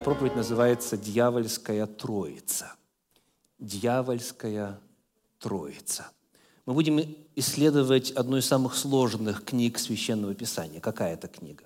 Проповедь 0.00 0.34
называется 0.34 0.96
«Дьявольская 0.96 1.86
Троица». 1.86 2.72
Дьявольская 3.58 4.80
Троица. 5.38 6.10
Мы 6.64 6.72
будем 6.72 7.16
исследовать 7.36 8.10
одну 8.12 8.38
из 8.38 8.46
самых 8.46 8.76
сложных 8.76 9.44
книг 9.44 9.78
Священного 9.78 10.34
Писания. 10.34 10.80
Какая 10.80 11.12
это 11.12 11.28
книга? 11.28 11.64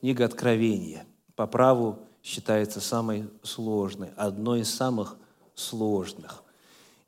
Книга 0.00 0.24
Откровения. 0.24 1.04
По 1.36 1.46
праву 1.46 1.98
считается 2.22 2.80
самой 2.80 3.28
сложной, 3.42 4.08
одной 4.16 4.60
из 4.60 4.74
самых 4.74 5.18
сложных. 5.54 6.42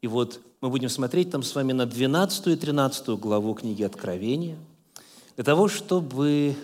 И 0.03 0.07
вот 0.07 0.43
мы 0.61 0.69
будем 0.69 0.91
смотреть 0.91 1.31
там 1.31 1.43
с 1.43 1.55
вами 1.55 1.73
на 1.73 1.87
12 1.87 2.49
и 2.49 2.57
13 2.57 3.19
главу 3.19 3.55
книги 3.55 3.83
Откровения, 3.83 4.59
для 5.37 5.45
того, 5.45 5.69
чтобы 5.69 6.55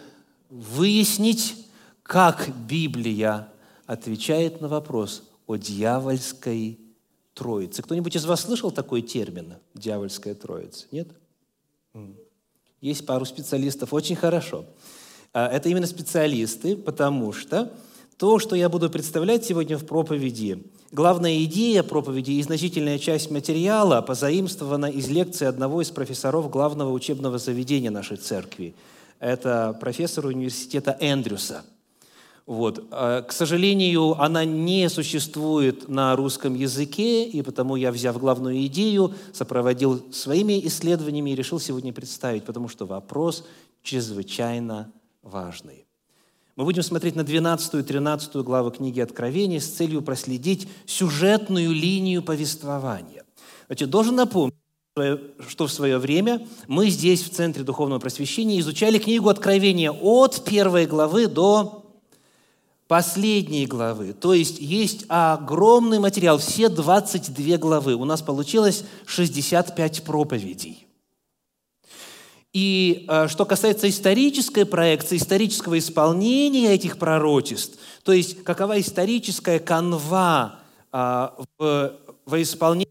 выяснить, 0.51 1.66
как 2.07 2.49
Библия 2.69 3.49
отвечает 3.87 4.61
на 4.61 4.69
вопрос 4.69 5.25
о 5.47 5.57
дьявольской 5.57 6.79
троице. 7.35 7.83
Кто-нибудь 7.83 8.15
из 8.15 8.25
вас 8.25 8.43
слышал 8.43 8.71
такой 8.71 9.03
термин 9.03 9.55
«дьявольская 9.75 10.35
троица»? 10.35 10.87
Нет? 10.93 11.09
Есть 12.81 13.07
пару 13.07 13.25
специалистов, 13.25 13.93
очень 13.93 14.15
хорошо. 14.15 14.67
А, 15.33 15.49
это 15.49 15.69
именно 15.69 15.87
специалисты, 15.87 16.77
потому 16.77 17.33
что 17.33 17.73
то, 18.17 18.39
что 18.39 18.55
я 18.55 18.69
буду 18.69 18.89
представлять 18.89 19.45
сегодня 19.45 19.77
в 19.77 19.85
проповеди, 19.85 20.63
главная 20.93 21.43
идея 21.45 21.83
проповеди 21.83 22.33
и 22.33 22.43
значительная 22.43 22.99
часть 22.99 23.31
материала 23.31 24.01
позаимствована 24.01 24.87
из 24.87 25.09
лекции 25.09 25.47
одного 25.47 25.83
из 25.83 25.91
профессоров 25.91 26.51
главного 26.51 26.93
учебного 26.93 27.39
заведения 27.39 27.91
нашей 27.91 28.17
церкви. 28.17 28.75
Это 29.19 29.77
профессор 29.81 30.27
университета 30.27 30.97
Эндрюса– 31.01 31.65
вот. 32.47 32.87
А, 32.93 33.23
к 33.23 33.33
сожалению, 33.33 34.21
она 34.23 34.45
не 34.45 34.89
существует 34.89 35.89
на 35.89 36.15
русском 36.15 36.55
языке, 36.55 37.25
и 37.25 37.43
потому 37.43 37.75
я, 37.75 37.91
взяв 37.91 38.19
главную 38.19 38.65
идею, 38.67 39.15
сопроводил 39.33 40.13
своими 40.13 40.65
исследованиями 40.67 41.31
и 41.31 41.35
решил 41.35 41.59
сегодня 41.59 41.93
представить, 41.93 42.45
потому 42.45 42.69
что 42.69 42.87
вопрос 42.87 43.45
чрезвычайно 43.83 44.93
важный. 45.23 45.87
Мы 46.55 46.65
будем 46.65 46.85
смотреть 46.85 47.17
на 47.17 47.25
12 47.25 47.75
и 47.75 47.83
13 47.83 48.37
главы 48.37 48.71
книги 48.71 49.01
Откровения 49.01 49.61
с 49.61 49.67
целью 49.67 50.01
проследить 50.01 50.69
сюжетную 50.87 51.73
линию 51.73 52.23
повествования. 52.23 53.25
Значит, 53.67 53.91
должен 53.91 54.15
напомнить, 54.15 54.55
что 55.49 55.67
в 55.67 55.73
свое 55.73 55.99
время 55.99 56.47
мы 56.69 56.89
здесь, 56.91 57.23
в 57.23 57.31
Центре 57.31 57.65
Духовного 57.65 57.99
Просвещения, 57.99 58.61
изучали 58.61 58.99
книгу 58.99 59.29
Откровения 59.29 59.91
от 59.91 60.45
первой 60.45 60.87
главы 60.87 61.27
до 61.27 61.86
последней 62.89 63.67
главы. 63.67 64.13
То 64.13 64.33
есть 64.33 64.59
есть 64.61 65.05
огромный 65.09 65.99
материал, 65.99 66.39
все 66.39 66.69
22 66.69 67.57
главы. 67.59 67.95
У 67.95 68.05
нас 68.05 68.23
получилось 68.23 68.85
65 69.07 70.05
проповедей. 70.05 70.87
И 72.53 73.05
э, 73.09 73.29
что 73.29 73.45
касается 73.45 73.89
исторической 73.89 74.65
проекции, 74.65 75.19
исторического 75.19 75.79
исполнения 75.79 76.73
этих 76.73 76.97
пророчеств, 76.97 77.79
то 78.03 78.13
есть 78.13 78.45
какова 78.45 78.81
историческая 78.81 79.59
канва 79.59 80.61
э, 80.93 81.29
в, 81.59 81.93
в 82.25 82.43
исполнении, 82.43 82.87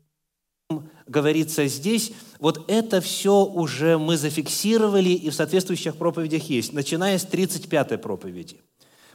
говорится 1.08 1.66
здесь, 1.68 2.12
вот 2.40 2.70
это 2.70 3.02
все 3.02 3.44
уже 3.44 3.98
мы 3.98 4.18
зафиксировали 4.18 5.10
и 5.10 5.30
в 5.30 5.34
соответствующих 5.34 5.96
проповедях 5.96 6.44
есть, 6.44 6.74
начиная 6.74 7.18
с 7.18 7.26
35-й 7.26 7.98
проповеди– 7.98 8.58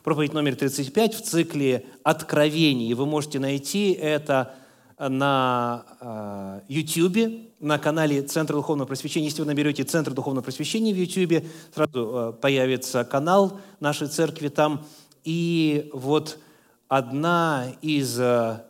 Проповедь 0.03 0.33
номер 0.33 0.57
35 0.57 1.15
в 1.15 1.23
цикле 1.23 1.85
«Откровений». 2.05 2.95
Вы 2.95 3.05
можете 3.05 3.39
найти 3.39 3.93
это 3.93 4.55
на 4.99 6.63
YouTube, 6.69 7.17
э, 7.19 7.39
на 7.61 7.79
канале 7.79 8.23
Центра 8.23 8.57
Духовного 8.57 8.87
Просвещения. 8.87 9.27
Если 9.27 9.43
вы 9.43 9.47
наберете 9.47 9.85
Центр 9.85 10.15
Духовного 10.15 10.43
Просвещения 10.43 10.95
в 10.95 10.97
YouTube, 10.97 11.45
сразу 11.75 11.93
э, 11.93 12.33
появится 12.41 13.05
канал 13.05 13.61
нашей 13.79 14.09
церкви 14.09 14.49
там. 14.49 14.87
И 15.25 15.91
вот 15.93 16.39
одна 16.89 17.67
из 17.83 18.19
э, 18.19 18.63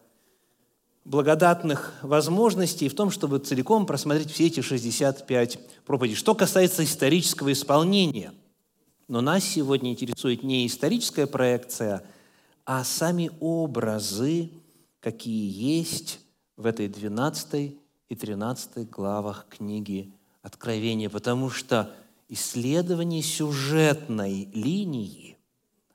благодатных 1.05 1.95
возможностей 2.03 2.89
в 2.89 2.95
том, 2.97 3.13
чтобы 3.13 3.39
целиком 3.39 3.87
просмотреть 3.87 4.33
все 4.33 4.49
эти 4.49 4.63
65 4.63 5.61
проповедей. 5.87 6.17
Что 6.17 6.35
касается 6.35 6.83
исторического 6.83 7.53
исполнения– 7.53 8.33
но 9.11 9.21
нас 9.21 9.43
сегодня 9.43 9.91
интересует 9.91 10.45
не 10.45 10.69
историческая 10.69 11.27
проекция, 11.27 12.05
а 12.65 12.85
сами 12.85 13.33
образы, 13.41 14.51
какие 15.01 15.51
есть 15.51 16.21
в 16.57 16.65
этой 16.65 16.87
12 16.87 17.75
и 18.09 18.15
13 18.15 18.89
главах 18.89 19.47
книги 19.51 20.15
Откровения, 20.43 21.11
потому 21.11 21.51
что 21.51 21.93
исследование 22.29 23.21
сюжетной 23.21 24.49
линии 24.55 25.37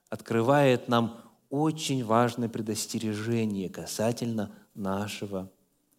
открывает 0.09 0.89
нам 0.89 1.21
очень 1.49 2.03
важное 2.03 2.49
предостережение 2.49 3.69
касательно 3.69 4.51
нашего 4.73 5.49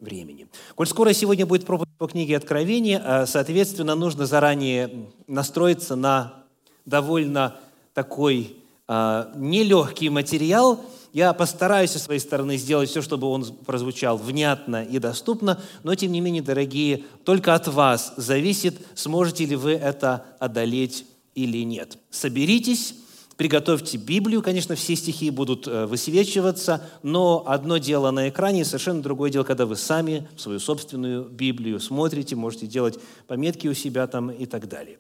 времени. 0.01 0.49
Коль 0.75 0.87
скоро 0.87 1.15
сегодня 1.15 1.47
будет 1.47 1.65
проповедь 1.65 1.97
по 1.97 2.09
книге 2.09 2.37
Откровения, 2.37 3.01
а, 3.03 3.27
соответственно, 3.27 3.95
нужно 3.95 4.27
заранее 4.27 5.09
настроиться 5.27 5.97
на 5.97 6.46
довольно 6.87 7.57
такой 7.93 8.57
э, 8.89 9.33
нелегкий 9.37 10.09
материал. 10.09 10.85
Я 11.13 11.33
постараюсь 11.33 11.91
со 11.91 11.99
своей 11.99 12.21
стороны 12.21 12.57
сделать 12.57 12.91
все, 12.91 13.03
чтобы 13.03 13.27
он 13.27 13.45
прозвучал 13.45 14.17
внятно 14.17 14.85
и 14.85 14.99
доступно, 14.99 15.61
но 15.83 15.95
тем 15.95 16.13
не 16.13 16.21
менее, 16.21 16.43
дорогие, 16.43 17.05
только 17.25 17.55
от 17.55 17.69
вас 17.69 18.15
зависит, 18.17 18.77
сможете 18.95 19.47
ли 19.47 19.57
вы 19.57 19.73
это 19.73 20.25
одолеть 20.39 21.07
или 21.35 21.65
нет. 21.65 21.99
Соберитесь, 22.11 22.95
приготовьте 23.37 23.97
Библию, 23.97 24.43
конечно, 24.43 24.75
все 24.75 24.95
стихи 24.95 25.31
будут 25.31 25.67
э, 25.67 25.87
высвечиваться, 25.87 26.83
но 27.03 27.45
одно 27.47 27.79
дело 27.79 28.11
на 28.11 28.29
экране, 28.29 28.65
совершенно 28.65 29.03
другое 29.03 29.31
дело, 29.31 29.45
когда 29.45 29.65
вы 29.65 29.77
сами 29.77 30.29
свою 30.37 30.61
собственную 30.61 31.25
Библию 31.25 31.81
смотрите, 31.81 32.37
можете 32.37 32.67
делать 32.67 32.99
пометки 33.27 33.69
у 33.69 33.75
себя 33.75 34.07
там 34.07 34.31
и 34.31 34.45
так 34.45 34.69
далее. 34.69 34.99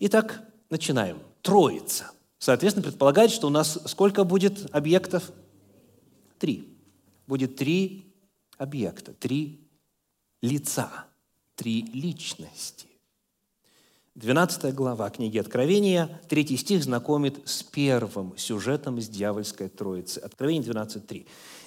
Итак, 0.00 0.42
начинаем. 0.70 1.20
Троица. 1.42 2.10
Соответственно, 2.38 2.86
предполагает, 2.86 3.30
что 3.30 3.46
у 3.46 3.50
нас 3.50 3.78
сколько 3.86 4.24
будет 4.24 4.68
объектов? 4.74 5.30
Три. 6.38 6.76
Будет 7.26 7.56
три 7.56 8.14
объекта, 8.58 9.12
три 9.12 9.60
лица, 10.42 11.06
три 11.54 11.82
личности. 11.82 12.86
12 14.14 14.74
глава 14.74 15.10
книги 15.10 15.36
Откровения, 15.36 16.20
третий 16.28 16.56
стих 16.56 16.82
знакомит 16.82 17.46
с 17.46 17.62
первым 17.62 18.36
сюжетом 18.38 18.96
из 18.96 19.08
дьявольской 19.08 19.68
троицы. 19.68 20.18
Откровение 20.18 20.72
12.3. 20.72 21.26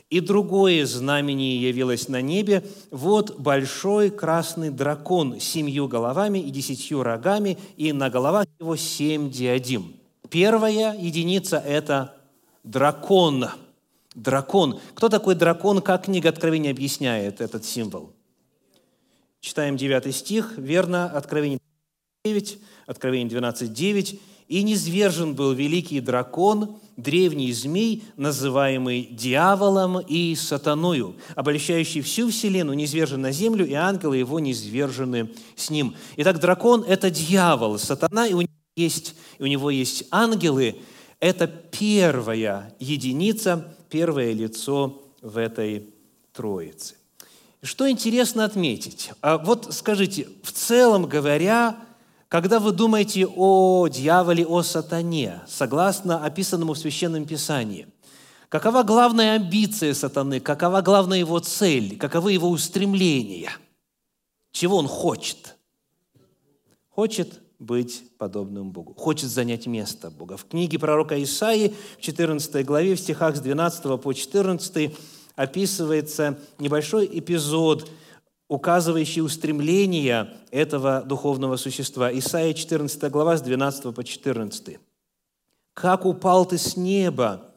И 0.10 0.22
другое 0.22 0.86
знамение 0.88 1.62
явилось 1.62 2.08
на 2.08 2.22
небе. 2.22 2.64
Вот 2.90 3.40
большой 3.40 4.10
красный 4.10 4.72
дракон 4.72 5.40
с 5.40 5.44
семью 5.44 5.88
головами 5.88 6.40
и 6.40 6.50
десятью 6.50 7.04
рогами, 7.04 7.58
и 7.78 7.94
на 7.94 8.10
головах 8.10 8.48
его 8.60 8.76
семь 8.76 9.30
диадим. 9.30 9.94
Первая 10.30 10.98
единица– 10.98 11.58
это 11.66 12.16
дракон. 12.64 13.50
Дракон. 14.16 14.80
Кто 14.96 15.10
такой 15.10 15.36
дракон? 15.36 15.82
Как 15.82 16.06
книга 16.06 16.30
Откровения 16.30 16.72
объясняет 16.72 17.40
этот 17.40 17.64
символ? 17.64 18.12
Читаем 19.40 19.78
9 19.78 20.14
стих, 20.14 20.58
верно, 20.58 21.06
Откровение 21.06 21.60
9, 22.26 22.60
Откровение 22.88 23.30
12, 23.30 23.72
9. 23.72 24.20
«И 24.50 24.64
низвержен 24.64 25.36
был 25.36 25.54
великий 25.54 26.02
дракон, 26.02 26.78
древний 26.98 27.54
змей, 27.54 28.04
называемый 28.18 29.08
дьяволом 29.10 30.00
и 30.00 30.36
сатаною, 30.36 31.16
обольщающий 31.36 32.02
всю 32.02 32.30
вселенную, 32.30 32.76
низвержен 32.76 33.22
на 33.22 33.32
землю, 33.32 33.66
и 33.66 33.74
ангелы 33.74 34.18
его 34.18 34.42
низвержены 34.42 35.30
с 35.56 35.70
ним». 35.70 35.96
Итак, 36.18 36.42
дракон– 36.42 36.84
это 36.88 37.10
дьявол, 37.10 37.80
сатана, 37.80 38.28
и 38.28 38.34
у 38.34 38.42
него 38.42 38.52
есть, 38.76 39.16
у 39.40 39.46
него 39.46 39.70
есть 39.70 40.06
ангелы. 40.12 40.82
Это 41.20 41.48
первая 41.48 42.76
единица, 42.80 43.76
первое 43.90 44.34
лицо 44.34 45.04
в 45.22 45.38
этой 45.38 45.94
троице. 46.34 46.96
Что 47.62 47.90
интересно 47.90 48.46
отметить? 48.46 49.12
А 49.22 49.38
вот 49.38 49.68
скажите, 49.72 50.28
в 50.44 50.52
целом 50.52 51.06
говоря, 51.06 51.78
когда 52.30 52.60
вы 52.60 52.72
думаете 52.72 53.26
о 53.26 53.88
дьяволе, 53.88 54.46
о 54.46 54.62
сатане, 54.62 55.42
согласно 55.48 56.24
описанному 56.24 56.74
в 56.74 56.78
Священном 56.78 57.26
Писании, 57.26 57.88
какова 58.50 58.84
главная 58.84 59.34
амбиция 59.34 59.96
сатаны, 59.96 60.40
какова 60.40 60.82
главная 60.82 61.18
его 61.18 61.40
цель, 61.40 61.98
каковы 61.98 62.34
его 62.34 62.50
устремления? 62.50 63.50
Чего 64.52 64.78
он 64.78 64.88
хочет? 64.88 65.58
Хочет 66.90 67.42
быть 67.58 68.04
подобным 68.20 68.72
Богу, 68.72 68.94
хочет 68.94 69.30
занять 69.30 69.66
место 69.66 70.12
Бога. 70.12 70.38
В 70.38 70.46
книге 70.46 70.78
пророка 70.78 71.22
Исаии, 71.22 71.74
в 71.98 72.02
14 72.02 72.64
главе, 72.64 72.96
в 72.96 73.00
стихах 73.00 73.38
с 73.38 73.40
12 73.40 74.00
по 74.00 74.14
14 74.14 74.96
описывается 75.36 76.38
небольшой 76.60 77.10
эпизод, 77.12 77.90
указывающий 78.50 79.22
устремление 79.22 80.36
этого 80.52 81.04
духовного 81.04 81.56
существа. 81.56 82.12
Исаия 82.12 82.54
14 82.54 83.10
глава 83.10 83.38
с 83.38 83.42
12 83.42 83.96
по 83.96 84.04
14. 84.04 84.80
«Как 85.74 86.06
упал 86.06 86.46
ты 86.46 86.58
с 86.58 86.76
неба, 86.76 87.54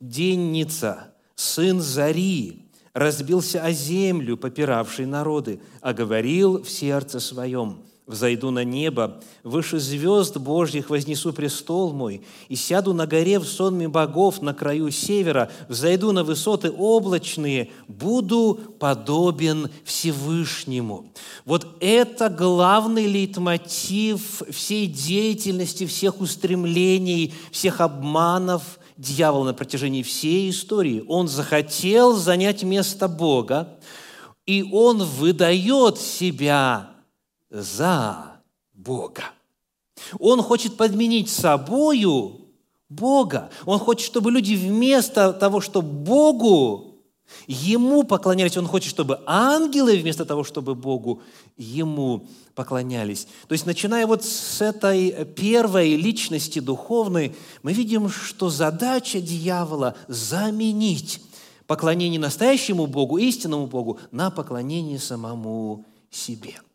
денница, 0.00 1.14
сын 1.36 1.80
зари, 1.80 2.70
разбился 2.94 3.62
о 3.62 3.70
землю, 3.70 4.36
попиравший 4.36 5.06
народы, 5.06 5.60
а 5.82 5.92
говорил 5.92 6.62
в 6.62 6.70
сердце 6.70 7.20
своем, 7.20 7.84
Взойду 8.08 8.50
на 8.50 8.64
небо, 8.64 9.20
выше 9.44 9.78
звезд 9.78 10.38
Божьих 10.38 10.88
вознесу 10.88 11.30
престол 11.34 11.92
мой, 11.92 12.22
и 12.48 12.56
сяду 12.56 12.94
на 12.94 13.06
горе 13.06 13.38
в 13.38 13.44
сонме 13.44 13.86
богов 13.86 14.40
на 14.40 14.54
краю 14.54 14.90
севера, 14.90 15.50
взойду 15.68 16.12
на 16.12 16.24
высоты 16.24 16.70
облачные, 16.70 17.68
буду 17.86 18.58
подобен 18.78 19.68
Всевышнему. 19.84 21.12
Вот 21.44 21.66
это 21.80 22.30
главный 22.30 23.06
лейтмотив 23.06 24.42
всей 24.50 24.86
деятельности, 24.86 25.84
всех 25.84 26.22
устремлений, 26.22 27.34
всех 27.52 27.82
обманов 27.82 28.78
дьявола 28.96 29.44
на 29.44 29.52
протяжении 29.52 30.02
всей 30.02 30.48
истории. 30.48 31.04
Он 31.08 31.28
захотел 31.28 32.14
занять 32.14 32.62
место 32.62 33.06
Бога, 33.06 33.78
и 34.46 34.62
он 34.62 35.02
выдает 35.04 35.98
себя 35.98 36.94
за 37.50 38.40
Бога. 38.72 39.24
Он 40.18 40.42
хочет 40.42 40.76
подменить 40.76 41.28
собою 41.28 42.48
Бога. 42.88 43.50
Он 43.66 43.78
хочет, 43.78 44.06
чтобы 44.06 44.30
люди 44.30 44.54
вместо 44.54 45.32
того, 45.32 45.60
чтобы 45.60 45.88
Богу, 45.88 46.84
Ему 47.46 48.04
поклонялись. 48.04 48.56
Он 48.56 48.66
хочет, 48.66 48.88
чтобы 48.88 49.20
ангелы 49.26 49.98
вместо 49.98 50.24
того, 50.24 50.44
чтобы 50.44 50.74
Богу, 50.74 51.20
Ему 51.58 52.26
поклонялись. 52.54 53.26
То 53.46 53.52
есть, 53.52 53.66
начиная 53.66 54.06
вот 54.06 54.24
с 54.24 54.62
этой 54.62 55.26
первой 55.26 55.94
личности 55.96 56.58
духовной, 56.58 57.36
мы 57.62 57.74
видим, 57.74 58.08
что 58.08 58.48
задача 58.48 59.20
дьявола– 59.20 59.94
заменить 60.08 61.20
поклонение 61.66 62.18
настоящему 62.18 62.86
Богу, 62.86 63.18
истинному 63.18 63.66
Богу, 63.66 63.98
на 64.10 64.30
поклонение 64.30 64.98
самому 64.98 65.84
себе– 66.10 66.54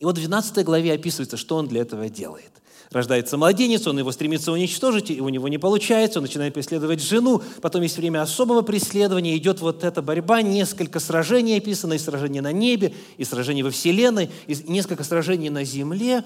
и 0.00 0.04
вот 0.04 0.16
в 0.16 0.20
12 0.20 0.64
главе 0.64 0.94
описывается, 0.94 1.36
что 1.36 1.56
он 1.56 1.68
для 1.68 1.82
этого 1.82 2.08
делает. 2.08 2.50
Рождается 2.90 3.36
младенец, 3.36 3.86
он 3.86 4.00
его 4.00 4.10
стремится 4.10 4.50
уничтожить, 4.50 5.10
и 5.12 5.20
у 5.20 5.28
него 5.28 5.46
не 5.46 5.58
получается, 5.58 6.18
он 6.18 6.24
начинает 6.24 6.54
преследовать 6.54 7.00
жену, 7.00 7.40
потом 7.60 7.82
есть 7.82 7.96
время 7.96 8.20
особого 8.20 8.62
преследования, 8.62 9.36
идет 9.36 9.60
вот 9.60 9.84
эта 9.84 10.02
борьба, 10.02 10.42
несколько 10.42 10.98
сражений 10.98 11.58
описано, 11.58 11.92
и 11.92 11.98
сражение 11.98 12.42
на 12.42 12.50
небе, 12.50 12.92
и 13.16 13.24
сражение 13.24 13.62
во 13.62 13.70
Вселенной, 13.70 14.30
и 14.48 14.56
несколько 14.66 15.04
сражений 15.04 15.50
на 15.50 15.62
земле. 15.62 16.24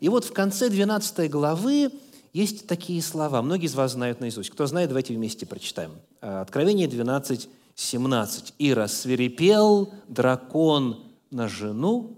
И 0.00 0.08
вот 0.08 0.24
в 0.24 0.32
конце 0.32 0.70
12 0.70 1.30
главы 1.30 1.90
есть 2.32 2.66
такие 2.66 3.02
слова, 3.02 3.42
многие 3.42 3.66
из 3.66 3.74
вас 3.74 3.92
знают 3.92 4.20
наизусть. 4.20 4.48
Кто 4.48 4.66
знает, 4.66 4.88
давайте 4.88 5.12
вместе 5.12 5.44
прочитаем. 5.44 5.90
Откровение 6.20 6.88
12, 6.88 7.50
17. 7.74 8.54
«И 8.58 8.72
рассверепел 8.72 9.92
дракон 10.08 11.04
на 11.30 11.48
жену, 11.48 12.17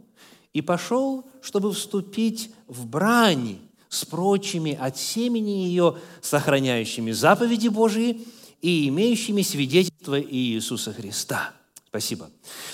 и 0.52 0.62
пошел, 0.62 1.24
чтобы 1.42 1.72
вступить 1.72 2.50
в 2.66 2.86
брань 2.86 3.58
с 3.88 4.04
прочими 4.04 4.72
от 4.72 4.96
семени 4.96 5.64
ее, 5.66 5.96
сохраняющими 6.20 7.12
заповеди 7.12 7.68
Божии 7.68 8.26
и 8.62 8.88
имеющими 8.88 9.42
свидетельство 9.42 10.20
Иисуса 10.20 10.92
Христа. 10.92 11.52
Спасибо. 11.88 12.30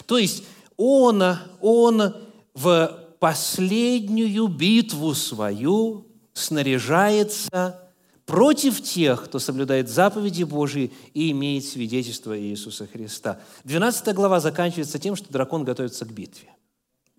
То 0.07 0.19
есть 0.19 0.45
он, 0.77 1.23
он 1.61 2.15
в 2.55 3.07
последнюю 3.19 4.49
битву 4.49 5.15
свою 5.15 6.07
снаряжается 6.35 7.83
против 8.27 8.83
тех, 8.83 9.25
кто 9.25 9.39
соблюдает 9.39 9.89
заповеди 9.89 10.43
Божии 10.43 10.93
и 11.15 11.31
имеет 11.31 11.65
свидетельство 11.65 12.39
Иисуса 12.39 12.87
Христа. 12.87 13.41
12 13.65 14.15
глава 14.15 14.41
заканчивается 14.41 14.99
тем, 14.99 15.17
что 15.17 15.33
дракон 15.33 15.65
готовится 15.65 16.05
к 16.05 16.13
битве 16.13 16.51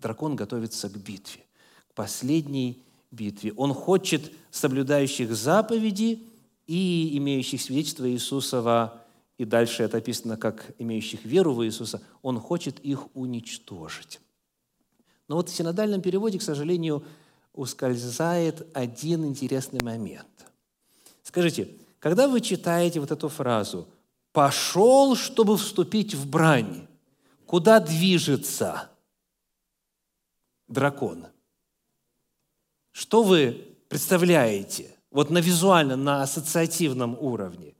дракон 0.08 0.38
готовится 0.38 0.88
к 0.88 0.96
битве, 0.96 1.42
к 1.90 1.94
последней 1.94 2.82
битве. 3.12 3.52
Он 3.58 3.74
хочет 3.74 4.32
соблюдающих 4.52 5.36
заповеди 5.36 6.24
и 6.66 7.18
имеющих 7.18 7.62
свидетельство 7.62 8.10
Иисусова, 8.10 9.02
и 9.38 9.44
дальше 9.44 9.84
это 9.84 9.98
описано 9.98 10.38
как 10.38 10.74
имеющих 10.80 11.26
веру 11.26 11.54
в 11.54 11.66
Иисуса, 11.66 12.02
он 12.22 12.40
хочет 12.40 12.80
их 12.80 13.14
уничтожить. 13.16 14.22
Но 15.28 15.36
вот 15.36 15.50
в 15.50 15.56
синодальном 15.56 16.02
переводе, 16.02 16.40
к 16.40 16.42
сожалению, 16.42 17.04
ускользает 17.52 18.66
один 18.74 19.26
интересный 19.26 19.82
момент. 19.84 20.46
Скажите, 21.22 21.68
когда 22.00 22.30
вы 22.30 22.40
читаете 22.40 23.02
вот 23.02 23.12
эту 23.12 23.28
фразу 23.28 23.90
«пошел, 24.32 25.18
чтобы 25.18 25.58
вступить 25.58 26.16
в 26.16 26.30
брань», 26.30 26.88
куда 27.46 27.82
движется? 27.82 28.90
Дракон. 30.68 31.28
Что 32.92 33.24
вы 33.24 33.78
представляете 33.90 34.96
вот 35.12 35.30
на 35.30 35.40
визуальном, 35.40 36.04
на 36.04 36.22
ассоциативном 36.24 37.18
уровне? 37.20 37.76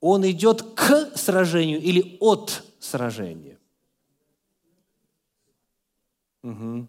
Он 0.00 0.28
идет 0.30 0.62
к 0.74 1.12
сражению 1.16 1.80
или 1.80 2.16
от 2.20 2.64
сражения? 2.78 3.58
Угу. 6.42 6.88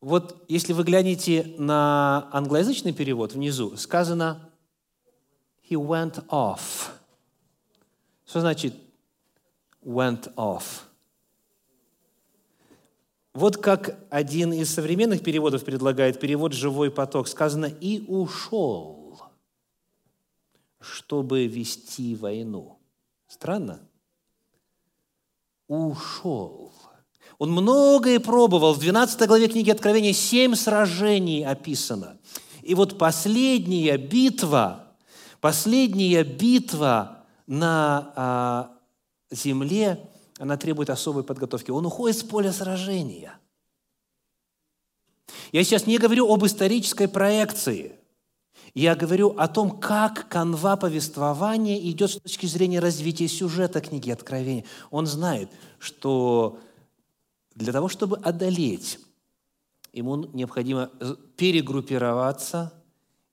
Вот 0.00 0.44
если 0.48 0.72
вы 0.72 0.84
глянете 0.84 1.54
на 1.58 2.28
англоязычный 2.32 2.92
перевод 2.92 3.32
внизу, 3.32 3.76
сказано 3.76 4.50
«he 5.68 5.76
went 5.76 6.26
off». 6.28 6.90
Что 8.26 8.40
значит 8.40 8.74
«went 9.82 10.34
off»? 10.34 10.87
Вот 13.34 13.56
как 13.58 13.98
один 14.10 14.52
из 14.52 14.72
современных 14.72 15.22
переводов 15.22 15.64
предлагает 15.64 16.18
перевод 16.18 16.52
«живой 16.52 16.90
поток». 16.90 17.28
Сказано 17.28 17.66
«и 17.66 18.04
ушел, 18.08 19.20
чтобы 20.80 21.46
вести 21.46 22.14
войну». 22.14 22.78
Странно? 23.28 23.80
Ушел. 25.68 26.72
Он 27.38 27.52
многое 27.52 28.18
пробовал. 28.18 28.72
В 28.72 28.80
12 28.80 29.28
главе 29.28 29.48
книги 29.48 29.70
Откровения 29.70 30.14
семь 30.14 30.54
сражений 30.54 31.44
описано. 31.44 32.18
И 32.62 32.74
вот 32.74 32.98
последняя 32.98 33.98
битва, 33.98 34.94
последняя 35.40 36.24
битва 36.24 37.24
на 37.46 38.12
а, 38.16 38.78
земле– 39.30 40.10
она 40.38 40.56
требует 40.56 40.90
особой 40.90 41.24
подготовки. 41.24 41.70
Он 41.70 41.84
уходит 41.84 42.16
с 42.16 42.22
поля 42.22 42.52
сражения. 42.52 43.38
Я 45.52 45.64
сейчас 45.64 45.86
не 45.86 45.98
говорю 45.98 46.32
об 46.32 46.44
исторической 46.46 47.08
проекции. 47.08 47.96
Я 48.74 48.94
говорю 48.94 49.30
о 49.30 49.48
том, 49.48 49.78
как 49.78 50.28
канва 50.28 50.76
повествования 50.76 51.78
идет 51.90 52.10
с 52.10 52.20
точки 52.20 52.46
зрения 52.46 52.80
развития 52.80 53.26
сюжета 53.26 53.80
книги 53.80 54.10
Откровения. 54.10 54.64
Он 54.90 55.06
знает, 55.06 55.50
что 55.78 56.60
для 57.54 57.72
того, 57.72 57.88
чтобы 57.88 58.18
одолеть, 58.18 59.00
ему 59.92 60.16
необходимо 60.16 60.90
перегруппироваться, 61.36 62.72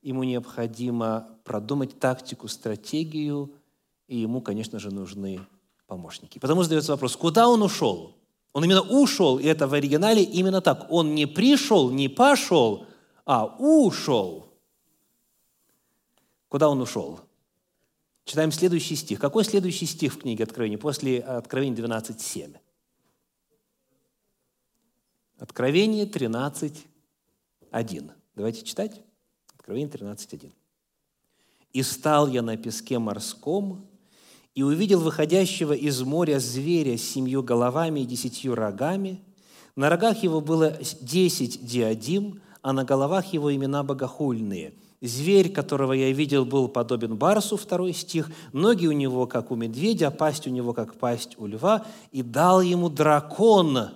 ему 0.02 0.24
необходимо 0.24 1.28
продумать 1.44 2.00
тактику, 2.00 2.48
стратегию, 2.48 3.54
и 4.08 4.18
ему, 4.18 4.42
конечно 4.42 4.80
же, 4.80 4.90
нужны 4.90 5.42
помощники. 5.88 6.40
Потому 6.40 6.64
задается 6.64 6.92
вопрос, 6.92 7.16
куда 7.16 7.48
он 7.48 7.62
ушел? 7.62 8.16
Он 8.54 8.64
именно 8.64 8.82
ушел, 8.82 9.38
и 9.38 9.46
это 9.46 9.68
в 9.68 9.74
оригинале 9.74 10.24
именно 10.24 10.62
так. 10.62 10.88
Он 10.90 11.14
не 11.14 11.26
пришел, 11.26 11.92
не 11.92 12.08
пошел, 12.08 12.86
а 13.26 13.46
ушел. 13.46 14.54
Куда 16.48 16.70
он 16.70 16.82
ушел? 16.82 17.20
Читаем 18.24 18.52
следующий 18.52 18.96
стих. 18.96 19.20
Какой 19.20 19.44
следующий 19.44 19.86
стих 19.86 20.14
в 20.14 20.20
книге 20.20 20.46
Откровения 20.46 20.78
после 20.78 21.20
Откровения 21.20 21.76
12.7? 21.76 22.58
Откровение 25.38 26.06
13.1. 26.06 28.12
Давайте 28.36 28.64
читать. 28.64 29.02
Откровение 29.54 29.90
13.1. 29.90 30.52
«И 31.74 31.84
стал 31.84 32.28
я 32.28 32.42
на 32.42 32.56
песке 32.56 33.00
морском, 33.00 33.86
и 34.56 34.64
увидел 34.64 35.02
выходящего 35.02 35.74
из 35.74 36.02
моря 36.02 36.40
зверя 36.40 36.98
с 36.98 37.04
семью 37.04 37.44
головами 37.44 38.00
и 38.00 38.06
десятью 38.06 38.56
рогами, 38.56 39.22
На 39.76 39.90
рогах 39.90 40.24
его 40.24 40.40
было 40.40 40.78
десять 41.02 41.66
диадим, 41.66 42.42
а 42.62 42.72
на 42.72 42.86
головах 42.86 43.34
его 43.34 43.54
имена 43.54 43.84
богохульные. 43.84 44.74
Зверь, 45.02 45.52
которого 45.52 45.92
я 45.92 46.14
видел, 46.14 46.46
был 46.46 46.70
подобен 46.70 47.18
барсу, 47.18 47.58
второй 47.58 47.92
стих, 47.92 48.32
ноги 48.54 48.88
у 48.88 48.94
него, 48.94 49.28
как 49.28 49.52
у 49.52 49.56
медведя, 49.56 50.12
пасть 50.12 50.48
у 50.48 50.50
него, 50.50 50.72
как 50.72 50.96
пасть 50.96 51.38
у 51.38 51.46
льва, 51.46 51.86
и 52.14 52.24
дал 52.24 52.62
ему 52.62 52.90
дракон 52.90 53.90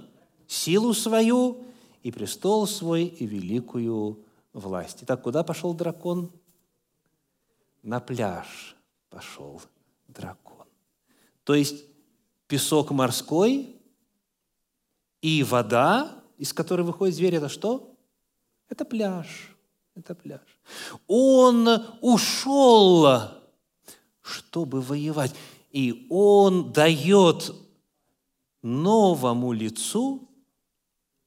силу 0.48 0.94
свою, 0.94 1.64
и 2.04 2.12
престол 2.12 2.68
свой, 2.68 3.06
и 3.06 3.26
великую 3.26 4.20
власть. 4.52 5.00
Итак, 5.04 5.22
куда 5.22 5.44
пошел 5.44 5.74
дракон? 5.74 6.30
На 7.84 8.02
пляж 8.02 8.76
пошел. 9.10 9.62
То 11.50 11.56
есть 11.56 11.84
песок 12.46 12.92
морской 12.92 13.76
и 15.20 15.42
вода, 15.42 16.24
из 16.38 16.54
которой 16.54 16.84
выходит 16.84 17.16
зверь, 17.16 17.38
это 17.38 17.50
что? 17.50 17.98
Это 18.68 18.86
пляж. 18.86 19.58
Это 19.96 20.14
пляж. 20.14 20.42
Он 21.08 21.68
ушел, 22.02 23.32
чтобы 24.22 24.80
воевать. 24.80 25.34
И 25.72 26.06
он 26.12 26.72
дает 26.72 27.52
новому 28.62 29.52
лицу, 29.52 30.30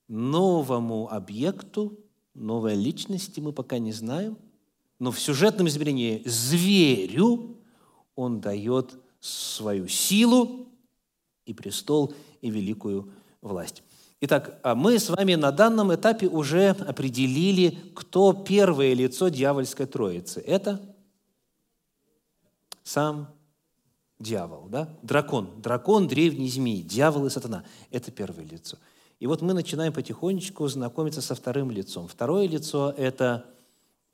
новому 0.07 1.13
объекту, 1.13 1.99
новой 2.33 2.77
личности, 2.77 3.41
мы 3.41 3.53
пока 3.53 3.79
не 3.81 3.91
знаем, 3.91 4.39
но 5.01 5.11
в 5.11 5.19
сюжетном 5.19 5.67
измерении 5.67 6.23
зверю 6.25 7.57
он 8.15 8.41
дает 8.41 9.03
свою 9.23 9.87
силу 9.87 10.67
и 11.47 11.55
престол, 11.55 12.13
и 12.41 12.51
великую 12.51 13.13
власть. 13.41 13.83
Итак, 14.21 14.59
а 14.63 14.75
мы 14.75 14.99
с 14.99 15.09
вами 15.09 15.35
на 15.35 15.53
данном 15.53 15.95
этапе 15.95 16.27
уже 16.27 16.71
определили, 16.71 17.79
кто 17.95 18.33
первое 18.33 18.95
лицо 18.95 19.29
дьявольской 19.29 19.87
троицы. 19.87 20.41
Это 20.41 20.81
сам 22.83 23.29
дьявол, 24.19 24.69
да? 24.69 24.89
Дракон. 25.03 25.61
Дракон, 25.61 26.09
древний 26.09 26.49
змей, 26.49 26.83
дьявол 26.83 27.27
и 27.27 27.31
сатана. 27.31 27.65
Это 27.91 28.11
первое 28.11 28.45
лицо. 28.45 28.77
И 29.21 29.27
вот 29.27 29.41
мы 29.41 29.55
начинаем 29.55 29.93
потихонечку 29.93 30.67
знакомиться 30.67 31.23
со 31.23 31.37
вторым 31.37 31.71
лицом. 31.71 32.09
Второе 32.09 32.49
лицо– 32.49 32.93
это 32.97 33.47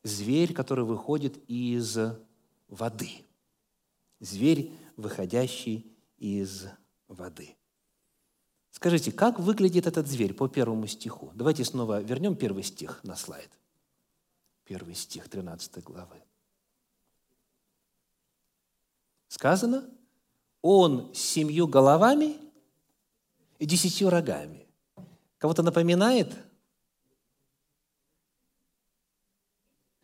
зверь, 0.03 0.53
который 0.53 0.85
выходит 0.85 1.39
из 1.49 1.99
воды. 2.69 3.11
Зверь, 4.21 4.73
выходящий 4.99 5.97
из 6.19 6.67
воды. 7.07 7.57
Скажите, 8.71 9.13
как 9.13 9.39
выглядит 9.39 9.87
этот 9.87 10.07
зверь 10.07 10.35
по 10.35 10.49
первому 10.49 10.87
стиху? 10.87 11.31
Давайте 11.35 11.65
снова 11.65 12.03
вернем 12.03 12.37
первый 12.37 12.63
стих 12.63 13.03
на 13.05 13.17
слайд. 13.17 13.51
Первый 14.65 14.95
стих 14.95 15.29
13 15.29 15.83
главы. 15.83 16.23
Сказано, 19.29 19.89
он 20.63 21.15
с 21.15 21.19
семью 21.19 21.69
головами 21.69 22.37
и 23.59 23.67
десятью 23.67 24.11
рогами. 24.11 24.67
Кого-то 25.39 25.63
напоминает? 25.63 26.37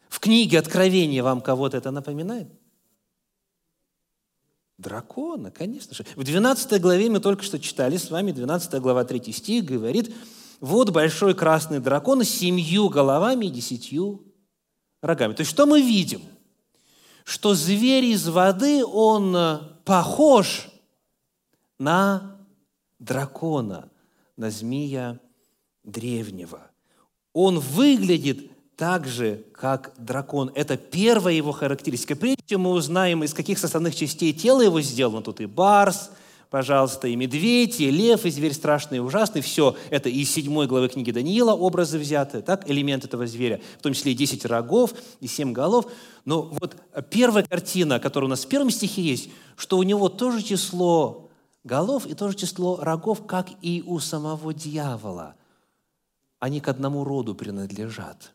В 0.08 0.20
книге 0.20 0.60
Откровения 0.60 1.22
вам 1.22 1.40
кого-то 1.40 1.76
это 1.76 1.90
напоминает? 1.90 2.48
Дракона, 4.78 5.50
конечно 5.50 5.94
же. 5.94 6.04
В 6.16 6.24
12 6.24 6.80
главе 6.80 7.08
мы 7.08 7.20
только 7.20 7.44
что 7.44 7.60
читали 7.60 7.96
с 7.96 8.10
вами, 8.10 8.32
12 8.32 8.80
глава, 8.80 9.04
3 9.04 9.32
стих 9.32 9.64
говорит, 9.64 10.14
вот 10.60 10.90
большой 10.90 11.34
красный 11.34 11.78
дракон 11.78 12.24
с 12.24 12.28
семью 12.28 12.88
головами 12.88 13.46
и 13.46 13.50
десятью 13.50 14.24
рогами. 15.00 15.34
То 15.34 15.42
есть 15.42 15.50
что 15.50 15.66
мы 15.66 15.80
видим? 15.80 16.22
Что 17.24 17.54
зверь 17.54 18.04
из 18.04 18.28
воды, 18.28 18.84
он 18.84 19.34
э, 19.34 19.58
похож 19.84 20.68
на 21.78 22.38
дракона, 22.98 23.90
на 24.36 24.50
змея 24.50 25.20
древнего. 25.84 26.70
Он 27.32 27.60
выглядит 27.60 28.50
так 28.76 29.06
же, 29.06 29.44
как 29.54 29.92
дракон. 29.98 30.50
Это 30.54 30.76
первая 30.76 31.34
его 31.34 31.52
характеристика. 31.52 32.16
Чем 32.16 32.33
мы 32.50 32.70
узнаем, 32.70 33.24
из 33.24 33.34
каких 33.34 33.58
составных 33.58 33.94
частей 33.94 34.32
тела 34.32 34.60
его 34.60 34.80
сделано, 34.80 35.22
тут 35.22 35.40
и 35.40 35.46
барс, 35.46 36.10
пожалуйста, 36.50 37.08
и 37.08 37.16
медведь, 37.16 37.80
и 37.80 37.90
лев, 37.90 38.24
и 38.24 38.30
зверь 38.30 38.52
страшный 38.52 38.98
и 38.98 39.00
ужасный. 39.00 39.40
Все 39.40 39.76
это 39.90 40.08
из 40.08 40.30
седьмой 40.30 40.66
главы 40.66 40.88
книги 40.88 41.10
Даниила 41.10 41.52
образы 41.52 41.98
взяты, 41.98 42.42
так, 42.42 42.70
элемент 42.70 43.04
этого 43.04 43.26
зверя, 43.26 43.60
в 43.78 43.82
том 43.82 43.94
числе 43.94 44.12
и 44.12 44.14
10 44.14 44.44
рогов, 44.44 44.94
и 45.20 45.26
7 45.26 45.52
голов. 45.52 45.86
Но 46.24 46.42
вот 46.42 46.76
первая 47.10 47.44
картина, 47.44 47.98
которая 47.98 48.26
у 48.26 48.30
нас 48.30 48.44
в 48.44 48.48
первом 48.48 48.70
стихе 48.70 49.02
есть, 49.02 49.30
что 49.56 49.78
у 49.78 49.82
него 49.82 50.08
тоже 50.08 50.42
число 50.42 51.30
голов 51.64 52.06
и 52.06 52.14
тоже 52.14 52.36
число 52.36 52.78
рогов, 52.80 53.26
как 53.26 53.48
и 53.62 53.82
у 53.86 53.98
самого 53.98 54.52
дьявола. 54.52 55.34
Они 56.38 56.60
к 56.60 56.68
одному 56.68 57.04
роду 57.04 57.34
принадлежат 57.34 58.34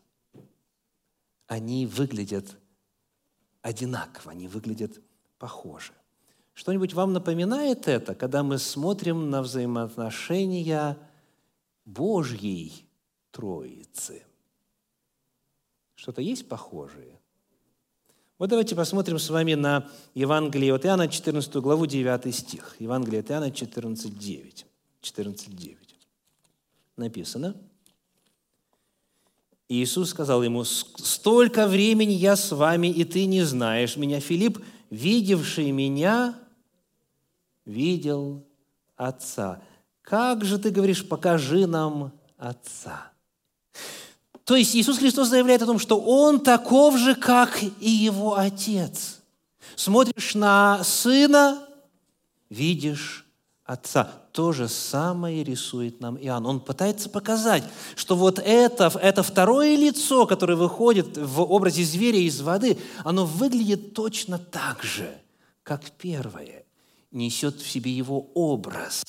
они 1.50 1.84
выглядят 1.84 2.56
одинаково, 3.62 4.32
они 4.32 4.48
выглядят 4.48 5.00
похоже. 5.38 5.92
Что-нибудь 6.54 6.92
вам 6.94 7.12
напоминает 7.12 7.88
это, 7.88 8.14
когда 8.14 8.42
мы 8.42 8.58
смотрим 8.58 9.30
на 9.30 9.42
взаимоотношения 9.42 10.98
Божьей 11.84 12.86
Троицы? 13.30 14.22
Что-то 15.94 16.22
есть 16.22 16.48
похожее? 16.48 17.18
Вот 18.38 18.48
давайте 18.48 18.74
посмотрим 18.74 19.18
с 19.18 19.28
вами 19.28 19.54
на 19.54 19.90
Евангелие 20.14 20.74
от 20.74 20.86
Иоанна, 20.86 21.08
14 21.08 21.56
главу, 21.56 21.86
9 21.86 22.34
стих. 22.34 22.76
Евангелие 22.78 23.20
от 23.20 23.30
Иоанна, 23.30 23.50
14, 23.50 24.18
9. 24.18 24.66
14, 25.02 25.56
9. 25.56 25.96
Написано– 26.96 27.56
Иисус 29.70 30.10
сказал 30.10 30.42
ему, 30.42 30.64
«Столько 30.64 31.68
времени 31.68 32.10
я 32.10 32.34
с 32.34 32.50
вами, 32.50 32.88
и 32.88 33.04
ты 33.04 33.26
не 33.26 33.42
знаешь 33.42 33.96
меня, 33.96 34.18
Филипп, 34.18 34.58
видевший 34.90 35.70
меня, 35.70 36.34
видел 37.64 38.44
Отца. 38.96 39.62
Как 40.02 40.44
же 40.44 40.58
ты 40.58 40.70
говоришь, 40.70 41.08
покажи 41.08 41.68
нам 41.68 42.12
Отца?» 42.36 43.12
То 44.42 44.56
есть 44.56 44.74
Иисус 44.74 44.98
Христос 44.98 45.28
заявляет 45.28 45.62
о 45.62 45.66
том, 45.66 45.78
что 45.78 46.00
Он 46.00 46.40
таков 46.40 46.98
же, 46.98 47.14
как 47.14 47.62
и 47.62 47.88
Его 47.88 48.36
Отец. 48.36 49.20
Смотришь 49.76 50.34
на 50.34 50.82
Сына, 50.82 51.64
видишь 52.48 53.24
Отца. 53.64 54.19
То 54.32 54.52
же 54.52 54.68
самое 54.68 55.42
рисует 55.42 56.00
нам 56.00 56.16
Иоанн. 56.16 56.46
Он 56.46 56.60
пытается 56.60 57.08
показать, 57.08 57.64
что 57.96 58.14
вот 58.14 58.38
это, 58.38 58.92
это 59.00 59.22
второе 59.22 59.76
лицо, 59.76 60.26
которое 60.26 60.54
выходит 60.54 61.16
в 61.16 61.42
образе 61.42 61.82
зверя 61.82 62.20
из 62.20 62.40
воды, 62.40 62.78
оно 63.04 63.26
выглядит 63.26 63.92
точно 63.94 64.38
так 64.38 64.84
же, 64.84 65.12
как 65.64 65.90
первое. 65.98 66.64
Несет 67.10 67.60
в 67.60 67.68
себе 67.68 67.90
его 67.90 68.28
образ 68.34 69.04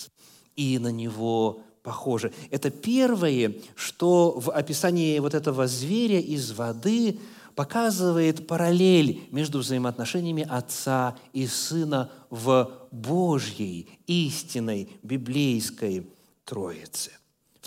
и 0.55 0.79
на 0.79 0.91
него 0.91 1.61
похоже. 1.83 2.33
Это 2.49 2.71
первое, 2.71 3.53
что 3.75 4.39
в 4.39 4.51
описании 4.51 5.19
вот 5.19 5.35
этого 5.35 5.67
зверя 5.67 6.19
из 6.19 6.51
воды 6.51 7.19
показывает 7.55 8.47
параллель 8.47 9.21
между 9.31 9.59
взаимоотношениями 9.59 10.47
отца 10.49 11.17
и 11.33 11.47
сына 11.47 12.09
в 12.29 12.71
Божьей, 12.91 13.89
истинной, 14.07 14.89
библейской 15.03 16.07
Троице. 16.45 17.11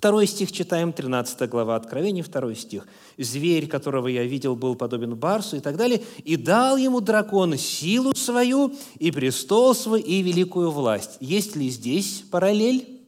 Второй 0.04 0.26
стих 0.26 0.52
читаем, 0.52 0.92
13 0.92 1.48
глава 1.48 1.76
Откровения, 1.76 2.22
второй 2.22 2.56
стих. 2.56 2.86
«Зверь, 3.16 3.68
которого 3.68 4.08
я 4.08 4.24
видел, 4.24 4.54
был 4.54 4.74
подобен 4.74 5.14
барсу» 5.14 5.56
и 5.56 5.60
так 5.60 5.78
далее. 5.78 6.02
«И 6.24 6.36
дал 6.36 6.76
ему 6.76 7.00
дракон 7.00 7.56
силу 7.56 8.14
свою, 8.14 8.74
и 8.98 9.10
престол 9.10 9.74
свой, 9.74 10.02
и 10.02 10.20
великую 10.20 10.70
власть». 10.70 11.16
Есть 11.20 11.56
ли 11.56 11.70
здесь 11.70 12.22
параллель 12.30 13.00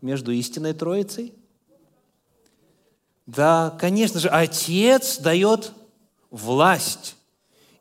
между 0.00 0.32
истинной 0.32 0.72
Троицей? 0.72 1.34
Да, 3.26 3.76
конечно 3.78 4.18
же, 4.18 4.28
Отец 4.28 5.18
дает 5.18 5.72
власть 6.30 7.16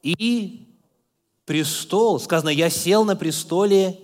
и 0.01 0.67
престол. 1.45 2.19
Сказано, 2.19 2.49
я 2.49 2.69
сел 2.69 3.05
на 3.05 3.15
престоле 3.15 3.99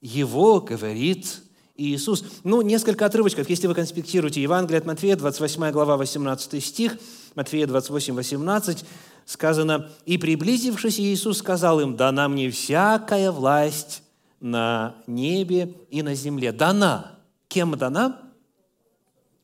его, 0.00 0.60
говорит 0.60 1.40
Иисус. 1.76 2.24
Ну, 2.44 2.62
несколько 2.62 3.06
отрывочков, 3.06 3.48
если 3.48 3.66
вы 3.66 3.74
конспектируете 3.74 4.42
Евангелие 4.42 4.78
от 4.78 4.86
Матфея, 4.86 5.16
28 5.16 5.70
глава, 5.70 5.96
18 5.96 6.64
стих, 6.64 6.98
Матфея 7.34 7.66
28, 7.66 8.14
18, 8.14 8.84
сказано, 9.24 9.90
«И 10.04 10.18
приблизившись, 10.18 11.00
Иисус 11.00 11.38
сказал 11.38 11.80
им, 11.80 11.96
дана 11.96 12.28
мне 12.28 12.50
всякая 12.50 13.30
власть 13.32 14.02
на 14.40 14.96
небе 15.06 15.74
и 15.90 16.02
на 16.02 16.14
земле». 16.14 16.52
Дана. 16.52 17.18
Кем 17.48 17.76
дана? 17.76 18.20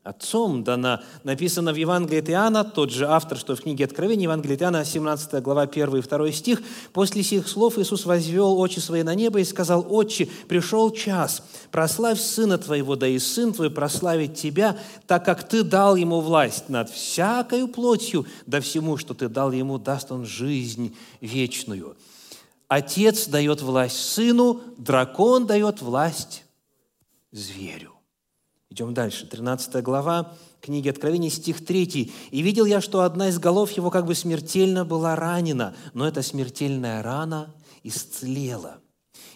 Отцом 0.03 0.63
дана. 0.63 1.03
Написано 1.23 1.73
в 1.73 1.75
Евангелии 1.75 2.31
Иоанна, 2.31 2.63
тот 2.63 2.91
же 2.91 3.07
автор, 3.07 3.37
что 3.37 3.55
в 3.55 3.61
книге 3.61 3.85
Откровения, 3.85 4.23
Евангелие 4.23 4.57
Иоанна, 4.57 4.83
17 4.83 5.41
глава, 5.43 5.63
1 5.63 5.95
и 5.95 6.01
2 6.01 6.31
стих. 6.31 6.61
«После 6.91 7.21
сих 7.21 7.47
слов 7.47 7.77
Иисус 7.77 8.05
возвел 8.05 8.59
очи 8.59 8.79
свои 8.79 9.03
на 9.03 9.13
небо 9.13 9.39
и 9.39 9.43
сказал, 9.43 9.85
«Отче, 9.87 10.27
пришел 10.47 10.89
час, 10.91 11.43
прославь 11.71 12.19
Сына 12.19 12.57
Твоего, 12.57 12.95
да 12.95 13.07
и 13.07 13.19
Сын 13.19 13.53
Твой 13.53 13.69
прославит 13.69 14.35
Тебя, 14.35 14.77
так 15.05 15.23
как 15.23 15.47
Ты 15.47 15.63
дал 15.63 15.95
Ему 15.95 16.19
власть 16.19 16.67
над 16.69 16.89
всякою 16.89 17.67
плотью, 17.67 18.25
да 18.47 18.59
всему, 18.59 18.97
что 18.97 19.13
Ты 19.13 19.29
дал 19.29 19.51
Ему, 19.51 19.77
даст 19.77 20.11
Он 20.11 20.25
жизнь 20.25 20.95
вечную». 21.19 21.95
Отец 22.67 23.27
дает 23.27 23.61
власть 23.61 23.97
Сыну, 23.97 24.61
дракон 24.77 25.45
дает 25.45 25.81
власть 25.81 26.45
зверю. 27.31 27.90
Идем 28.71 28.93
дальше. 28.93 29.27
13 29.27 29.83
глава 29.83 30.31
книги 30.61 30.87
Откровения, 30.87 31.29
стих 31.29 31.65
3. 31.65 32.09
«И 32.31 32.41
видел 32.41 32.63
я, 32.63 32.79
что 32.79 33.01
одна 33.01 33.27
из 33.27 33.37
голов 33.37 33.71
его 33.71 33.91
как 33.91 34.05
бы 34.05 34.15
смертельно 34.15 34.85
была 34.85 35.17
ранена, 35.17 35.75
но 35.93 36.07
эта 36.07 36.21
смертельная 36.21 37.03
рана 37.03 37.53
исцелела. 37.83 38.77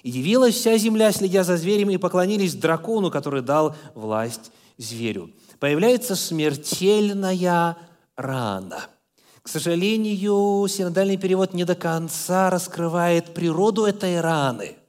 И 0.03 0.11
дивилась 0.13 0.55
вся 0.55 0.77
земля, 0.77 1.11
следя 1.11 1.43
за 1.43 1.57
зверем, 1.57 1.89
и 1.89 1.97
поклонились 1.97 2.55
дракону, 2.55 3.11
который 3.11 3.41
дал 3.41 3.75
власть 3.93 4.53
зверю». 4.77 5.31
Появляется 5.59 6.15
смертельная 6.15 7.77
рана. 8.15 8.85
К 9.41 9.49
сожалению, 9.49 10.65
синодальный 10.69 11.17
перевод 11.17 11.53
не 11.53 11.65
до 11.65 11.75
конца 11.75 12.49
раскрывает 12.49 13.33
природу 13.33 13.83
этой 13.83 14.21
раны– 14.21 14.77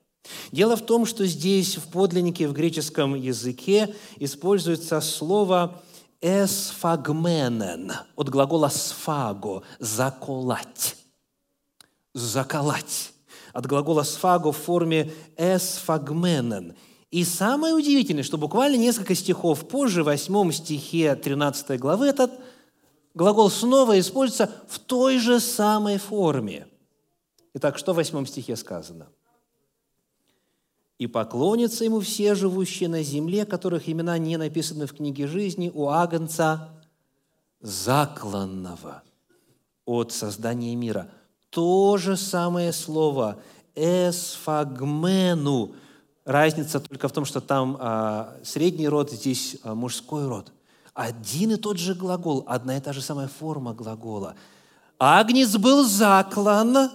Дело 0.53 0.77
в 0.77 0.85
том, 0.85 1.07
что 1.07 1.27
здесь 1.27 1.77
в 1.77 1.89
подлиннике 1.89 2.49
в 2.49 2.53
греческом 2.53 3.15
языке 3.15 3.95
используется 4.19 5.01
слово 5.01 5.83
«эсфагменен» 6.21 7.93
от 8.17 8.29
глагола 8.29 8.69
«сфаго»– 8.69 9.63
«заколоть». 9.79 10.97
«Заколоть». 12.15 13.13
От 13.53 13.67
глагола 13.67 14.03
«сфаго» 14.03 14.53
в 14.53 14.57
форме 14.57 15.13
«эсфагменен». 15.37 16.75
И 17.11 17.25
самое 17.25 17.75
удивительное, 17.75 18.25
что 18.25 18.37
буквально 18.37 18.77
несколько 18.77 19.15
стихов 19.15 19.69
позже, 19.69 20.03
в 20.03 20.07
восьмом 20.07 20.53
стихе 20.53 21.15
13 21.15 21.79
главы, 21.79 22.07
этот 22.09 22.33
глагол 23.15 23.49
снова 23.49 23.99
используется 23.99 24.51
в 24.69 24.79
той 24.79 25.19
же 25.19 25.41
самой 25.41 25.99
форме. 25.99 26.67
Итак, 27.55 27.79
что 27.79 27.93
в 27.93 27.97
восьмом 27.97 28.27
стихе 28.27 28.57
сказано? 28.57 29.09
И 30.99 31.07
поклонятся 31.07 31.85
ему 31.85 32.01
все 32.01 32.35
живущие 32.35 32.89
на 32.89 33.03
земле, 33.03 33.45
которых 33.45 33.89
имена 33.89 34.17
не 34.19 34.37
написаны 34.37 34.87
в 34.87 34.95
книге 34.95 35.27
жизни 35.27 35.71
у 35.73 35.89
Агнца 35.89 36.71
закланного 37.61 39.03
от 39.85 40.13
создания 40.13 40.75
мира. 40.75 41.11
То 41.51 41.97
же 41.99 42.17
самое 42.17 42.73
слово 42.73 43.39
«эсфагмену». 43.75 45.73
Разница 46.25 46.81
только 46.81 47.09
в 47.09 47.13
том, 47.13 47.25
что 47.25 47.41
там 47.41 47.77
а, 47.79 48.37
средний 48.43 48.89
род, 48.89 49.13
здесь 49.13 49.59
а, 49.63 49.75
мужской 49.75 50.27
род. 50.27 50.53
Один 50.93 51.53
и 51.53 51.57
тот 51.57 51.79
же 51.79 51.95
глагол, 51.95 52.43
одна 52.47 52.79
и 52.79 52.81
та 52.81 52.93
же 52.93 53.01
самая 53.01 53.29
форма 53.29 53.75
глагола. 53.75 54.35
Агнец 54.99 55.57
был 55.57 55.85
заклан, 55.87 56.91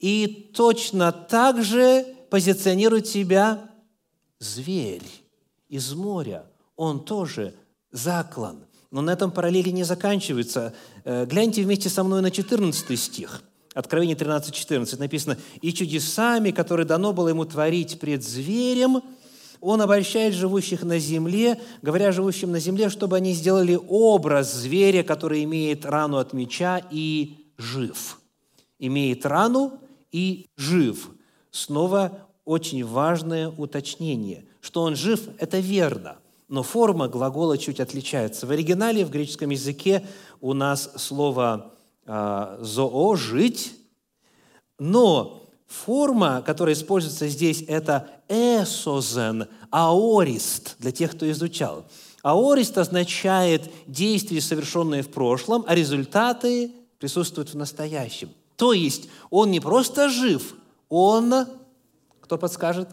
и 0.00 0.50
точно 0.54 1.12
так 1.12 1.62
же 1.62 2.16
позиционирует 2.32 3.06
себя 3.06 3.68
зверь 4.38 5.02
из 5.68 5.92
моря. 5.92 6.46
Он 6.76 7.04
тоже 7.04 7.52
заклан. 7.90 8.64
Но 8.90 9.02
на 9.02 9.10
этом 9.10 9.30
параллели 9.30 9.68
не 9.68 9.84
заканчиваются. 9.84 10.72
Э, 11.04 11.26
гляньте 11.26 11.62
вместе 11.62 11.90
со 11.90 12.02
мной 12.02 12.22
на 12.22 12.30
14 12.30 12.98
стих. 12.98 13.42
Откровение 13.74 14.16
13, 14.16 14.54
14 14.54 14.98
написано, 14.98 15.36
«И 15.60 15.74
чудесами, 15.74 16.52
которые 16.52 16.86
дано 16.86 17.12
было 17.12 17.28
ему 17.28 17.44
творить 17.44 18.00
пред 18.00 18.24
зверем, 18.24 19.02
он 19.60 19.82
обольщает 19.82 20.32
живущих 20.32 20.84
на 20.84 20.98
земле, 20.98 21.60
говоря 21.82 22.12
живущим 22.12 22.50
на 22.50 22.60
земле, 22.60 22.88
чтобы 22.88 23.16
они 23.16 23.34
сделали 23.34 23.78
образ 23.88 24.54
зверя, 24.54 25.02
который 25.02 25.44
имеет 25.44 25.84
рану 25.84 26.16
от 26.16 26.32
меча 26.32 26.80
и 26.90 27.52
жив». 27.58 28.18
Имеет 28.78 29.26
рану 29.26 29.80
и 30.10 30.46
жив– 30.56 31.10
Снова 31.52 32.26
очень 32.44 32.84
важное 32.84 33.48
уточнение. 33.48 34.44
Что 34.60 34.82
он 34.82 34.96
жив– 34.96 35.28
это 35.38 35.58
верно, 35.58 36.16
но 36.48 36.62
форма 36.62 37.08
глагола 37.08 37.58
чуть 37.58 37.80
отличается. 37.80 38.46
В 38.46 38.50
оригинале, 38.50 39.04
в 39.04 39.10
греческом 39.10 39.50
языке 39.50 40.06
у 40.40 40.52
нас 40.52 40.90
слово 40.96 41.72
а, 42.06 42.58
«зоо»– 42.60 43.14
«жить», 43.16 43.74
но 44.78 45.48
форма, 45.66 46.42
которая 46.44 46.74
используется 46.74 47.28
здесь, 47.28 47.64
это 47.66 48.08
«эсозен», 48.28 49.46
«аорист» 49.70 50.76
для 50.78 50.92
тех, 50.92 51.12
кто 51.12 51.30
изучал. 51.30 51.84
Аорист 52.22 52.78
означает 52.78 53.70
действия, 53.86 54.40
совершенные 54.40 55.02
в 55.02 55.08
прошлом, 55.08 55.64
а 55.66 55.74
результаты 55.74 56.72
присутствуют 56.98 57.50
в 57.50 57.56
настоящем. 57.56 58.30
То 58.56 58.72
есть 58.72 59.08
он 59.30 59.50
не 59.50 59.58
просто 59.58 60.08
жив, 60.08 60.54
он, 60.88 61.34
кто 62.32 62.38
подскажет? 62.38 62.88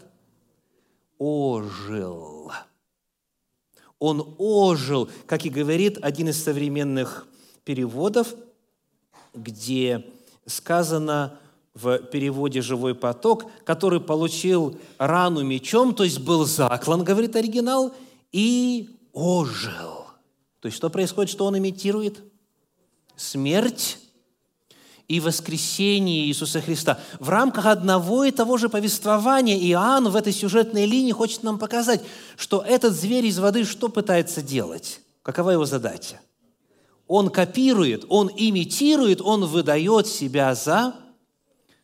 Ожил. 1.16 2.52
Он 3.98 4.34
ожил, 4.36 5.08
как 5.24 5.46
и 5.46 5.48
говорит 5.48 5.96
один 6.02 6.28
из 6.28 6.44
современных 6.44 7.26
переводов, 7.64 8.34
где 9.32 10.04
сказано 10.44 11.38
в 11.72 12.00
переводе 12.00 12.60
«живой 12.60 12.94
поток», 12.94 13.50
который 13.64 14.02
получил 14.02 14.78
рану 14.98 15.42
мечом, 15.42 15.94
то 15.94 16.04
есть 16.04 16.18
был 16.18 16.44
заклан, 16.44 17.02
говорит 17.02 17.34
оригинал, 17.34 17.94
и 18.32 18.90
ожил. 19.14 20.08
То 20.60 20.66
есть 20.66 20.76
что 20.76 20.90
происходит, 20.90 21.32
что 21.32 21.46
он 21.46 21.56
имитирует? 21.56 22.22
Смерть 23.16 23.99
и 25.10 25.18
воскресение 25.18 26.26
Иисуса 26.26 26.60
Христа. 26.60 27.00
В 27.18 27.30
рамках 27.30 27.66
одного 27.66 28.22
и 28.22 28.30
того 28.30 28.58
же 28.58 28.68
повествования 28.68 29.58
Иоанн 29.58 30.08
в 30.08 30.14
этой 30.14 30.32
сюжетной 30.32 30.86
линии 30.86 31.10
хочет 31.10 31.42
нам 31.42 31.58
показать, 31.58 32.00
что 32.36 32.62
этот 32.62 32.94
зверь 32.94 33.26
из 33.26 33.40
воды 33.40 33.64
что 33.64 33.88
пытается 33.88 34.40
делать? 34.40 35.00
Какова 35.22 35.50
его 35.50 35.64
задача? 35.64 36.20
Он 37.08 37.28
копирует, 37.28 38.04
он 38.08 38.30
имитирует, 38.36 39.20
он 39.20 39.46
выдает 39.46 40.06
себя 40.06 40.54
за 40.54 40.94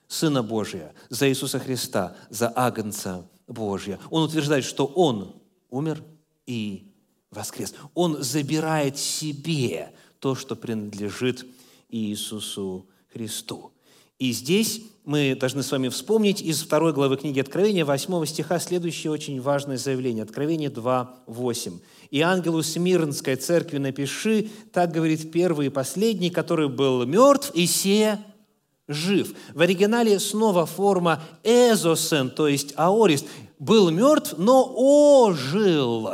Сына 0.06 0.44
Божия, 0.44 0.94
за 1.08 1.28
Иисуса 1.28 1.58
Христа, 1.58 2.16
за 2.30 2.52
Агнца 2.54 3.28
Божия. 3.48 3.98
Он 4.10 4.22
утверждает, 4.22 4.64
что 4.64 4.86
Он 4.86 5.34
умер 5.68 6.00
и 6.46 6.92
воскрес. 7.32 7.74
Он 7.94 8.22
забирает 8.22 8.98
себе 8.98 9.92
то, 10.20 10.36
что 10.36 10.54
принадлежит 10.54 11.44
Иисусу 11.88 12.82
Христу. 12.82 12.92
И 14.18 14.32
здесь 14.32 14.82
мы 15.04 15.36
должны 15.38 15.62
с 15.62 15.70
вами 15.70 15.88
вспомнить 15.88 16.40
из 16.40 16.62
второй 16.62 16.92
главы 16.92 17.16
книги 17.16 17.38
Откровения, 17.38 17.84
8 17.84 18.24
стиха, 18.24 18.58
следующее 18.58 19.12
очень 19.12 19.40
важное 19.40 19.76
заявление. 19.76 20.24
Откровение 20.24 20.70
2, 20.70 21.14
8. 21.26 21.78
«И 22.10 22.20
ангелу 22.20 22.62
Смирнской 22.62 23.36
церкви 23.36 23.78
напиши, 23.78 24.48
так 24.72 24.92
говорит 24.92 25.30
первый 25.32 25.66
и 25.66 25.70
последний, 25.70 26.30
который 26.30 26.68
был 26.68 27.04
мертв, 27.04 27.50
и 27.54 27.66
се 27.66 28.18
жив». 28.88 29.34
В 29.54 29.60
оригинале 29.60 30.18
снова 30.18 30.66
форма 30.66 31.22
«эзосен», 31.44 32.30
то 32.30 32.48
есть 32.48 32.72
«аорист», 32.76 33.26
был 33.58 33.90
мертв, 33.90 34.34
но 34.38 34.72
ожил. 34.74 36.10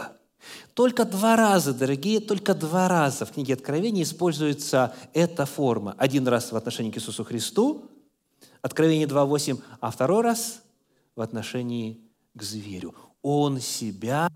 Только 0.75 1.05
два 1.05 1.37
раза, 1.37 1.75
дорогие, 1.75 2.21
только 2.21 2.55
два 2.55 2.89
раза 2.89 3.27
в 3.27 3.33
книге 3.33 3.55
Откровения 3.55 4.03
используется 4.03 4.95
эта 5.13 5.45
форма. 5.45 5.95
Один 5.99 6.27
раз 6.27 6.53
в 6.53 6.57
отношении 6.57 6.91
к 6.91 6.97
Иисусу 6.97 7.25
Христу, 7.25 7.91
Откровение 8.63 9.09
2.8, 9.09 9.61
а 9.81 9.91
второй 9.91 10.23
раз 10.23 10.63
в 11.17 11.21
отношении 11.21 12.01
к 12.35 12.43
зверю. 12.43 12.95
Он 13.21 13.61
себя 13.61 14.29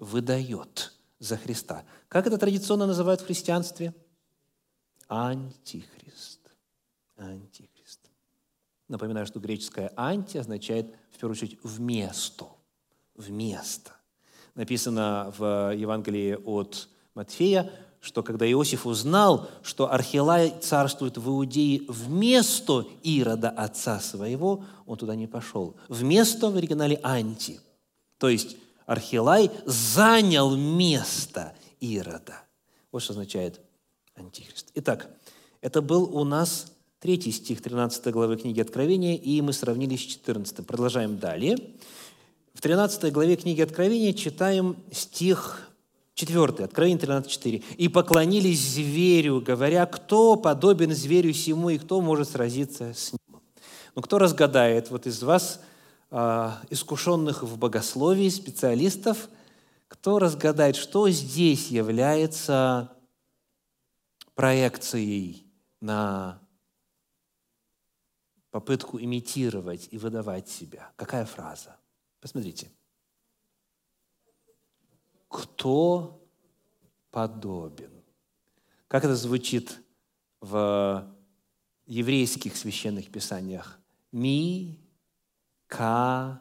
выдает 0.00 0.92
за 1.20 1.36
Христа. 1.36 1.84
Как 2.08 2.26
это 2.26 2.38
традиционно 2.38 2.86
называют 2.86 3.20
в 3.20 3.26
христианстве? 3.26 3.94
Антихрист. 5.06 6.40
Антихрист. 7.16 8.00
Напоминаю, 8.88 9.26
что 9.26 9.38
греческое 9.38 9.92
«анти» 9.96 10.38
означает, 10.38 10.92
в 11.12 11.18
первую 11.18 11.32
очередь, 11.32 11.58
«вместо». 11.62 12.46
Вместо 13.14 13.97
написано 14.58 15.32
в 15.38 15.72
Евангелии 15.72 16.36
от 16.44 16.88
Матфея, 17.14 17.70
что 18.00 18.24
когда 18.24 18.50
Иосиф 18.50 18.86
узнал, 18.86 19.48
что 19.62 19.92
Архилай 19.92 20.52
царствует 20.60 21.16
в 21.16 21.28
Иудее 21.28 21.82
вместо 21.88 22.84
Ирода, 23.04 23.50
отца 23.50 24.00
своего, 24.00 24.64
он 24.84 24.98
туда 24.98 25.14
не 25.14 25.28
пошел. 25.28 25.76
Вместо 25.88 26.50
в 26.50 26.56
оригинале 26.56 26.98
«анти». 27.04 27.60
То 28.18 28.28
есть 28.28 28.56
Архилай 28.84 29.50
занял 29.64 30.56
место 30.56 31.54
Ирода. 31.78 32.42
Вот 32.90 33.02
что 33.02 33.12
означает 33.12 33.60
Антихрист. 34.16 34.72
Итак, 34.74 35.08
это 35.60 35.82
был 35.82 36.16
у 36.16 36.24
нас 36.24 36.72
третий 36.98 37.30
стих 37.30 37.62
13 37.62 38.12
главы 38.12 38.36
книги 38.36 38.60
Откровения, 38.60 39.16
и 39.16 39.40
мы 39.40 39.52
сравнили 39.52 39.94
с 39.94 40.00
14. 40.00 40.66
Продолжаем 40.66 41.18
далее. 41.18 41.56
В 42.58 42.60
13 42.60 43.12
главе 43.12 43.36
книги 43.36 43.60
Откровения 43.60 44.12
читаем 44.12 44.76
стих 44.90 45.70
4, 46.14 46.64
Откровение 46.64 46.98
13.4. 46.98 47.62
«И 47.76 47.86
поклонились 47.86 48.58
зверю, 48.58 49.40
говоря, 49.40 49.86
кто 49.86 50.34
подобен 50.34 50.92
зверю 50.92 51.32
сему, 51.32 51.70
и 51.70 51.78
кто 51.78 52.00
может 52.00 52.30
сразиться 52.30 52.92
с 52.94 53.12
ним». 53.12 53.40
Ну, 53.94 54.02
кто 54.02 54.18
разгадает 54.18 54.90
вот 54.90 55.06
из 55.06 55.22
вас, 55.22 55.60
а, 56.10 56.60
искушенных 56.68 57.44
в 57.44 57.56
богословии, 57.58 58.28
специалистов, 58.28 59.28
кто 59.86 60.18
разгадает, 60.18 60.74
что 60.74 61.08
здесь 61.10 61.68
является 61.68 62.90
проекцией 64.34 65.46
на 65.80 66.40
попытку 68.50 68.98
имитировать 69.00 69.86
и 69.92 69.98
выдавать 69.98 70.48
себя. 70.48 70.90
Какая 70.96 71.24
фраза? 71.24 71.77
Посмотрите. 72.20 72.70
Кто 75.28 76.20
подобен? 77.10 77.92
Как 78.88 79.04
это 79.04 79.14
звучит 79.14 79.80
в 80.40 81.06
еврейских 81.86 82.56
священных 82.56 83.10
писаниях? 83.10 83.78
Ми, 84.12 84.78
ка, 85.66 86.40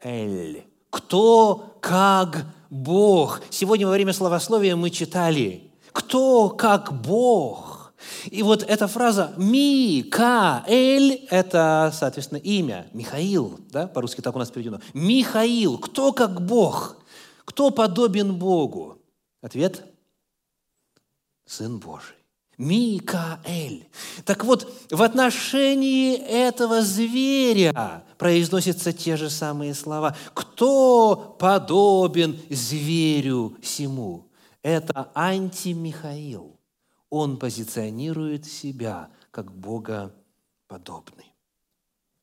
эль. 0.00 0.64
Кто 0.90 1.78
как 1.80 2.46
Бог? 2.70 3.42
Сегодня 3.50 3.86
во 3.86 3.92
время 3.92 4.12
словословия 4.12 4.76
мы 4.76 4.90
читали 4.90 5.72
«Кто 5.92 6.50
как 6.50 7.02
Бог?» 7.02 7.65
И 8.30 8.42
вот 8.42 8.62
эта 8.62 8.88
фраза 8.88 9.34
«Ми-ка-эль»– 9.36 11.26
это, 11.30 11.92
соответственно, 11.94 12.38
имя. 12.38 12.88
Михаил, 12.92 13.60
да, 13.70 13.86
по-русски 13.86 14.20
так 14.20 14.34
у 14.34 14.38
нас 14.38 14.50
переведено. 14.50 14.80
Михаил, 14.94 15.78
кто 15.78 16.12
как 16.12 16.40
Бог? 16.44 16.96
Кто 17.44 17.70
подобен 17.70 18.34
Богу? 18.34 18.98
Ответ– 19.42 19.84
Сын 21.46 21.78
Божий. 21.78 22.16
Микаэль. 22.58 23.86
Так 24.24 24.44
вот, 24.44 24.72
в 24.90 25.02
отношении 25.02 26.16
этого 26.16 26.82
зверя 26.82 28.02
произносятся 28.18 28.92
те 28.92 29.16
же 29.16 29.28
самые 29.28 29.74
слова. 29.74 30.16
Кто 30.32 31.36
подобен 31.38 32.38
зверю 32.48 33.56
сему? 33.62 34.26
Это 34.62 35.10
антимихаил 35.14 36.55
он 37.16 37.38
позиционирует 37.38 38.46
себя 38.46 39.10
как 39.30 39.52
Бога 39.52 40.14
подобный. 40.68 41.32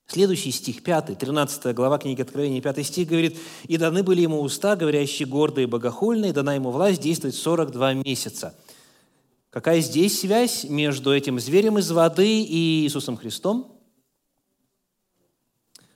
Следующий 0.06 0.52
стих, 0.52 0.84
5, 0.84 1.18
13 1.18 1.74
глава 1.74 1.98
книги 1.98 2.22
Откровения, 2.22 2.62
5 2.62 2.86
стих 2.86 3.08
говорит, 3.08 3.38
«И 3.64 3.78
даны 3.78 4.04
были 4.04 4.22
ему 4.22 4.42
уста, 4.42 4.76
говорящие 4.76 5.28
гордые 5.28 5.64
и 5.64 5.70
богохульные, 5.70 6.34
дана 6.34 6.56
ему 6.56 6.72
власть 6.72 7.02
действовать 7.02 7.36
42 7.36 7.94
месяца». 7.94 8.56
Какая 9.50 9.82
здесь 9.82 10.20
связь 10.20 10.64
между 10.64 11.16
этим 11.16 11.40
зверем 11.40 11.78
из 11.78 11.92
воды 11.92 12.42
и 12.42 12.84
Иисусом 12.84 13.18
Христом? 13.18 13.80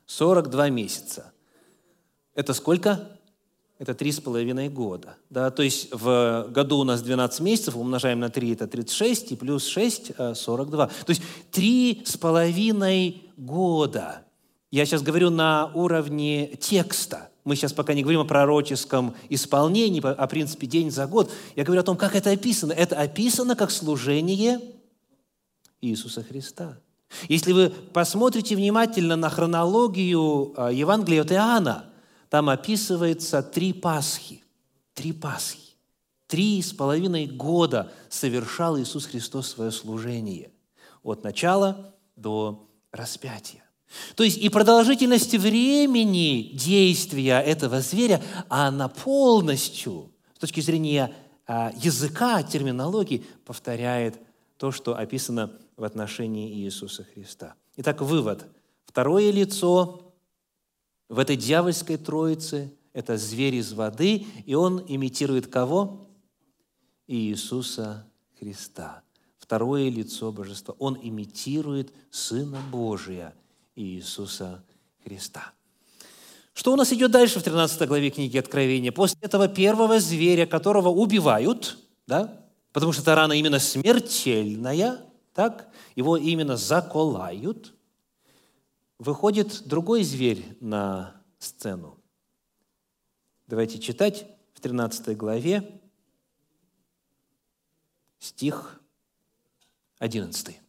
42 0.05 0.69
месяца. 0.69 1.33
Это 2.35 2.53
сколько? 2.53 3.16
Это 3.79 3.93
три 3.93 4.11
с 4.11 4.19
половиной 4.19 4.69
года. 4.69 5.17
Да? 5.29 5.51
То 5.51 5.61
есть 5.61 5.89
в 5.91 6.47
году 6.49 6.79
у 6.79 6.83
нас 6.83 7.01
12 7.01 7.39
месяцев, 7.41 7.75
умножаем 7.75 8.19
на 8.19 8.29
3, 8.29 8.53
это 8.53 8.67
36, 8.67 9.33
и 9.33 9.35
плюс 9.35 9.67
6– 9.67 10.11
42. 10.35 10.87
То 10.87 10.91
есть 11.09 11.21
три 11.51 12.01
с 12.05 12.17
половиной 12.17 13.23
года. 13.37 14.23
Я 14.71 14.85
сейчас 14.85 15.01
говорю 15.03 15.29
на 15.29 15.71
уровне 15.73 16.47
текста. 16.59 17.29
Мы 17.45 17.55
сейчас 17.55 17.71
пока 17.71 17.93
не 17.93 18.01
говорим 18.01 18.21
о 18.21 18.25
пророческом 18.25 19.15
исполнении, 19.29 20.01
о 20.03 20.27
принципе 20.27 20.67
день 20.67 20.91
за 20.91 21.07
год. 21.07 21.31
Я 21.55 21.63
говорю 21.63 21.81
о 21.81 21.85
том, 21.85 21.95
как 21.95 22.15
это 22.15 22.31
описано. 22.31 22.73
Это 22.73 22.99
описано 22.99 23.55
как 23.55 23.71
служение 23.71 24.59
Иисуса 25.79 26.23
Христа. 26.23 26.77
Если 27.29 27.53
вы 27.53 27.69
посмотрите 27.69 28.55
внимательно 28.55 29.15
на 29.15 29.29
хронологию 29.29 30.53
а, 30.57 30.71
Евангелия 30.71 31.21
от 31.21 31.31
Иоанна– 31.31 31.85
там 32.29 32.49
описывается 32.49 33.41
три 33.41 33.73
Пасхи. 33.73 34.43
Три 34.93 35.11
Пасхи. 35.13 35.75
Три 36.27 36.61
с 36.61 36.73
половиной 36.73 37.25
года 37.25 37.91
совершал 38.09 38.77
Иисус 38.79 39.05
Христос 39.05 39.49
свое 39.49 39.71
служение. 39.71 40.51
От 41.03 41.23
начала 41.23 41.95
до 42.15 42.69
распятия. 42.91 43.63
То 44.15 44.23
есть 44.23 44.37
и 44.37 44.49
продолжительность 44.49 45.33
времени 45.35 46.51
действия 46.53 47.39
этого 47.39 47.79
зверя, 47.79 48.21
она 48.49 48.89
полностью, 48.89 50.11
с 50.35 50.39
точки 50.39 50.59
зрения 50.59 51.15
а, 51.45 51.71
языка, 51.77 52.43
терминологии, 52.43 53.25
повторяет 53.45 54.19
то, 54.57 54.71
что 54.71 54.97
описано 54.97 55.53
в 55.77 55.85
отношении 55.85 56.51
Иисуса 56.55 57.05
Христа. 57.13 57.53
Итак, 57.77 58.01
вывод. 58.01 58.45
Второе 58.85 59.31
лицо 59.31 60.06
в 61.09 61.19
этой 61.19 61.35
дьявольской 61.35 61.97
троице 61.97 62.73
это 62.93 63.17
зверь 63.17 63.55
из 63.55 63.73
воды, 63.73 64.25
и 64.45 64.55
он 64.55 64.83
имитирует 64.87 65.47
кого? 65.47 66.09
Иисуса 67.07 68.05
Христа. 68.39 69.03
Второе 69.39 69.89
лицо 69.89 70.31
Божества. 70.31 70.75
Он 70.79 70.97
имитирует 71.01 71.93
Сына 72.11 72.59
Божия, 72.71 73.33
Иисуса 73.75 74.63
Христа. 75.03 75.53
Что 76.53 76.73
у 76.73 76.75
нас 76.75 76.91
идет 76.91 77.11
дальше 77.11 77.39
в 77.39 77.43
13 77.43 77.87
главе 77.87 78.09
книги 78.09 78.37
Откровения? 78.37 78.91
После 78.91 79.19
этого 79.21 79.47
первого 79.47 79.99
зверя, 79.99 80.45
которого 80.45 80.89
убивают, 80.89 81.77
да, 82.07 82.45
потому 82.73 82.91
что 82.91 83.03
эта 83.03 83.15
рана 83.15 83.33
именно 83.33 83.59
смертельная, 83.59 85.05
так, 85.33 85.69
его 85.95 86.17
именно 86.17 86.57
заколают– 86.57 87.73
выходит 88.99 89.63
другой 89.65 90.03
зверь 90.03 90.57
на 90.59 91.21
сцену. 91.39 91.97
Давайте 93.47 93.79
читать 93.79 94.27
в 94.53 94.59
13 94.59 95.15
главе 95.15 95.79
стих 98.19 98.81
11. 99.99 100.59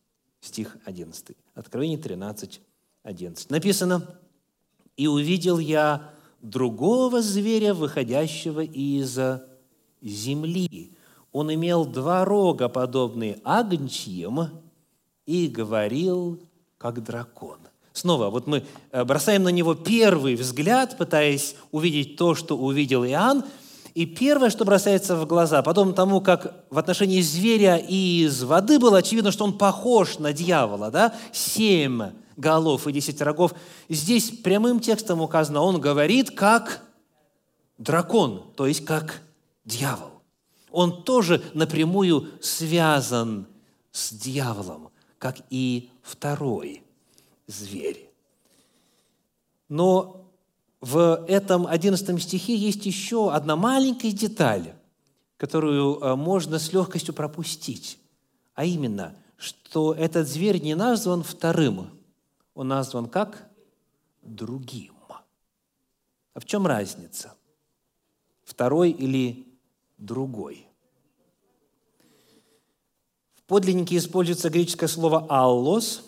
Стих 0.40 0.76
11. 0.84 1.36
Откровение 1.54 1.98
13, 1.98 2.60
11. 3.02 3.50
Написано, 3.50 4.18
«И 4.96 5.06
увидел 5.06 5.58
я 5.58 6.14
другого 6.40 7.20
зверя, 7.22 7.74
выходящего 7.74 8.60
из 8.60 9.18
земли. 10.00 10.96
Он 11.32 11.52
имел 11.52 11.84
два 11.84 12.24
рога, 12.24 12.68
подобные 12.68 13.40
агнчьим, 13.44 14.62
и 15.26 15.48
говорил, 15.48 16.40
как 16.78 17.02
дракон». 17.02 17.67
Снова, 17.98 18.30
вот 18.30 18.46
мы 18.46 18.64
э, 18.92 19.02
бросаем 19.02 19.42
на 19.42 19.48
него 19.48 19.74
первый 19.74 20.36
взгляд, 20.36 20.96
пытаясь 20.96 21.56
увидеть 21.72 22.16
то, 22.16 22.36
что 22.36 22.56
увидел 22.56 23.04
Иоанн, 23.04 23.44
и 23.94 24.06
первое, 24.06 24.50
что 24.50 24.64
бросается 24.64 25.16
в 25.16 25.26
глаза, 25.26 25.62
потом 25.62 25.92
тому, 25.94 26.20
как 26.20 26.64
в 26.70 26.78
отношении 26.78 27.20
зверя 27.20 27.76
из 27.76 28.44
воды 28.44 28.78
было 28.78 28.98
очевидно, 28.98 29.32
что 29.32 29.42
он 29.42 29.58
похож 29.58 30.20
на 30.20 30.32
дьявола, 30.32 30.92
да? 30.92 31.12
Семь 31.32 32.02
голов 32.36 32.86
и 32.86 32.92
десять 32.92 33.20
рогов. 33.20 33.52
Здесь 33.88 34.30
прямым 34.30 34.78
текстом 34.78 35.20
указано, 35.20 35.62
он 35.62 35.80
говорит 35.80 36.30
как 36.30 36.82
дракон, 37.78 38.44
то 38.54 38.68
есть 38.68 38.84
как 38.84 39.22
дьявол. 39.64 40.22
Он 40.70 41.02
тоже 41.02 41.42
напрямую 41.52 42.28
связан 42.40 43.48
с 43.90 44.12
дьяволом, 44.12 44.90
как 45.18 45.38
и 45.50 45.90
второй– 46.04 46.84
зверь. 47.48 48.08
Но 49.68 50.30
в 50.80 51.24
этом 51.26 51.66
11 51.66 52.22
стихе 52.22 52.54
есть 52.54 52.86
еще 52.86 53.32
одна 53.32 53.56
маленькая 53.56 54.12
деталь, 54.12 54.74
которую 55.36 55.98
э, 55.98 56.14
можно 56.14 56.60
с 56.60 56.72
легкостью 56.72 57.14
пропустить. 57.14 57.98
А 58.54 58.64
именно, 58.64 59.16
что 59.36 59.92
этот 59.92 60.28
зверь 60.28 60.62
не 60.62 60.76
назван 60.76 61.24
вторым, 61.24 61.90
он 62.54 62.68
назван 62.68 63.08
как 63.08 63.48
другим. 64.22 64.94
А 66.38 66.40
в 66.40 66.44
чем 66.44 66.68
разница? 66.68 67.34
Второй 68.44 68.92
или 68.92 69.48
другой? 69.96 70.68
В 73.34 73.42
подлиннике 73.42 73.96
используется 73.96 74.48
греческое 74.48 74.88
слово 74.88 75.26
«аллос», 75.28 76.07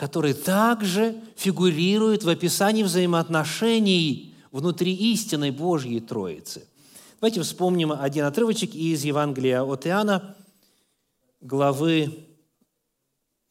который 0.00 0.32
также 0.32 1.14
фигурирует 1.36 2.24
в 2.24 2.28
описании 2.30 2.82
взаимоотношений 2.82 4.34
внутри 4.50 4.94
истинной 4.94 5.50
Божьей 5.50 6.00
Троицы. 6.00 6.66
Давайте 7.20 7.42
вспомним 7.42 7.92
один 7.92 8.24
отрывочек 8.24 8.74
из 8.74 9.04
Евангелия 9.04 9.62
от 9.62 9.86
Иоанна, 9.86 10.34
главы 11.42 12.26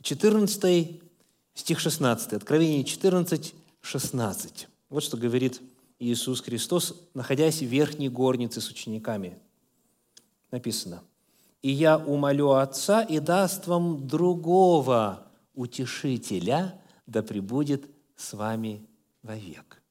14, 0.01 0.99
стих 1.53 1.79
16. 1.79 2.33
Откровение 2.33 2.83
14, 2.83 3.53
16. 3.81 4.67
Вот 4.89 5.03
что 5.03 5.17
говорит 5.17 5.61
Иисус 5.99 6.41
Христос, 6.41 6.95
находясь 7.13 7.59
в 7.59 7.65
верхней 7.67 8.09
горнице 8.09 8.59
с 8.59 8.71
учениками. 8.71 9.37
Написано, 10.49 11.03
«И 11.61 11.69
я 11.69 11.99
умолю 11.99 12.53
Отца, 12.53 13.03
и 13.03 13.19
даст 13.19 13.67
вам 13.67 14.07
другого 14.07 15.28
утешителя, 15.59 16.81
да 17.05 17.21
пребудет 17.21 17.89
с 18.15 18.33
вами 18.33 18.87
вовек». 19.23 19.81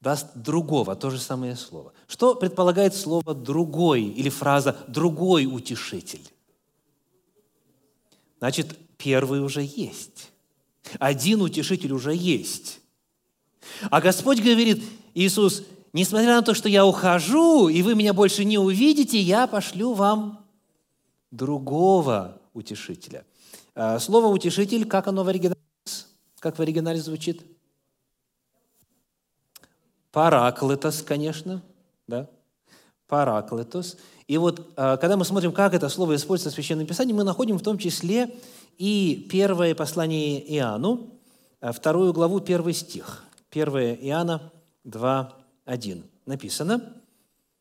Даст 0.00 0.34
другого, 0.34 0.96
то 0.96 1.10
же 1.10 1.18
самое 1.18 1.56
слово. 1.56 1.92
Что 2.06 2.34
предполагает 2.34 2.94
слово 2.94 3.34
«другой» 3.34 4.04
или 4.04 4.30
фраза 4.30 4.76
«другой 4.88 5.46
утешитель»? 5.46 6.26
Значит, 8.38 8.78
первый 8.96 9.40
уже 9.40 9.62
есть. 9.62 10.30
Один 10.98 11.42
утешитель 11.42 11.92
уже 11.92 12.14
есть. 12.14 12.80
А 13.90 14.00
Господь 14.00 14.40
говорит, 14.40 14.82
Иисус, 15.14 15.64
несмотря 15.92 16.36
на 16.36 16.42
то, 16.42 16.54
что 16.54 16.68
я 16.68 16.86
ухожу, 16.86 17.68
и 17.68 17.82
вы 17.82 17.94
меня 17.94 18.14
больше 18.14 18.44
не 18.44 18.58
увидите, 18.58 19.20
я 19.20 19.46
пошлю 19.46 19.92
вам 19.92 20.46
другого 21.30 22.40
утешителя. 22.54 23.24
А, 23.74 23.98
слово 23.98 24.26
«утешитель», 24.26 24.86
как 24.86 25.06
оно 25.06 25.24
в 25.24 25.28
оригинале? 25.28 25.60
Как 26.38 26.58
в 26.58 26.62
оригинале 26.62 27.00
звучит? 27.00 27.44
Параклетос, 30.12 31.02
конечно, 31.02 31.62
да? 32.06 32.28
Параклетос. 33.06 33.96
И 34.26 34.38
вот, 34.38 34.72
а, 34.76 34.96
когда 34.96 35.16
мы 35.16 35.24
смотрим, 35.24 35.52
как 35.52 35.74
это 35.74 35.88
слово 35.88 36.16
используется 36.16 36.50
в 36.50 36.54
Священном 36.54 36.86
Писании, 36.86 37.12
мы 37.12 37.24
находим 37.24 37.58
в 37.58 37.62
том 37.62 37.78
числе 37.78 38.34
и 38.78 39.26
первое 39.30 39.74
послание 39.74 40.40
Иоанну, 40.56 41.10
а, 41.60 41.72
вторую 41.72 42.12
главу, 42.12 42.40
первый 42.40 42.72
стих. 42.72 43.24
1 43.50 43.98
Иоанна 44.00 44.52
2, 44.84 45.32
1. 45.64 46.04
Написано, 46.26 46.94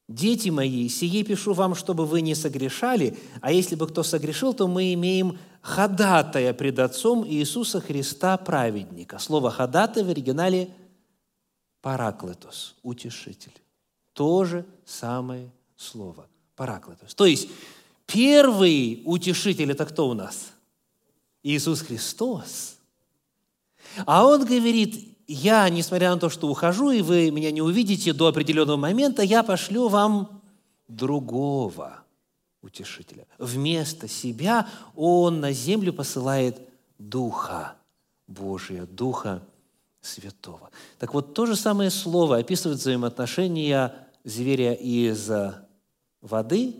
«Дети 0.10 0.50
мои, 0.50 0.89
сие 0.89 1.24
пишу 1.24 1.54
вам, 1.54 1.76
чтобы 1.76 2.06
вы 2.06 2.22
не 2.22 2.36
согрешали, 2.36 3.15
а 3.41 3.52
если 3.52 3.76
бы 3.76 3.88
кто 3.88 4.04
согрешил, 4.04 4.54
то 4.54 4.67
мы 4.67 4.93
имеем 4.93 5.38
ходатая 5.62 6.54
пред 6.54 6.80
Отцом 6.80 7.26
Иисуса 7.26 7.80
Христа, 7.80 8.36
праведника». 8.38 9.19
Слово 9.19 9.52
«ходатай» 9.52 10.04
в 10.04 10.10
оригинале 10.10 10.69
«параклетос», 11.82 12.76
«утешитель». 12.82 13.54
То 14.13 14.43
же 14.43 14.65
самое 14.84 15.52
слово– 15.78 16.28
Параклетос. 16.60 17.13
То 17.13 17.26
есть 17.26 17.48
первый 18.06 19.02
утешитель– 19.06 19.72
это 19.74 19.86
кто 19.86 20.10
у 20.10 20.13
нас? 20.13 20.52
Иисус 21.41 21.80
Христос. 21.80 22.76
А 24.06 24.26
Он 24.26 24.43
говорит, 24.43 25.17
я, 25.34 25.70
несмотря 25.70 26.13
на 26.13 26.20
то, 26.20 26.30
что 26.30 26.48
ухожу, 26.48 26.89
и 26.89 27.02
вы 27.02 27.30
меня 27.30 27.52
не 27.52 27.62
увидите 27.62 28.13
до 28.13 28.28
определенного 28.28 28.78
момента, 28.78 29.22
я 29.22 29.44
пошлю 29.44 29.88
вам 29.88 30.42
другого 30.88 32.04
утешителя. 32.63 33.28
Вместо 33.38 34.08
себя 34.08 34.68
Он 34.96 35.39
на 35.39 35.52
землю 35.52 35.94
посылает 35.94 36.60
Духа 36.98 37.76
Божия, 38.28 38.88
Духа 38.88 39.44
Святого. 40.02 40.72
Так 40.98 41.13
вот, 41.13 41.36
то 41.36 41.46
же 41.46 41.56
самое 41.56 41.92
слово 41.92 42.38
описывает 42.38 42.80
взаимоотношения 42.80 44.08
зверя 44.24 44.74
из 44.74 45.30
воды 46.22 46.76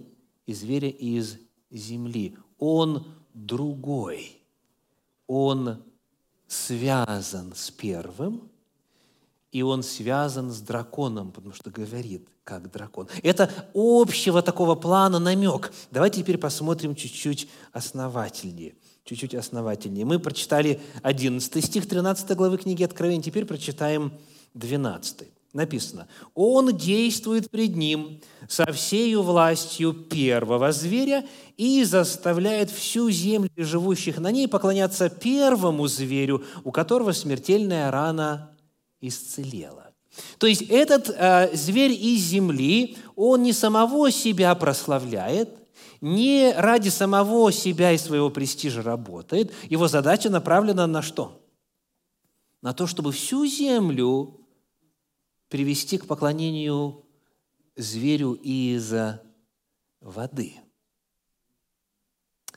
и 0.48 0.54
зверя 0.54 0.90
из 0.90 1.38
земли. 1.70 2.36
Он 2.58 3.06
другой. 3.34 4.42
Он 5.28 5.84
связан 6.50 7.54
с 7.56 7.72
первым, 7.72 8.50
и 9.52 9.62
он 9.62 9.84
связан 9.84 10.52
с 10.52 10.60
драконом, 10.60 11.32
потому 11.32 11.54
что 11.54 11.70
говорит, 11.70 12.28
как 12.44 12.72
дракон. 12.72 13.08
Это 13.24 13.52
общего 13.74 14.42
такого 14.42 14.76
плана 14.76 15.20
намек. 15.20 15.72
Давайте 15.92 16.22
теперь 16.22 16.38
посмотрим 16.38 16.96
чуть-чуть 16.96 17.48
основательнее. 17.72 18.76
Чуть-чуть 19.06 19.36
основательнее. 19.36 20.06
Мы 20.06 20.20
прочитали 20.20 20.82
11 21.04 21.64
стих 21.64 21.88
13 21.88 22.36
главы 22.36 22.58
книги 22.58 22.84
Откровения, 22.84 23.24
теперь 23.24 23.46
прочитаем 23.46 24.12
12 24.56 25.38
написано, 25.54 26.08
«Он 26.34 26.76
действует 26.76 27.50
пред 27.50 27.76
ним 27.76 28.22
со 28.48 28.72
всею 28.72 29.24
властью 29.24 29.94
первого 29.94 30.72
зверя 30.72 31.26
и 31.58 31.84
заставляет 31.84 32.70
всю 32.70 33.10
землю 33.10 33.52
живущих 33.58 34.20
на 34.20 34.32
ней 34.32 34.48
поклоняться 34.48 35.10
первому 35.10 35.88
зверю, 35.88 36.44
у 36.64 36.72
которого 36.72 37.12
смертельная 37.12 37.92
рана 37.92 38.52
исцелела». 39.02 39.88
То 40.38 40.48
есть 40.48 40.64
этот 40.64 41.10
э, 41.10 41.56
зверь 41.56 41.92
из 41.92 42.22
земли, 42.22 42.98
он 43.16 43.44
не 43.44 43.54
самого 43.54 44.12
себя 44.12 44.54
прославляет, 44.56 45.50
не 46.02 46.54
ради 46.56 46.90
самого 46.90 47.52
себя 47.52 47.92
и 47.92 47.98
своего 47.98 48.30
престижа 48.30 48.82
работает. 48.82 49.52
Его 49.70 49.88
задача 49.88 50.30
направлена 50.30 50.88
на 50.88 51.02
что? 51.02 51.42
На 52.62 52.74
то, 52.74 52.88
чтобы 52.88 53.12
всю 53.12 53.46
землю 53.46 54.38
привести 55.50 55.98
к 55.98 56.06
поклонению 56.06 57.04
зверю 57.76 58.34
из 58.34 58.94
воды, 60.00 60.56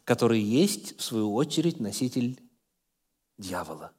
который 0.04 0.40
есть, 0.40 0.98
в 0.98 1.02
свою 1.02 1.34
очередь, 1.34 1.80
носитель 1.80 2.40
дьявола 3.38 3.92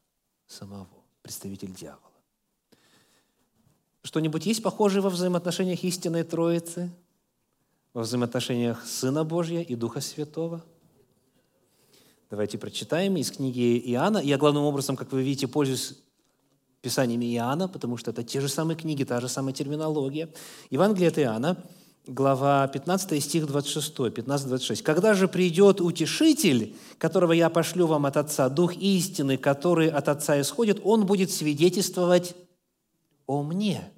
самого, 0.48 0.88
представитель 1.22 1.74
дьявола. 1.74 2.00
Что-нибудь 4.04 4.46
есть 4.46 4.62
похожее 4.62 5.02
во 5.02 5.10
взаимоотношениях 5.10 5.84
истинной 5.84 6.24
Троицы, 6.24 6.92
во 7.94 8.02
взаимоотношениях 8.02 8.86
Сына 8.86 9.24
Божьего 9.24 9.62
и 9.62 9.76
Духа 9.76 10.02
Святого? 10.02 10.64
Давайте 12.30 12.58
прочитаем 12.58 13.16
из 13.16 13.32
книги 13.32 13.80
Иоанна. 13.92 14.18
Я 14.18 14.38
главным 14.38 14.64
образом, 14.64 14.96
как 14.96 15.12
вы 15.12 15.24
видите, 15.24 15.48
пользуюсь 15.48 16.03
Писаниями 16.84 17.34
Иоанна, 17.34 17.70
потому 17.70 17.96
что 17.96 18.12
это 18.12 18.24
те 18.24 18.42
же 18.42 18.50
самые 18.50 18.76
книги, 18.76 19.06
та 19.06 19.22
же 19.22 19.30
самая 19.30 19.54
терминология. 19.54 20.28
Евангелие 20.70 21.08
от 21.08 21.18
Иоанна, 21.18 21.64
глава 22.06 22.68
15, 22.68 23.24
стих 23.24 23.48
26, 23.48 23.98
15-26. 23.98 24.84
«Когда 24.84 25.14
же 25.14 25.30
придет 25.30 25.80
Утешитель, 25.80 26.76
которого 26.98 27.32
я 27.32 27.50
пошлю 27.50 27.88
вам 27.88 28.06
от 28.06 28.18
Отца, 28.18 28.50
Дух 28.50 28.76
истины, 28.76 29.38
который 29.38 29.88
от 29.88 30.10
Отца 30.10 30.42
исходит, 30.42 30.82
Он 30.84 31.06
будет 31.06 31.32
свидетельствовать 31.32 32.36
о 33.28 33.44
мне». 33.44 33.90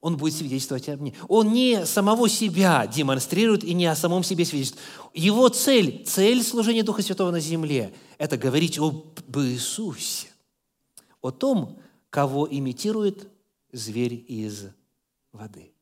Он 0.00 0.16
будет 0.16 0.34
свидетельствовать 0.34 0.88
о 0.88 0.96
мне. 0.96 1.14
Он 1.28 1.52
не 1.52 1.86
самого 1.86 2.28
себя 2.28 2.88
демонстрирует 2.88 3.62
и 3.62 3.72
не 3.74 3.86
о 3.86 3.94
самом 3.94 4.24
себе 4.24 4.44
свидетельствует. 4.44 4.84
Его 5.14 5.48
цель, 5.48 6.04
цель 6.04 6.42
служения 6.42 6.82
Духа 6.82 7.02
Святого 7.02 7.30
на 7.30 7.40
земле– 7.40 7.92
это 8.18 8.36
говорить 8.36 8.78
об 8.78 9.18
Иисусе 9.36 10.28
о 11.28 11.30
том, 11.30 11.78
кого 12.10 12.48
имитирует 12.50 13.28
зверь 13.72 14.24
из 14.26 14.66
воды. 15.32 15.72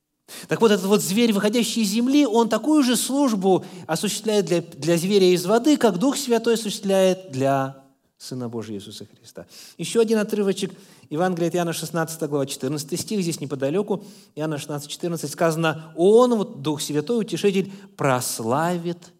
Так 0.47 0.59
вот, 0.59 0.71
этот 0.71 0.85
вот 0.85 1.01
зверь, 1.01 1.31
выходящий 1.31 1.83
из 1.83 1.89
земли, 1.89 2.25
он 2.25 2.49
такую 2.49 2.83
же 2.83 2.97
службу 2.97 3.63
осуществляет 3.85 4.45
для, 4.45 4.61
для 4.61 4.97
зверя 4.97 5.33
из 5.33 5.45
воды, 5.45 5.77
как 5.77 5.99
Дух 5.99 6.17
Святой 6.17 6.55
осуществляет 6.55 7.31
для 7.31 7.83
Сына 8.17 8.49
Божьего 8.49 8.75
Иисуса 8.75 9.05
Христа. 9.05 9.45
Еще 9.77 10.01
один 10.01 10.17
отрывочек. 10.17 10.73
Евангелие 11.09 11.47
от 11.47 11.55
Иоанна 11.55 11.71
16 11.71 12.21
глава 12.23 12.45
14 12.45 12.99
стих, 12.99 13.21
здесь 13.21 13.39
неподалеку, 13.39 14.03
Иоанна 14.35 14.57
16, 14.57 14.89
14 14.89 15.31
сказано, 15.31 15.93
«Он, 15.95 16.35
вот 16.35 16.61
Дух 16.61 16.81
Святой, 16.81 17.21
Утешитель, 17.21 17.71
прославит 17.95 19.13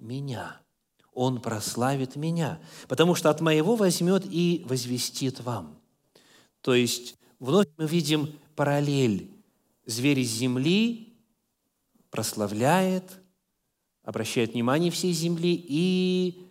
меня». 0.00 0.60
Он 1.20 1.40
прославит 1.40 2.14
меня, 2.14 2.60
потому 2.86 3.16
что 3.16 3.28
от 3.28 3.40
моего 3.40 3.74
возьмет 3.74 4.22
и 4.24 4.64
возвестит 4.68 5.40
вам. 5.40 5.76
То 6.60 6.74
есть 6.74 7.16
вновь 7.40 7.66
мы 7.76 7.88
видим 7.88 8.38
параллель. 8.54 9.28
Зверь 9.84 10.20
из 10.20 10.30
земли 10.30 11.12
прославляет, 12.10 13.18
обращает 14.04 14.52
внимание 14.52 14.92
всей 14.92 15.12
земли 15.12 15.60
и 15.68 16.46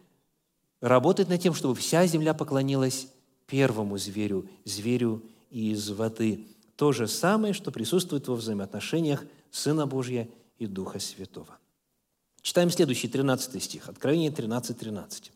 работает 0.82 1.30
над 1.30 1.39
тем, 1.39 1.53
чтобы 1.53 1.73
вся 1.75 2.06
земля 2.06 2.34
поклонилась 2.34 3.08
первому 3.45 3.97
зверю, 3.97 4.49
зверю 4.65 5.23
из 5.49 5.91
воды. 5.91 6.45
То 6.75 6.91
же 6.91 7.08
самое, 7.08 7.53
что 7.53 7.71
присутствует 7.71 8.27
во 8.27 8.36
взаимоотношениях 8.36 9.23
Сына 9.49 9.88
Божьего 9.88 10.27
и 10.58 10.65
Духа 10.65 10.99
Святого. 10.99 11.58
Читаем 12.47 12.69
следующий, 12.71 13.10
13 13.10 13.62
стих, 13.62 13.89
Откровение 13.89 14.31
13, 14.31 14.79
13. 14.79 15.33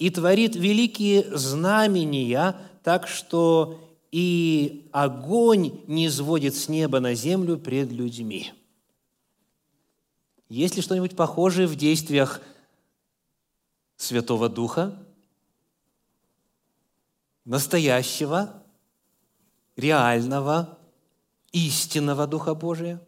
«И 0.00 0.10
творит 0.10 0.56
великие 0.56 1.38
знамения, 1.38 2.56
так 2.82 3.06
что 3.06 3.78
и 4.10 4.90
огонь 4.90 5.80
не 5.86 6.10
сводит 6.10 6.56
с 6.56 6.68
неба 6.68 6.98
на 6.98 7.14
землю 7.14 7.56
пред 7.56 7.92
людьми. 7.92 8.52
Есть 10.48 10.74
ли 10.74 10.82
что-нибудь 10.82 11.14
похожее 11.14 11.68
в 11.68 11.76
действиях 11.76 12.40
Святого 13.96 14.48
Духа, 14.48 14.98
настоящего, 17.44 18.60
реального, 19.76 20.76
истинного 21.52 22.26
Духа 22.26 22.56
Божия? 22.56 23.00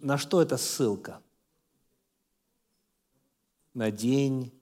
На 0.00 0.16
что 0.16 0.40
это 0.40 0.58
ссылка? 0.58 1.20
На 3.76 3.90
день 3.90 4.52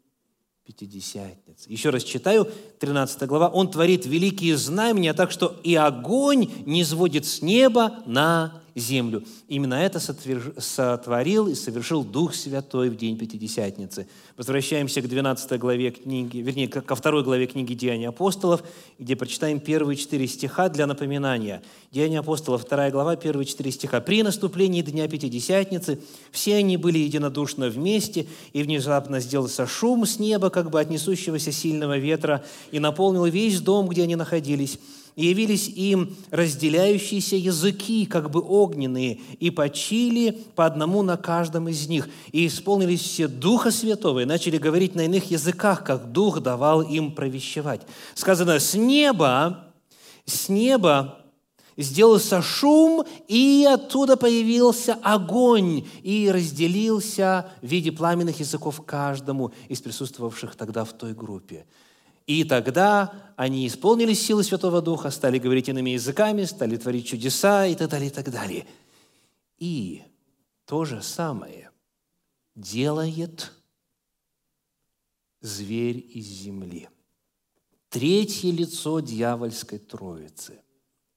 Пятидесятницы. 0.64 1.70
Еще 1.70 1.90
раз 1.90 2.02
читаю, 2.02 2.48
13 2.80 3.28
глава. 3.28 3.48
«Он 3.48 3.70
творит 3.70 4.06
великие 4.06 4.56
знамения, 4.56 5.14
так 5.14 5.30
что 5.30 5.60
и 5.62 5.76
огонь 5.76 6.50
не 6.66 6.82
сводит 6.84 7.24
с 7.24 7.40
неба 7.40 8.02
на 8.06 8.63
землю. 8.74 9.22
Именно 9.48 9.74
это 9.74 10.00
сотворил 10.58 11.48
и 11.48 11.54
совершил 11.54 12.04
Дух 12.04 12.34
Святой 12.34 12.90
в 12.90 12.96
день 12.96 13.16
Пятидесятницы. 13.16 14.08
Возвращаемся 14.36 15.00
к 15.00 15.08
12 15.08 15.58
главе 15.58 15.90
книги, 15.92 16.38
вернее, 16.38 16.68
ко 16.68 16.94
второй 16.94 17.22
главе 17.22 17.46
книги 17.46 17.74
«Деяния 17.74 18.08
апостолов», 18.08 18.62
где 18.98 19.14
прочитаем 19.16 19.60
первые 19.60 19.96
четыре 19.96 20.26
стиха 20.26 20.68
для 20.68 20.86
напоминания. 20.86 21.62
«Деяния 21.92 22.18
апостолов», 22.18 22.62
вторая 22.62 22.90
глава, 22.90 23.16
первые 23.16 23.46
четыре 23.46 23.70
стиха. 23.70 24.00
«При 24.00 24.22
наступлении 24.22 24.82
Дня 24.82 25.06
Пятидесятницы 25.06 26.00
все 26.32 26.56
они 26.56 26.76
были 26.76 26.98
единодушно 26.98 27.68
вместе, 27.68 28.26
и 28.52 28.62
внезапно 28.62 29.20
сделался 29.20 29.66
шум 29.66 30.04
с 30.04 30.18
неба, 30.18 30.50
как 30.50 30.70
бы 30.70 30.80
от 30.80 30.90
несущегося 30.90 31.52
сильного 31.52 31.96
ветра, 31.98 32.44
и 32.72 32.80
наполнил 32.80 33.24
весь 33.26 33.60
дом, 33.60 33.88
где 33.88 34.02
они 34.02 34.16
находились» 34.16 34.78
и 35.16 35.26
явились 35.26 35.68
им 35.68 36.16
разделяющиеся 36.30 37.36
языки, 37.36 38.06
как 38.06 38.30
бы 38.30 38.40
огненные, 38.40 39.20
и 39.38 39.50
почили 39.50 40.42
по 40.54 40.66
одному 40.66 41.02
на 41.02 41.16
каждом 41.16 41.68
из 41.68 41.88
них. 41.88 42.08
И 42.32 42.46
исполнились 42.46 43.00
все 43.00 43.28
Духа 43.28 43.70
Святого, 43.70 44.20
и 44.20 44.24
начали 44.24 44.58
говорить 44.58 44.94
на 44.94 45.02
иных 45.02 45.30
языках, 45.30 45.84
как 45.84 46.10
Дух 46.12 46.40
давал 46.40 46.82
им 46.82 47.12
провещевать. 47.12 47.82
Сказано, 48.14 48.58
с 48.58 48.74
неба, 48.74 49.68
с 50.24 50.48
неба 50.48 51.20
сделался 51.76 52.42
шум, 52.42 53.04
и 53.28 53.68
оттуда 53.70 54.16
появился 54.16 54.94
огонь, 55.02 55.86
и 56.02 56.30
разделился 56.32 57.50
в 57.62 57.66
виде 57.66 57.92
пламенных 57.92 58.40
языков 58.40 58.82
каждому 58.84 59.52
из 59.68 59.80
присутствовавших 59.80 60.56
тогда 60.56 60.84
в 60.84 60.92
той 60.92 61.14
группе. 61.14 61.66
И 62.26 62.44
тогда 62.44 63.34
они 63.36 63.66
исполнились 63.66 64.24
силы 64.24 64.44
Святого 64.44 64.80
Духа, 64.80 65.10
стали 65.10 65.38
говорить 65.38 65.68
иными 65.68 65.90
языками, 65.90 66.44
стали 66.44 66.76
творить 66.76 67.06
чудеса 67.06 67.66
и 67.66 67.74
так 67.74 67.90
далее, 67.90 68.08
и 68.08 68.12
так 68.12 68.30
далее. 68.30 68.66
И 69.58 70.02
то 70.64 70.84
же 70.84 71.02
самое 71.02 71.70
делает 72.54 73.52
зверь 75.40 75.98
из 76.14 76.26
земли. 76.26 76.88
Третье 77.90 78.50
лицо 78.50 79.00
дьявольской 79.00 79.78
троицы. 79.78 80.60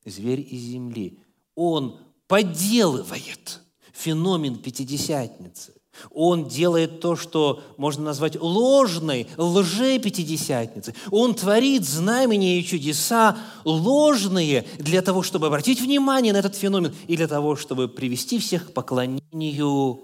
Зверь 0.05 0.41
из 0.41 0.61
земли. 0.61 1.19
Он 1.55 1.99
подделывает 2.27 3.61
феномен 3.93 4.61
Пятидесятницы. 4.61 5.73
Он 6.11 6.47
делает 6.47 6.99
то, 6.99 7.15
что 7.15 7.63
можно 7.77 8.03
назвать 8.03 8.39
ложной 8.39 9.27
лже-пятидесятницей. 9.37 10.93
Он 11.11 11.33
творит 11.33 11.85
знамения 11.85 12.59
и 12.59 12.65
чудеса 12.65 13.37
ложные 13.63 14.65
для 14.77 15.01
того, 15.01 15.23
чтобы 15.23 15.47
обратить 15.47 15.81
внимание 15.81 16.33
на 16.33 16.37
этот 16.37 16.55
феномен 16.55 16.93
и 17.07 17.17
для 17.17 17.27
того, 17.27 17.55
чтобы 17.55 17.87
привести 17.87 18.39
всех 18.39 18.67
к 18.67 18.73
поклонению 18.73 20.03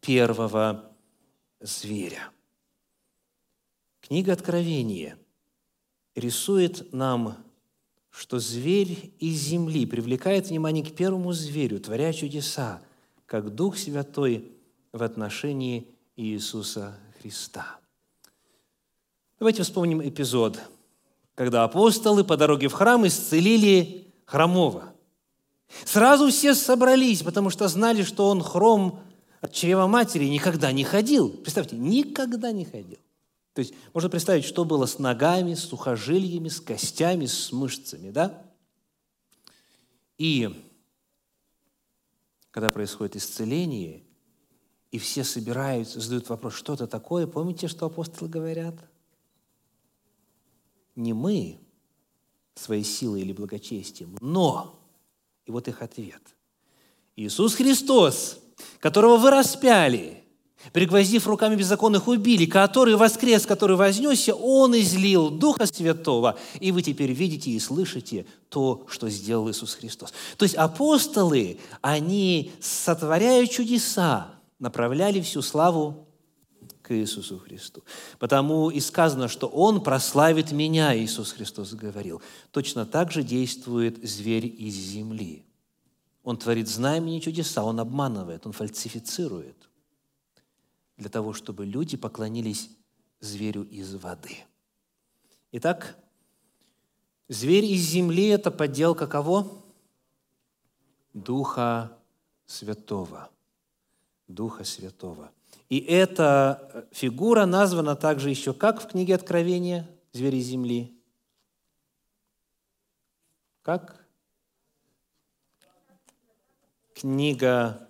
первого 0.00 0.90
зверя. 1.60 2.30
Книга 4.00 4.32
Откровения 4.32 5.16
рисует 6.14 6.92
нам, 6.92 7.36
что 8.10 8.40
зверь 8.40 9.12
из 9.20 9.36
земли 9.40 9.86
привлекает 9.86 10.48
внимание 10.48 10.84
к 10.84 10.94
первому 10.94 11.32
зверю, 11.32 11.78
творя 11.78 12.12
чудеса, 12.12 12.82
как 13.26 13.54
Дух 13.54 13.78
Святой– 13.78 14.52
в 14.92 15.02
отношении 15.02 15.88
Иисуса 16.16 16.98
Христа. 17.20 17.78
Давайте 19.38 19.62
вспомним 19.62 20.06
эпизод, 20.06 20.60
когда 21.34 21.64
апостолы 21.64 22.24
по 22.24 22.36
дороге 22.36 22.68
в 22.68 22.72
храм 22.72 23.06
исцелили 23.06 24.12
хромого. 24.26 24.92
Сразу 25.84 26.28
все 26.28 26.54
собрались, 26.54 27.22
потому 27.22 27.50
что 27.50 27.68
знали, 27.68 28.02
что 28.02 28.28
он 28.28 28.42
хром 28.42 29.00
от 29.40 29.52
чрева 29.52 29.86
матери 29.86 30.26
никогда 30.26 30.72
не 30.72 30.84
ходил. 30.84 31.30
Представьте, 31.30 31.76
никогда 31.76 32.52
не 32.52 32.64
ходил. 32.64 32.98
То 33.54 33.60
есть 33.60 33.74
можно 33.94 34.10
представить, 34.10 34.44
что 34.44 34.64
было 34.64 34.86
с 34.86 34.98
ногами, 34.98 35.54
с 35.54 35.60
сухожилиями, 35.60 36.48
с 36.48 36.60
костями, 36.60 37.26
с 37.26 37.50
мышцами, 37.52 38.10
да? 38.10 38.42
И 40.18 40.50
когда 42.50 42.70
происходит 42.70 43.16
исцеление, 43.16 44.02
и 44.90 44.98
все 44.98 45.24
собираются, 45.24 46.00
задают 46.00 46.28
вопрос, 46.28 46.54
что 46.54 46.74
это 46.74 46.86
такое. 46.86 47.26
Помните, 47.26 47.68
что 47.68 47.86
апостолы 47.86 48.28
говорят? 48.28 48.74
Не 50.96 51.12
мы 51.12 51.58
своей 52.54 52.84
силой 52.84 53.22
или 53.22 53.32
благочестием, 53.32 54.16
но, 54.20 54.78
и 55.46 55.50
вот 55.50 55.68
их 55.68 55.82
ответ, 55.82 56.20
Иисус 57.16 57.54
Христос, 57.54 58.40
которого 58.80 59.16
вы 59.16 59.30
распяли, 59.30 60.24
пригвоздив 60.72 61.26
руками 61.26 61.56
беззаконных 61.56 62.08
убили, 62.08 62.44
который 62.44 62.96
воскрес, 62.96 63.46
который 63.46 63.76
вознесся, 63.76 64.34
Он 64.34 64.78
излил 64.78 65.30
Духа 65.30 65.66
Святого, 65.66 66.38
и 66.58 66.72
вы 66.72 66.82
теперь 66.82 67.12
видите 67.12 67.50
и 67.50 67.60
слышите 67.60 68.26
то, 68.48 68.84
что 68.88 69.08
сделал 69.08 69.50
Иисус 69.50 69.74
Христос. 69.74 70.12
То 70.36 70.44
есть 70.44 70.56
апостолы, 70.56 71.58
они 71.80 72.52
сотворяют 72.60 73.50
чудеса, 73.50 74.39
направляли 74.60 75.20
всю 75.20 75.42
славу 75.42 76.06
к 76.82 76.94
Иисусу 76.94 77.38
Христу. 77.38 77.82
Потому 78.18 78.70
и 78.70 78.78
сказано, 78.78 79.26
что 79.26 79.48
Он 79.48 79.82
прославит 79.82 80.52
меня, 80.52 80.96
Иисус 80.96 81.32
Христос 81.32 81.72
говорил. 81.72 82.22
Точно 82.52 82.86
так 82.86 83.10
же 83.10 83.22
действует 83.24 83.98
зверь 84.06 84.46
из 84.46 84.74
земли. 84.74 85.44
Он 86.22 86.36
творит 86.36 86.68
знамения 86.68 87.18
и 87.18 87.22
чудеса, 87.22 87.64
он 87.64 87.80
обманывает, 87.80 88.46
он 88.46 88.52
фальсифицирует 88.52 89.56
для 90.98 91.08
того, 91.08 91.32
чтобы 91.32 91.64
люди 91.64 91.96
поклонились 91.96 92.68
зверю 93.20 93.62
из 93.62 93.94
воды. 93.94 94.36
Итак, 95.52 95.96
зверь 97.28 97.64
из 97.64 97.80
земли– 97.80 98.26
это 98.28 98.50
подделка 98.50 99.06
кого? 99.06 99.64
Духа 101.14 101.96
Святого– 102.46 103.29
Духа 104.34 104.64
Святого. 104.64 105.32
И 105.68 105.78
эта 105.78 106.88
фигура 106.92 107.46
названа 107.46 107.96
также 107.96 108.30
еще 108.30 108.52
как 108.52 108.82
в 108.82 108.88
книге 108.88 109.14
Откровения 109.14 109.88
«Звери 110.12 110.40
земли»? 110.40 110.96
Как? 113.62 114.04
Книга 116.94 117.88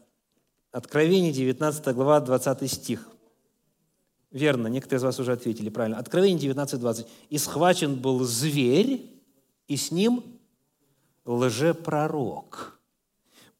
Откровения, 0.72 1.32
19 1.32 1.94
глава, 1.94 2.20
20 2.20 2.70
стих. 2.70 3.08
Верно, 4.30 4.68
некоторые 4.68 4.98
из 4.98 5.02
вас 5.02 5.18
уже 5.18 5.32
ответили 5.32 5.68
правильно. 5.68 5.98
Откровение 5.98 6.38
19, 6.38 6.78
20. 6.78 7.06
«И 7.30 7.38
схвачен 7.38 7.96
был 7.96 8.22
зверь, 8.24 9.22
и 9.66 9.76
с 9.76 9.90
ним 9.90 10.40
лжепророк, 11.24 12.79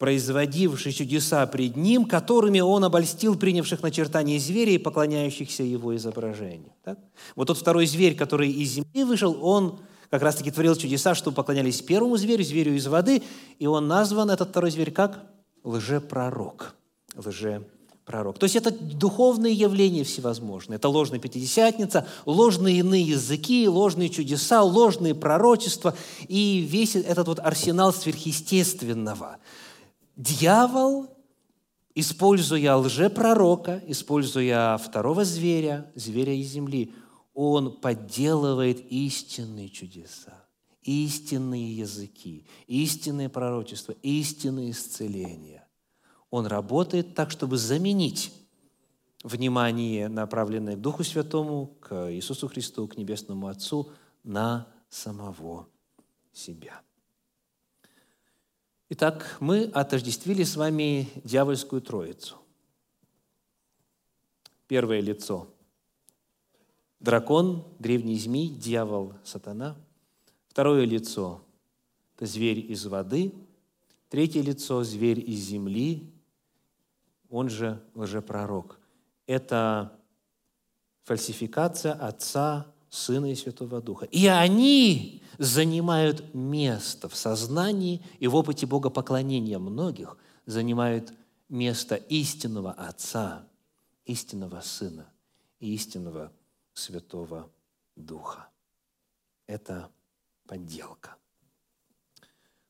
производивший 0.01 0.93
чудеса 0.93 1.45
пред 1.45 1.75
ним, 1.77 2.05
которыми 2.05 2.59
он 2.59 2.83
обольстил 2.83 3.35
принявших 3.35 3.83
начертание 3.83 4.39
зверя 4.39 4.71
и 4.71 4.79
поклоняющихся 4.79 5.61
его 5.61 5.95
изображению. 5.95 6.71
Так? 6.83 6.97
Вот 7.35 7.49
тот 7.49 7.59
второй 7.59 7.85
зверь, 7.85 8.15
который 8.15 8.49
из 8.49 8.71
земли 8.71 9.03
вышел, 9.03 9.37
он 9.39 9.79
как 10.09 10.23
раз-таки 10.23 10.49
творил 10.49 10.75
чудеса, 10.75 11.13
что 11.13 11.31
поклонялись 11.31 11.83
первому 11.83 12.17
зверю, 12.17 12.43
зверю 12.43 12.73
из 12.73 12.87
воды, 12.87 13.21
и 13.59 13.67
он 13.67 13.87
назван, 13.87 14.31
этот 14.31 14.49
второй 14.49 14.71
зверь, 14.71 14.89
как 14.89 15.21
лжепророк. 15.63 16.73
Лжепророк. 17.15 18.39
То 18.39 18.45
есть 18.45 18.55
это 18.55 18.71
духовные 18.71 19.53
явления 19.53 20.03
всевозможные. 20.03 20.77
Это 20.77 20.89
ложная 20.89 21.19
пятидесятница, 21.19 22.07
ложные 22.25 22.79
иные 22.79 23.03
языки, 23.03 23.67
ложные 23.67 24.09
чудеса, 24.09 24.63
ложные 24.63 25.13
пророчества 25.13 25.93
и 26.27 26.67
весь 26.67 26.95
этот 26.95 27.27
вот 27.27 27.37
арсенал 27.39 27.93
сверхъестественного– 27.93 29.37
дьявол, 30.15 31.15
используя 31.95 32.75
лжепророка, 32.75 33.81
используя 33.87 34.77
второго 34.77 35.25
зверя, 35.25 35.91
зверя 35.95 36.33
из 36.33 36.47
земли, 36.47 36.93
он 37.33 37.79
подделывает 37.79 38.79
истинные 38.91 39.69
чудеса. 39.69 40.41
истинные 40.83 41.77
языки, 41.77 42.45
истинные 42.67 43.29
пророчества, 43.29 43.93
истинные 44.01 44.71
исцеления. 44.71 45.67
Он 46.29 46.45
работает 46.45 47.13
так, 47.13 47.29
чтобы 47.31 47.57
заменить 47.57 48.33
внимание, 49.23 50.07
направленное 50.07 50.75
к 50.75 50.81
Духу 50.81 51.03
Святому, 51.03 51.67
к 51.79 52.11
Иисусу 52.13 52.47
Христу, 52.47 52.87
к 52.87 52.97
Небесному 52.97 53.47
Отцу, 53.47 53.91
на 54.23 54.67
самого 54.89 55.67
себя. 56.33 56.81
Итак, 58.93 59.37
мы 59.39 59.63
отождествили 59.73 60.43
с 60.43 60.57
вами 60.57 61.07
дьявольскую 61.23 61.81
троицу. 61.81 62.35
Первое 64.67 64.99
лицо– 64.99 65.47
дракон, 66.99 67.65
древний 67.79 68.19
змей, 68.19 68.49
дьявол, 68.49 69.13
сатана. 69.23 69.77
Второе 70.49 70.83
лицо– 70.83 71.41
это 72.17 72.25
зверь 72.25 72.59
из 72.69 72.85
воды. 72.85 73.33
Третье 74.09 74.41
лицо– 74.41 74.83
зверь 74.83 75.21
из 75.21 75.39
земли, 75.39 76.11
он 77.29 77.47
же 77.47 77.81
лжепророк. 77.95 78.77
Это 79.25 79.97
фальсификация 81.03 81.93
Отца, 81.93 82.67
Сына 82.91 83.31
и 83.31 83.35
Святого 83.35 83.81
Духа. 83.81 84.05
И 84.05 84.27
они 84.27 85.23
занимают 85.37 86.33
место 86.33 87.07
в 87.07 87.15
сознании 87.15 88.05
и 88.19 88.27
в 88.27 88.35
опыте 88.35 88.67
богопоклонения 88.67 89.57
многих, 89.59 90.17
занимают 90.45 91.13
место 91.47 91.95
истинного 91.95 92.73
Отца, 92.73 93.47
истинного 94.05 94.59
Сына 94.59 95.09
и 95.61 95.73
истинного 95.73 96.33
Святого 96.73 97.49
Духа. 97.95 98.49
Это 99.47 99.89
подделка. 100.45 101.15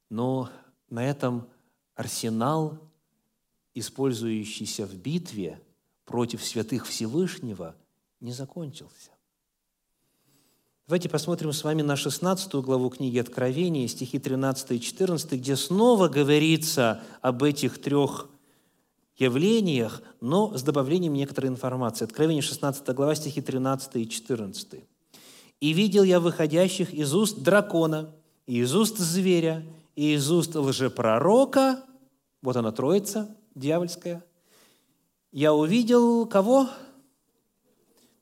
Но 0.10 0.52
на 0.92 1.04
этом 1.04 1.50
арсенал, 1.96 2.78
использующийся 3.74 4.86
в 4.86 4.94
битве 4.94 5.60
против 6.06 6.44
святых 6.46 6.86
Всевышнего, 6.86 7.76
не 8.20 8.34
закончился. 8.34 9.11
Давайте 10.92 11.08
посмотрим 11.08 11.54
с 11.54 11.64
вами 11.64 11.84
на 11.84 11.96
16 11.96 12.54
главу 12.56 12.90
книги 12.90 13.18
Откровения, 13.18 13.88
стихи 13.88 14.20
13 14.20 14.72
и 14.72 14.82
14, 14.82 15.32
где 15.40 15.56
снова 15.56 16.10
говорится 16.10 17.02
об 17.22 17.44
этих 17.44 17.82
трех 17.82 18.28
явлениях, 19.16 20.02
но 20.20 20.58
с 20.58 20.64
добавлением 20.64 21.14
некоторой 21.14 21.50
информации. 21.50 22.04
Откровение 22.04 22.42
16 22.42 22.86
глава, 22.90 23.16
стихи 23.16 23.40
13 23.40 23.96
и 23.96 24.10
14. 24.10 24.84
«И 25.62 25.72
видел 25.72 26.04
я 26.04 26.20
выходящих 26.20 26.94
из 26.94 27.16
уст 27.16 27.40
дракона, 27.40 28.14
и 28.46 28.60
из 28.60 28.76
уст 28.76 28.98
зверя, 28.98 29.66
и 29.96 30.16
из 30.16 30.30
уст 30.30 30.58
лжепророка». 30.58 31.86
Вот 32.42 32.58
она, 32.58 32.74
троица 32.74 33.34
дьявольская. 33.56 34.26
«Я 35.32 35.54
увидел 35.54 36.26
кого?» 36.26 36.68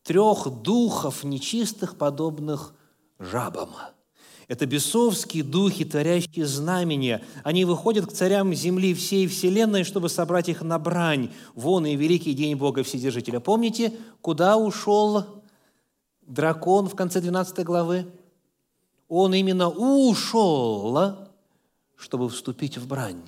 Трех 0.10 0.50
духов 0.64 1.24
нечистых, 1.24 1.96
подобных 1.96 2.74
жабам. 3.20 3.70
Это 4.48 4.66
бесовские 4.66 5.44
духи, 5.44 5.86
творящие 5.86 6.48
знамения. 6.48 7.24
Они 7.44 7.64
выходят 7.64 8.08
к 8.08 8.12
царям 8.12 8.52
земли 8.56 8.96
всей 8.96 9.28
вселенной, 9.28 9.84
чтобы 9.84 10.10
собрать 10.10 10.50
их 10.50 10.64
на 10.64 10.80
брань. 10.80 11.32
Вон 11.54 11.86
и 11.86 11.96
великий 11.96 12.34
день 12.34 12.56
Бога 12.56 12.82
Вседержителя. 12.82 13.40
Помните, 13.40 13.94
куда 14.22 14.58
ушел 14.58 15.44
дракон 16.24 16.90
в 16.90 16.96
конце 16.96 17.22
12 17.22 17.64
главы? 17.64 18.08
Он 19.10 19.36
именно 19.36 19.70
ушел, 19.70 21.18
чтобы 21.96 22.30
вступить 22.30 22.80
в 22.80 22.88
брань. 22.88 23.22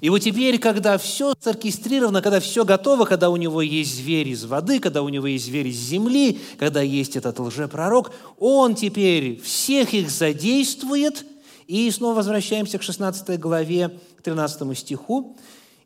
И 0.00 0.10
вот 0.10 0.20
теперь, 0.20 0.58
когда 0.58 0.96
все 0.96 1.34
оркестрировано, 1.44 2.22
когда 2.22 2.40
все 2.40 2.64
готово, 2.64 3.04
когда 3.04 3.30
у 3.30 3.36
него 3.36 3.62
есть 3.62 3.96
зверь 3.96 4.28
из 4.28 4.44
воды, 4.44 4.78
когда 4.78 5.02
у 5.02 5.08
него 5.08 5.26
есть 5.26 5.46
зверь 5.46 5.68
из 5.68 5.76
земли, 5.76 6.40
когда 6.58 6.80
есть 6.80 7.16
этот 7.16 7.38
лжепророк, 7.40 8.12
он 8.38 8.74
теперь 8.74 9.40
всех 9.40 9.92
их 9.92 10.10
задействует. 10.10 11.26
И 11.66 11.90
снова 11.90 12.16
возвращаемся 12.16 12.78
к 12.78 12.82
16 12.82 13.38
главе, 13.40 13.98
к 14.16 14.22
13 14.22 14.76
стиху. 14.78 15.36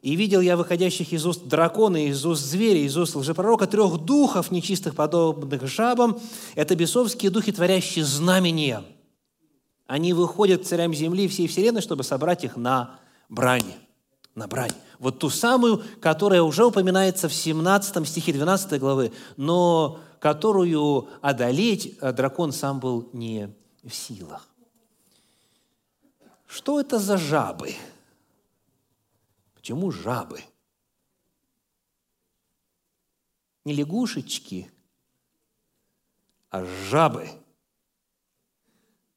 «И 0.03 0.15
видел 0.15 0.41
я 0.41 0.57
выходящих 0.57 1.13
из 1.13 1.27
уст 1.27 1.47
дракона, 1.47 2.07
из 2.07 2.25
уст 2.25 2.45
зверя, 2.45 2.81
из 2.81 2.97
уст 2.97 3.17
лжепророка 3.17 3.67
трех 3.67 3.99
духов, 3.99 4.51
нечистых, 4.51 4.95
подобных 4.95 5.67
жабам. 5.67 6.21
Это 6.55 6.77
бесовские 6.77 7.31
духи, 7.31 7.51
творящие 7.51 8.05
знамения. 8.05 8.85
Они 9.87 10.13
выходят 10.13 10.67
царям 10.67 10.95
земли 10.95 11.29
всей 11.29 11.49
вселенной, 11.49 11.81
чтобы 11.81 12.05
собрать 12.05 12.45
их 12.45 12.57
на 12.57 12.99
брань 13.29 13.65
на 14.37 14.47
брань. 14.47 14.73
Вот 15.01 15.19
ту 15.19 15.31
самую, 15.31 15.83
которая 16.01 16.43
уже 16.43 16.65
упоминается 16.65 17.29
в 17.29 17.35
17 17.35 18.07
стихе 18.07 18.33
12 18.33 18.79
главы, 18.79 19.13
но 19.37 19.99
которую 20.21 21.09
одолеть 21.23 21.99
дракон 21.99 22.53
сам 22.53 22.79
был 22.79 23.09
не 23.13 23.53
в 23.83 23.91
силах. 23.91 24.49
Что 26.47 26.81
это 26.81 26.99
за 26.99 27.17
жабы? 27.17 27.75
Почему 29.55 29.91
жабы? 29.91 30.43
Не 33.65 33.75
лягушечки, 33.75 34.71
а 36.51 36.65
жабы. 36.89 37.29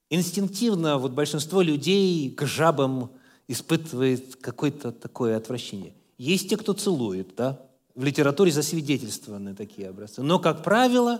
Инстинктивно 0.09 0.97
вот 0.97 1.11
большинство 1.11 1.61
людей 1.61 2.31
к 2.31 2.47
жабам 2.47 3.11
испытывает 3.49 4.35
какое-то 4.35 4.91
такое 4.91 5.35
отвращение. 5.35 5.93
Есть 6.19 6.49
те, 6.49 6.55
кто 6.55 6.73
целует, 6.73 7.35
да? 7.35 7.59
В 7.95 8.03
литературе 8.03 8.51
засвидетельствованы 8.51 9.55
такие 9.55 9.89
образцы. 9.89 10.21
Но, 10.21 10.37
как 10.39 10.63
правило, 10.63 11.19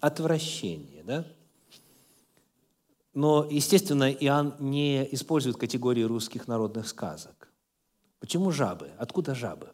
отвращение, 0.00 1.02
да? 1.02 1.26
Но, 3.14 3.48
естественно, 3.50 4.12
Иоанн 4.12 4.54
не 4.58 5.08
использует 5.14 5.56
категории 5.56 6.02
русских 6.02 6.46
народных 6.48 6.86
сказок. 6.86 7.48
Почему 8.20 8.50
жабы? 8.50 8.90
Откуда 8.98 9.34
жабы? 9.34 9.72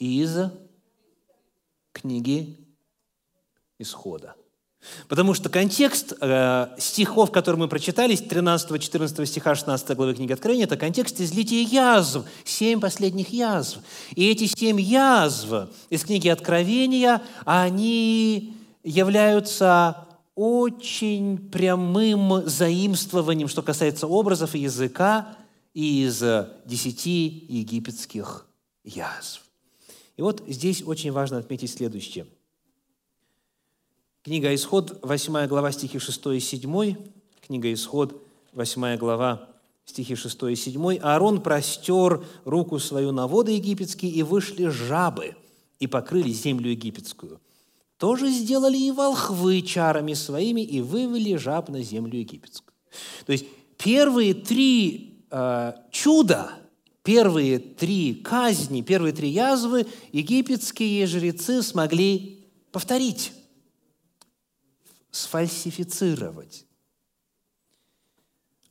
Из 0.00 0.36
книги 1.92 2.58
Исхода. 3.78 4.34
Потому 5.08 5.34
что 5.34 5.50
контекст 5.50 6.14
э, 6.20 6.68
стихов, 6.78 7.30
которые 7.30 7.60
мы 7.60 7.68
прочитали, 7.68 8.14
13-14 8.16 9.26
стиха 9.26 9.54
16 9.54 9.96
главы 9.96 10.14
книги 10.14 10.32
Откровения, 10.32 10.64
это 10.64 10.76
контекст 10.76 11.20
излития 11.20 11.62
язв, 11.62 12.24
семь 12.44 12.80
последних 12.80 13.28
язв. 13.30 13.80
И 14.14 14.30
эти 14.30 14.46
семь 14.46 14.80
язв 14.80 15.68
из 15.90 16.04
книги 16.04 16.28
Откровения, 16.28 17.22
они 17.44 18.56
являются 18.82 20.06
очень 20.34 21.36
прямым 21.36 22.48
заимствованием, 22.48 23.48
что 23.48 23.62
касается 23.62 24.06
образов 24.06 24.54
и 24.54 24.60
языка, 24.60 25.36
из 25.74 26.22
десяти 26.64 27.46
египетских 27.48 28.46
язв. 28.82 29.42
И 30.16 30.22
вот 30.22 30.42
здесь 30.48 30.82
очень 30.82 31.12
важно 31.12 31.38
отметить 31.38 31.70
следующее– 31.70 32.26
Книга 34.22 34.54
Исход, 34.54 34.98
8 35.02 35.46
глава, 35.46 35.72
стихи 35.72 35.98
6 35.98 36.26
и 36.26 36.40
7. 36.40 36.94
Книга 37.40 37.72
Исход, 37.72 38.22
8 38.52 38.98
глава, 38.98 39.48
стихи 39.86 40.14
6 40.14 40.42
и 40.42 40.56
7. 40.56 40.98
«Аарон 40.98 41.40
простер 41.40 42.22
руку 42.44 42.78
свою 42.78 43.12
на 43.12 43.26
воды 43.26 43.52
египетские, 43.52 44.12
и 44.12 44.22
вышли 44.22 44.66
жабы, 44.66 45.36
и 45.78 45.86
покрыли 45.86 46.28
землю 46.32 46.70
египетскую. 46.70 47.40
Тоже 47.96 48.28
сделали 48.28 48.76
и 48.76 48.92
волхвы 48.92 49.62
чарами 49.62 50.12
своими, 50.12 50.60
и 50.60 50.82
вывели 50.82 51.36
жаб 51.36 51.70
на 51.70 51.82
землю 51.82 52.18
египетскую». 52.18 52.74
То 53.24 53.32
есть 53.32 53.46
первые 53.78 54.34
три 54.34 55.24
э, 55.30 55.72
чуда, 55.90 56.50
первые 57.02 57.58
три 57.58 58.16
казни, 58.16 58.82
первые 58.82 59.14
три 59.14 59.30
язвы 59.30 59.86
египетские 60.12 61.06
жрецы 61.06 61.62
смогли 61.62 62.44
повторить 62.70 63.32
сфальсифицировать. 65.10 66.66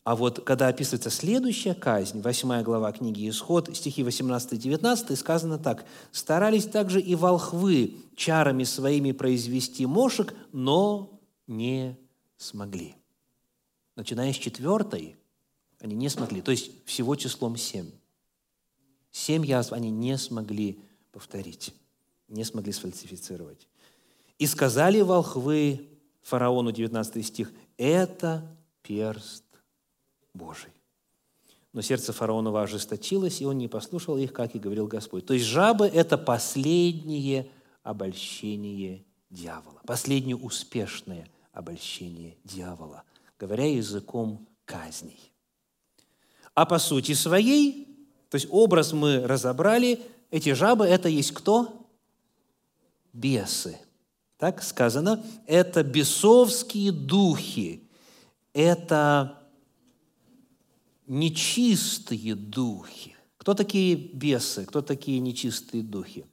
А 0.04 0.16
вот 0.16 0.44
когда 0.44 0.70
описывается 0.70 1.10
следующая 1.10 1.76
казнь, 1.76 2.22
8 2.22 2.64
глава 2.64 2.92
книги 2.92 3.30
Исход, 3.30 3.76
стихи 3.76 4.02
18-19, 4.02 5.16
сказано 5.16 5.60
так. 5.60 5.86
«Старались 6.12 6.66
также 6.66 7.00
и 7.00 7.16
волхвы 7.16 7.98
чарами 8.16 8.64
своими 8.64 9.12
произвести 9.12 9.86
мошек, 9.86 10.34
но 10.52 11.20
не 11.48 11.98
смогли». 12.38 12.96
Начиная 13.96 14.32
с 14.34 14.38
четвертой, 14.38 15.18
они 15.80 15.96
не 15.96 16.10
смогли, 16.10 16.42
то 16.42 16.52
есть 16.52 16.72
всего 16.86 17.16
числом 17.16 17.58
семь. 17.58 17.92
Семь 19.12 19.46
язв 19.46 19.74
они 19.74 19.92
не 19.92 20.18
смогли 20.18 20.80
повторить, 21.12 21.74
не 22.30 22.46
смогли 22.46 22.72
сфальсифицировать. 22.72 23.68
«И 24.38 24.48
сказали 24.48 25.02
волхвы 25.02 25.89
фараону, 26.30 26.72
19 26.72 27.26
стих, 27.26 27.52
это 27.78 28.48
перст 28.82 29.44
Божий. 30.34 30.72
Но 31.74 31.82
сердце 31.82 32.14
фараонова 32.14 32.64
ожесточилось, 32.64 33.42
и 33.42 33.46
он 33.46 33.58
не 33.58 33.68
послушал 33.68 34.18
их, 34.18 34.34
как 34.34 34.56
и 34.56 34.60
говорил 34.60 34.88
Господь. 34.88 35.26
То 35.26 35.34
есть 35.34 35.46
жабы– 35.46 35.86
это 35.94 36.18
последнее 36.18 37.50
обольщение 37.84 39.06
дьявола, 39.30 39.82
последнее 39.86 40.36
успешное 40.36 41.28
обольщение 41.52 42.38
дьявола, 42.44 43.04
говоря 43.38 43.66
языком 43.66 44.48
казней. 44.66 45.32
А 46.56 46.66
по 46.66 46.80
сути 46.80 47.14
своей, 47.14 48.08
то 48.30 48.36
есть 48.36 48.48
образ 48.50 48.94
мы 48.94 49.26
разобрали, 49.28 50.02
эти 50.32 50.54
жабы– 50.54 50.86
это 50.88 51.08
есть 51.10 51.32
кто? 51.34 51.88
Бесы. 53.14 53.80
Так 54.40 54.64
сказано, 54.64 55.22
это 55.48 55.84
бесовские 55.84 56.94
духи, 56.94 57.84
это 58.54 59.38
нечистые 61.08 62.36
духи. 62.36 63.18
Кто 63.38 63.54
такие 63.54 63.96
бесы? 63.96 64.66
Кто 64.66 64.82
такие 64.82 65.20
нечистые 65.20 65.84
духи? 65.84 66.26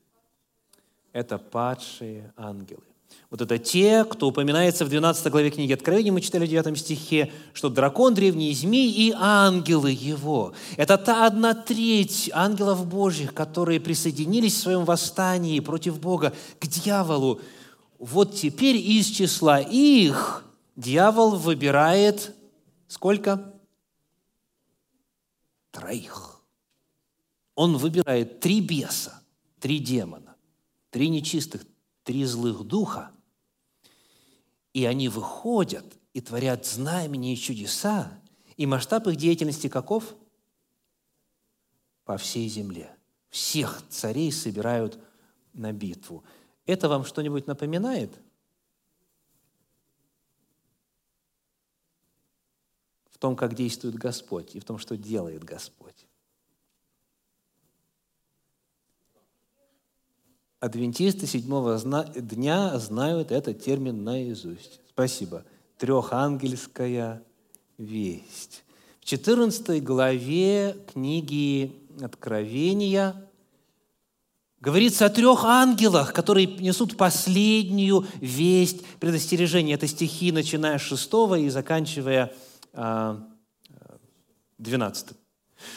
Это 1.12 1.36
падшие 1.38 2.32
ангелы. 2.36 2.84
Вот 3.28 3.40
это 3.40 3.58
те, 3.58 4.04
кто 4.04 4.28
упоминается 4.28 4.84
в 4.84 4.88
12 4.88 5.26
главе 5.32 5.50
книги 5.50 5.72
Откровения, 5.72 6.12
мы 6.12 6.20
читали 6.20 6.46
в 6.46 6.48
9 6.48 6.78
стихе, 6.78 7.32
что 7.54 7.68
дракон, 7.68 8.14
древний 8.14 8.54
змей 8.54 8.88
и 8.92 9.12
ангелы 9.16 9.90
его. 9.90 10.52
Это 10.76 10.96
та 10.96 11.26
одна 11.26 11.54
треть 11.54 12.30
ангелов 12.32 12.86
Божьих, 12.86 13.34
которые 13.34 13.80
присоединились 13.80 14.54
в 14.54 14.60
своем 14.60 14.84
восстании 14.84 15.58
против 15.58 15.98
Бога 15.98 16.32
к 16.60 16.66
дьяволу. 16.68 17.40
Вот 17.98 18.34
теперь 18.34 18.76
из 18.76 19.06
числа 19.06 19.60
их 19.60 20.44
дьявол 20.76 21.36
выбирает 21.36 22.34
сколько? 22.88 23.54
Троих. 25.70 26.40
Он 27.54 27.76
выбирает 27.76 28.40
три 28.40 28.60
беса, 28.60 29.22
три 29.60 29.78
демона, 29.78 30.36
три 30.90 31.08
нечистых, 31.08 31.64
три 32.04 32.24
злых 32.24 32.64
духа, 32.64 33.10
и 34.72 34.84
они 34.84 35.08
выходят 35.08 35.86
и 36.12 36.20
творят 36.20 36.66
знамения 36.66 37.32
и 37.32 37.36
чудеса, 37.36 38.20
и 38.56 38.66
масштаб 38.66 39.06
их 39.06 39.16
деятельности 39.16 39.68
каков? 39.68 40.14
По 42.04 42.16
всей 42.16 42.48
земле. 42.48 42.94
Всех 43.30 43.82
царей 43.88 44.30
собирают 44.30 44.98
на 45.52 45.72
битву. 45.72 46.24
Это 46.66 46.88
вам 46.88 47.04
что-нибудь 47.04 47.46
напоминает? 47.46 48.10
В 53.10 53.18
том, 53.18 53.36
как 53.36 53.54
действует 53.54 53.94
Господь 53.94 54.54
и 54.56 54.60
в 54.60 54.64
том, 54.64 54.78
что 54.78 54.96
делает 54.96 55.42
Господь. 55.42 56.06
Адвентисты 60.58 61.26
седьмого 61.26 61.78
дня 62.14 62.78
знают 62.78 63.30
этот 63.30 63.62
термин 63.62 64.04
наизусть. 64.04 64.80
Спасибо. 64.88 65.44
Трехангельская 65.78 67.22
весть. 67.78 68.64
В 69.00 69.04
14 69.04 69.82
главе 69.84 70.76
книги 70.92 71.86
Откровения 72.02 73.25
говорится 74.66 75.06
о 75.06 75.10
трех 75.10 75.44
ангелах, 75.44 76.12
которые 76.12 76.46
несут 76.46 76.96
последнюю 76.96 78.04
весть 78.20 78.84
предостережения. 78.98 79.74
Это 79.74 79.86
стихи, 79.86 80.32
начиная 80.32 80.80
с 80.80 80.82
6 80.82 81.08
и 81.38 81.48
заканчивая 81.50 82.32
12. 82.72 82.76
А, 84.58 85.14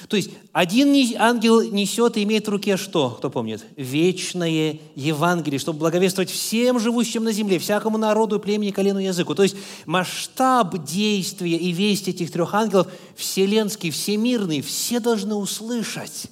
то 0.07 0.17
есть 0.17 0.31
один 0.53 0.87
ангел 1.19 1.61
несет 1.61 2.17
и 2.17 2.23
имеет 2.23 2.47
в 2.47 2.49
руке 2.49 2.77
что? 2.77 3.11
Кто 3.11 3.29
помнит? 3.29 3.63
Вечное 3.75 4.79
Евангелие, 4.95 5.59
чтобы 5.59 5.77
благовествовать 5.77 6.31
всем 6.31 6.79
живущим 6.79 7.23
на 7.23 7.31
земле, 7.31 7.59
всякому 7.59 7.99
народу, 7.99 8.39
племени, 8.39 8.71
колену, 8.71 8.97
языку. 8.97 9.35
То 9.35 9.43
есть 9.43 9.55
масштаб 9.85 10.83
действия 10.83 11.57
и 11.57 11.71
вести 11.73 12.09
этих 12.09 12.31
трех 12.31 12.55
ангелов 12.55 12.87
вселенский, 13.15 13.91
всемирный, 13.91 14.61
все 14.61 14.99
должны 14.99 15.35
услышать. 15.35 16.27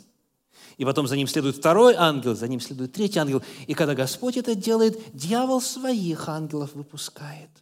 И 0.77 0.85
потом 0.85 1.07
за 1.07 1.15
ним 1.17 1.27
следует 1.27 1.57
второй 1.57 1.95
ангел, 1.95 2.35
за 2.35 2.47
ним 2.47 2.59
следует 2.59 2.93
третий 2.93 3.19
ангел. 3.19 3.41
И 3.65 3.73
когда 3.73 3.95
Господь 3.95 4.37
это 4.37 4.55
делает, 4.55 4.99
дьявол 5.13 5.61
своих 5.61 6.29
ангелов 6.29 6.73
выпускает– 6.73 7.49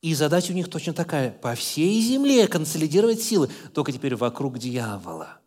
и 0.00 0.14
задача 0.14 0.52
у 0.52 0.54
них 0.54 0.70
точно 0.70 0.94
такая– 0.94 1.30
по 1.42 1.54
всей 1.54 2.00
земле 2.00 2.48
консолидировать 2.48 3.20
силы, 3.20 3.50
только 3.74 3.92
теперь 3.92 4.16
вокруг 4.16 4.58
дьявола. 4.58 5.38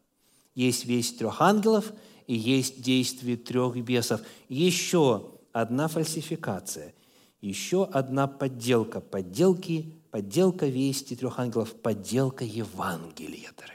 Есть 0.54 0.86
весь 0.86 1.14
трех 1.14 1.42
ангелов 1.42 1.92
и 2.28 2.36
есть 2.36 2.82
действие 2.82 3.36
трех 3.36 3.76
бесов. 3.78 4.22
Еще 4.50 5.32
одна 5.52 5.88
фальсификация, 5.88 6.94
еще 7.42 7.86
одна 7.86 8.28
подделка. 8.28 9.02
Подделки, 9.02 9.96
подделка 10.12 10.68
вести 10.68 11.16
трех 11.16 11.40
ангелов, 11.40 11.74
подделка 11.74 12.46
Евангелия, 12.46 13.50
дорогие. 13.58 13.73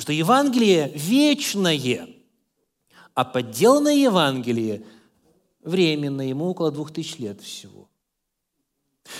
Что 0.00 0.14
Евангелие 0.14 0.90
вечное, 0.94 2.08
а 3.12 3.22
подделанное 3.22 3.96
Евангелие 3.96 4.82
временное, 5.62 6.24
ему 6.24 6.46
около 6.46 6.72
двух 6.72 6.90
тысяч 6.90 7.18
лет 7.18 7.42
всего. 7.42 7.86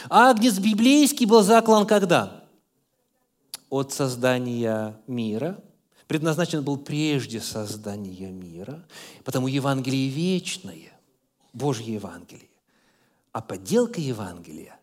Агнец 0.08 0.58
библейский 0.58 1.26
был 1.26 1.42
заклан 1.42 1.86
когда? 1.86 2.48
От 3.68 3.92
создания 3.92 4.98
мира. 5.06 5.62
Предназначен 6.06 6.64
был 6.64 6.78
прежде 6.78 7.42
создания 7.42 8.30
мира, 8.30 8.82
потому 9.22 9.48
Евангелие 9.48 10.08
вечное, 10.08 10.98
Божье 11.52 11.92
Евангелие. 11.92 12.48
А 13.32 13.42
подделка 13.42 14.00
Евангелия 14.00 14.80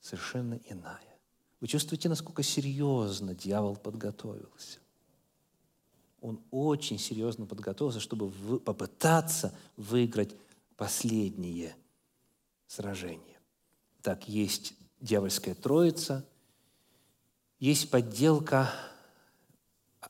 совершенно 0.00 0.60
иная. 0.70 1.18
Вы 1.60 1.66
чувствуете, 1.66 2.08
насколько 2.08 2.44
серьезно 2.44 3.34
дьявол 3.34 3.74
подготовился? 3.74 4.78
Он 6.26 6.40
очень 6.50 6.98
серьезно 6.98 7.46
подготовился, 7.46 8.00
чтобы 8.00 8.32
попытаться 8.58 9.56
выиграть 9.76 10.34
последнее 10.76 11.76
сражение. 12.66 13.38
Так, 14.02 14.28
есть 14.28 14.74
дьявольская 15.00 15.54
троица, 15.54 16.28
есть 17.60 17.92
подделка 17.92 18.72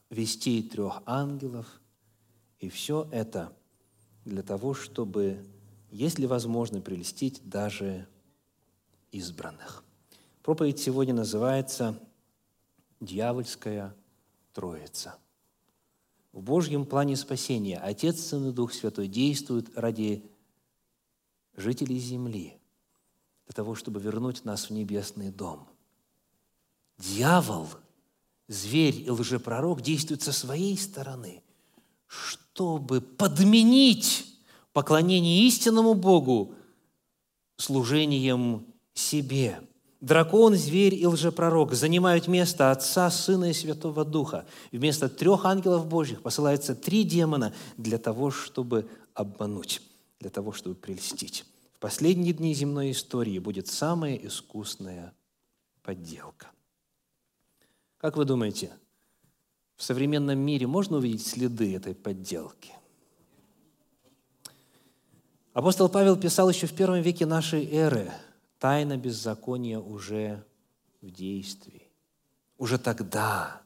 вестей 0.08 0.66
трех 0.66 1.02
ангелов, 1.04 1.66
и 2.60 2.70
все 2.70 3.06
это 3.12 3.54
для 4.24 4.42
того, 4.42 4.72
чтобы, 4.72 5.44
если 5.90 6.24
возможно, 6.24 6.80
прелестить 6.80 7.46
даже 7.46 8.08
избранных. 9.12 9.84
Проповедь 10.42 10.78
сегодня 10.78 11.12
называется 11.12 12.02
«Дьявольская 13.00 13.94
Троица». 14.54 15.18
В 16.36 16.42
Божьем 16.42 16.84
плане 16.84 17.16
спасения 17.16 17.78
Отец, 17.78 18.20
Сын 18.20 18.50
и 18.50 18.52
Дух 18.52 18.72
Святой 18.74 19.08
действуют 19.08 19.76
ради 19.76 20.22
жителей 21.56 21.98
земли– 21.98 22.60
для 23.46 23.54
того, 23.54 23.74
чтобы 23.74 24.00
вернуть 24.00 24.44
нас 24.44 24.68
в 24.68 24.72
небесный 24.72 25.30
дом. 25.30 25.68
Дьявол, 26.98 27.68
зверь 28.48 28.96
и 28.96 29.10
лжепророк 29.10 29.80
действуют 29.80 30.22
со 30.22 30.32
своей 30.32 30.76
стороны, 30.76 31.42
чтобы 32.06 33.00
подменить 33.00 34.26
поклонение 34.72 35.46
истинному 35.46 35.94
Богу 35.94 36.54
служением 37.56 38.66
себе. 38.94 39.60
Дракон, 40.06 40.54
зверь 40.54 40.94
и 40.94 41.04
лжепророк 41.04 41.74
занимают 41.74 42.28
место 42.28 42.70
Отца, 42.70 43.10
Сына 43.10 43.50
и 43.50 43.52
Святого 43.52 44.04
Духа. 44.04 44.46
Вместо 44.70 45.08
трех 45.08 45.44
ангелов 45.44 45.88
Божьих 45.88 46.22
посылается 46.22 46.76
три 46.76 47.02
демона 47.02 47.52
для 47.76 47.98
того, 47.98 48.30
чтобы 48.30 48.88
обмануть, 49.14 49.82
для 50.20 50.30
того, 50.30 50.52
чтобы 50.52 50.76
прельстить. 50.76 51.44
В 51.74 51.80
последние 51.80 52.32
дни 52.32 52.54
земной 52.54 52.92
истории 52.92 53.40
будет 53.40 53.66
самая 53.66 54.14
искусная 54.14 55.12
подделка. 55.82 56.52
Как 57.98 58.16
вы 58.16 58.24
думаете, 58.24 58.70
в 59.74 59.82
современном 59.82 60.38
мире 60.38 60.68
можно 60.68 60.98
увидеть 60.98 61.26
следы 61.26 61.74
этой 61.74 61.96
подделки? 61.96 62.70
Апостол 65.52 65.88
Павел 65.88 66.16
писал 66.16 66.48
еще 66.48 66.68
в 66.68 66.74
первом 66.76 67.00
веке 67.00 67.26
нашей 67.26 67.68
эры, 67.72 68.12
тайна 68.58 68.96
беззакония 68.96 69.78
уже 69.78 70.44
в 71.00 71.10
действии. 71.10 71.90
Уже 72.58 72.78
тогда, 72.78 73.62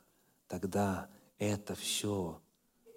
тогда 0.48 1.08
это 1.38 1.74
все 1.74 2.40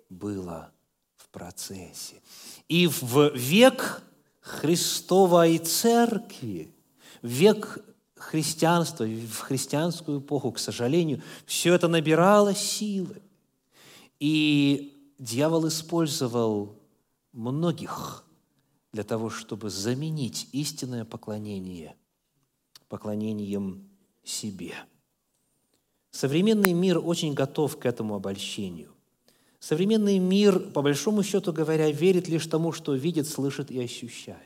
было 0.10 0.72
в 1.16 1.30
процессе. 1.30 2.22
И 2.68 2.88
в 2.88 3.36
век 3.36 4.02
Христовой 4.42 5.58
Церкви, 5.60 6.74
в 7.22 7.28
век 7.28 7.80
христианства, 8.16 9.06
в 9.06 9.40
христианскую 9.40 10.20
эпоху, 10.20 10.52
к 10.52 10.60
сожалению, 10.60 11.22
все 11.46 11.74
это 11.74 11.88
набирало 11.88 12.56
силы. 12.56 13.22
И 14.20 15.14
дьявол 15.20 15.68
использовал 15.68 16.80
многих 17.32 18.26
для 18.94 19.04
того, 19.04 19.30
чтобы 19.30 19.70
заменить 19.70 20.48
истинное 20.54 21.04
поклонение 21.04 21.96
поклонением 22.94 23.90
себе. 24.24 24.76
Современный 26.12 26.74
мир 26.74 27.00
очень 27.04 27.34
готов 27.34 27.80
к 27.80 27.88
этому 27.88 28.14
обольщению. 28.14 28.92
Современный 29.60 30.20
мир, 30.20 30.60
по 30.60 30.84
большому 30.84 31.24
счету 31.24 31.52
говоря, 31.52 31.90
верит 31.90 32.28
лишь 32.28 32.46
тому, 32.46 32.72
что 32.72 32.94
видит, 32.94 33.28
слышит 33.28 33.72
и 33.72 33.82
ощущает. 33.82 34.38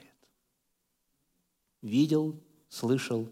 Видел, 1.82 2.40
слышал, 2.70 3.28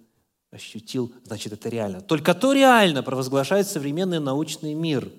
ощутил, 0.51 1.13
значит, 1.23 1.53
это 1.53 1.69
реально. 1.69 2.01
Только 2.01 2.33
то 2.33 2.51
реально 2.51 3.01
провозглашает 3.01 3.67
современный 3.67 4.19
научный 4.19 4.73
мир, 4.73 5.09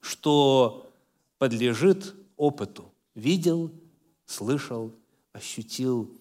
что 0.00 0.90
подлежит 1.38 2.16
опыту. 2.36 2.92
Видел, 3.14 3.70
слышал, 4.26 4.92
ощутил, 5.40 6.16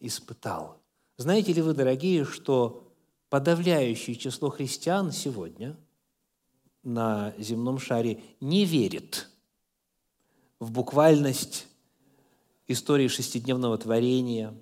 испытал. 0.00 0.80
Знаете 1.16 1.52
ли 1.52 1.62
вы, 1.62 1.74
дорогие, 1.74 2.24
что 2.24 2.90
подавляющее 3.28 4.16
число 4.16 4.48
христиан 4.50 5.12
сегодня– 5.12 5.76
на 6.82 7.34
земном 7.38 7.78
шаре 7.78 8.22
не 8.40 8.64
верит 8.64 9.28
в 10.58 10.70
буквальность 10.70 11.66
истории 12.66 13.08
шестидневного 13.08 13.76
творения, 13.78 14.54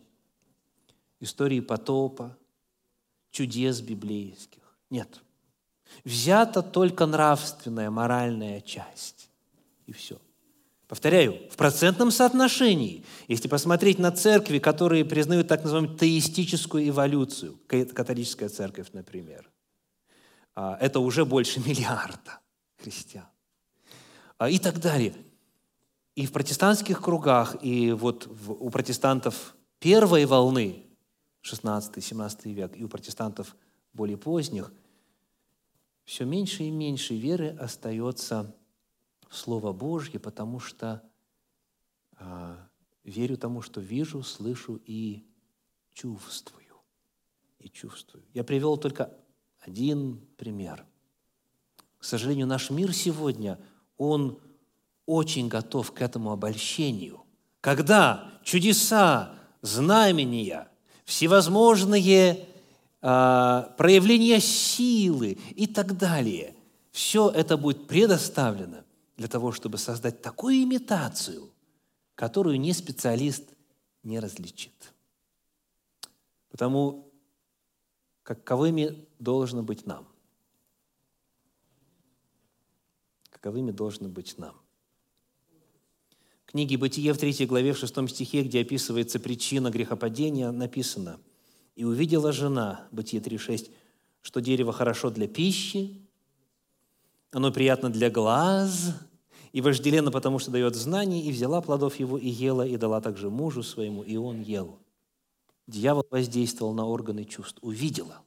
истории 1.21 1.61
потопа, 1.61 2.37
чудес 3.31 3.81
библейских. 3.81 4.63
Нет. 4.91 5.21
Взята 6.05 6.63
только 6.63 7.07
нравственная, 7.07 7.91
моральная 7.91 8.61
часть. 8.61 9.31
И 9.87 9.93
все. 9.93 10.19
Повторяю, 10.89 11.49
в 11.51 11.57
процентном 11.57 12.11
соотношении, 12.11 13.05
если 13.29 13.47
посмотреть 13.47 13.99
на 13.99 14.11
церкви, 14.11 14.59
которые 14.59 15.05
признают 15.05 15.47
так 15.47 15.63
называемую 15.63 15.97
теистическую 15.97 16.89
эволюцию, 16.89 17.59
католическая 17.67 18.49
церковь, 18.49 18.89
например– 18.93 19.49
а, 20.61 20.77
это 20.81 20.99
уже 20.99 21.25
больше 21.25 21.61
миллиарда 21.67 22.41
христиан. 22.79 23.29
А, 24.39 24.51
и 24.51 24.59
так 24.59 24.81
далее. 24.81 25.15
И 26.17 26.27
в 26.27 26.33
протестантских 26.33 27.01
кругах, 27.01 27.57
и 27.63 27.93
вот 27.93 28.29
у 28.49 28.69
протестантов 28.69 29.55
первой 29.79 30.25
волны, 30.25 30.85
16-17 31.45 32.53
век, 32.53 32.77
и 32.77 32.83
у 32.83 32.89
протестантов 32.89 33.55
более 33.93 34.17
поздних, 34.17 34.73
все 36.05 36.25
меньше 36.25 36.65
и 36.65 36.71
меньше 36.73 37.15
веры 37.15 37.57
остается 37.61 38.53
Слово 39.31 39.73
Божье, 39.73 40.19
потому 40.19 40.61
что 40.61 41.03
э, 42.19 42.57
верю 43.05 43.37
тому, 43.37 43.63
что 43.63 43.81
вижу, 43.81 44.23
слышу 44.23 44.81
и 44.85 45.27
чувствую. 45.93 46.65
И 47.59 47.69
чувствую. 47.69 48.25
Я 48.35 48.45
привел 48.45 48.77
только 48.77 49.13
один 49.61 50.21
пример. 50.37 50.87
К 51.99 52.05
сожалению, 52.05 52.47
наш 52.47 52.71
мир 52.71 52.95
сегодня, 52.95 53.59
он 53.97 54.39
очень 55.07 55.49
готов 55.49 55.93
к 55.93 56.01
этому 56.01 56.31
обольщению. 56.31 57.25
Когда 57.61 58.31
чудеса, 58.45 59.35
знамения, 59.63 60.69
всевозможные 61.05 62.47
э, 63.03 63.65
проявления 63.77 64.41
силы 64.41 65.39
и 65.57 65.67
так 65.67 65.99
далее, 65.99 66.55
все 66.93 67.31
это 67.31 67.57
будет 67.57 67.89
предоставлено 67.89 68.85
для 69.19 69.27
того, 69.27 69.53
чтобы 69.53 69.79
создать 69.79 70.23
такую 70.23 70.63
имитацию, 70.63 71.51
которую 72.15 72.59
ни 72.59 72.71
специалист 72.73 73.51
не 74.05 74.21
различит. 74.21 74.95
Потому 76.51 77.13
каковыми 78.23 79.07
должно 79.19 79.63
быть 79.65 79.87
нам. 79.87 80.07
Каковыми 83.31 83.73
должны 83.73 84.09
быть 84.09 84.39
нам. 84.39 84.57
В 86.45 86.53
книге 86.53 86.79
«Бытие» 86.79 87.13
в 87.13 87.19
3 87.19 87.45
главе, 87.47 87.73
в 87.73 87.79
6 87.79 88.09
стихе, 88.09 88.43
где 88.45 88.61
описывается 88.61 89.19
причина 89.19 89.71
грехопадения, 89.71 90.51
написано 90.53 91.21
«И 91.75 91.85
увидела 91.85 92.33
жена» 92.33 92.89
Бытие 92.93 93.21
3.6, 93.21 93.71
что 94.23 94.41
дерево 94.41 94.73
хорошо 94.73 95.11
для 95.11 95.27
пищи, 95.27 96.09
оно 97.31 97.53
приятно 97.53 97.91
для 97.91 98.11
глаз 98.11 98.95
и 99.53 99.61
вожделенно, 99.61 100.11
потому 100.11 100.39
что 100.39 100.51
дает 100.51 100.75
знания, 100.75 101.23
и 101.23 101.33
взяла 101.33 101.61
плодов 101.61 101.97
его 101.97 102.19
и 102.19 102.29
ела, 102.29 102.67
и 102.67 102.77
дала 102.77 103.01
также 103.01 103.31
мужу 103.31 103.63
своему, 103.63 104.03
и 104.03 104.17
он 104.17 104.43
ел. 104.43 104.79
Дьявол 105.67 106.07
воздействовал 106.11 106.73
на 106.75 106.87
органы 106.87 107.25
чувств, 107.25 107.59
увидела. 107.63 108.23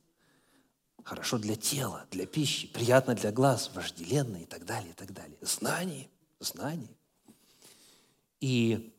Хорошо 1.03 1.39
для 1.39 1.55
тела, 1.55 2.05
для 2.11 2.27
пищи, 2.27 2.67
приятно 2.67 3.15
для 3.15 3.31
глаз, 3.31 3.71
вожделенно 3.73 4.37
и 4.37 4.45
так 4.45 4.65
далее, 4.65 4.91
и 4.91 4.93
так 4.93 5.13
далее. 5.13 5.37
Знание, 5.41 6.09
знание. 6.39 6.95
И 8.39 8.93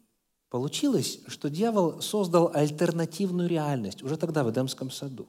получилось, 0.49 1.21
что 1.29 1.49
дьявол 1.49 2.01
создал 2.01 2.51
альтернативную 2.53 3.49
реальность 3.49 4.03
уже 4.03 4.17
тогда 4.17 4.43
в 4.43 4.51
Эдемском 4.51 4.91
саду. 4.91 5.29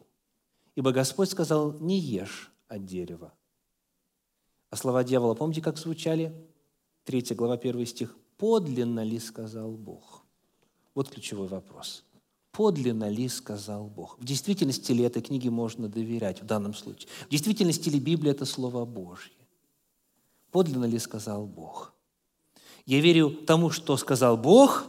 Ибо 0.76 0.92
Господь 0.92 1.30
сказал, 1.30 1.74
не 1.80 2.00
ешь 2.00 2.52
от 2.68 2.86
дерева. 2.86 3.32
А 4.72 4.76
слова 4.76 5.04
дьявола, 5.04 5.36
помните, 5.36 5.62
как 5.62 5.78
звучали? 5.78 6.34
Третья 7.04 7.36
глава, 7.36 7.58
первый 7.58 7.86
стих. 7.86 8.16
«Подлинно 8.38 9.04
ли 9.04 9.20
сказал 9.20 9.72
Бог?» 9.72 10.24
Вот 10.96 11.10
ключевой 11.10 11.48
вопрос– 11.48 12.04
подлинно 12.54 13.10
ли 13.10 13.28
сказал 13.28 13.88
Бог. 13.88 14.18
В 14.20 14.24
действительности 14.24 14.92
ли 14.94 15.04
этой 15.04 15.22
книге 15.22 15.50
можно 15.50 15.90
доверять 15.90 16.42
в 16.42 16.46
данном 16.46 16.74
случае? 16.74 17.10
В 17.26 17.30
действительности 17.30 17.90
ли 17.90 18.00
Библия– 18.00 18.32
это 18.34 18.46
Слово 18.46 18.86
Божье? 18.86 19.34
Подлинно 20.52 20.86
ли 20.86 21.00
сказал 21.00 21.46
Бог? 21.48 21.94
Я 22.86 23.02
верю 23.02 23.32
тому, 23.32 23.72
что 23.72 23.98
сказал 23.98 24.38
Бог, 24.38 24.86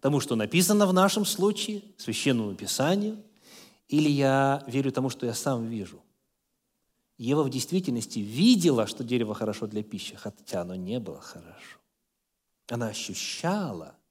тому, 0.00 0.20
что 0.20 0.36
написано 0.36 0.86
в 0.86 0.92
нашем 0.92 1.24
случае, 1.24 1.82
Священному 1.96 2.54
Писанию, 2.54 3.16
или 3.88 4.10
я 4.10 4.62
верю 4.66 4.92
тому, 4.92 5.08
что 5.08 5.24
я 5.24 5.32
сам 5.32 5.66
вижу. 5.66 6.02
Ева 7.16 7.42
в 7.42 7.50
действительности 7.50 8.18
видела, 8.18 8.86
что 8.86 9.04
дерево 9.04 9.34
хорошо 9.34 9.66
для 9.66 9.82
пищи, 9.82 10.16
хотя 10.16 10.62
оно 10.62 10.74
не 10.74 10.98
было 11.00 11.20
хорошо. 11.20 11.78
Она 12.68 12.88
ощущала– 12.88 13.96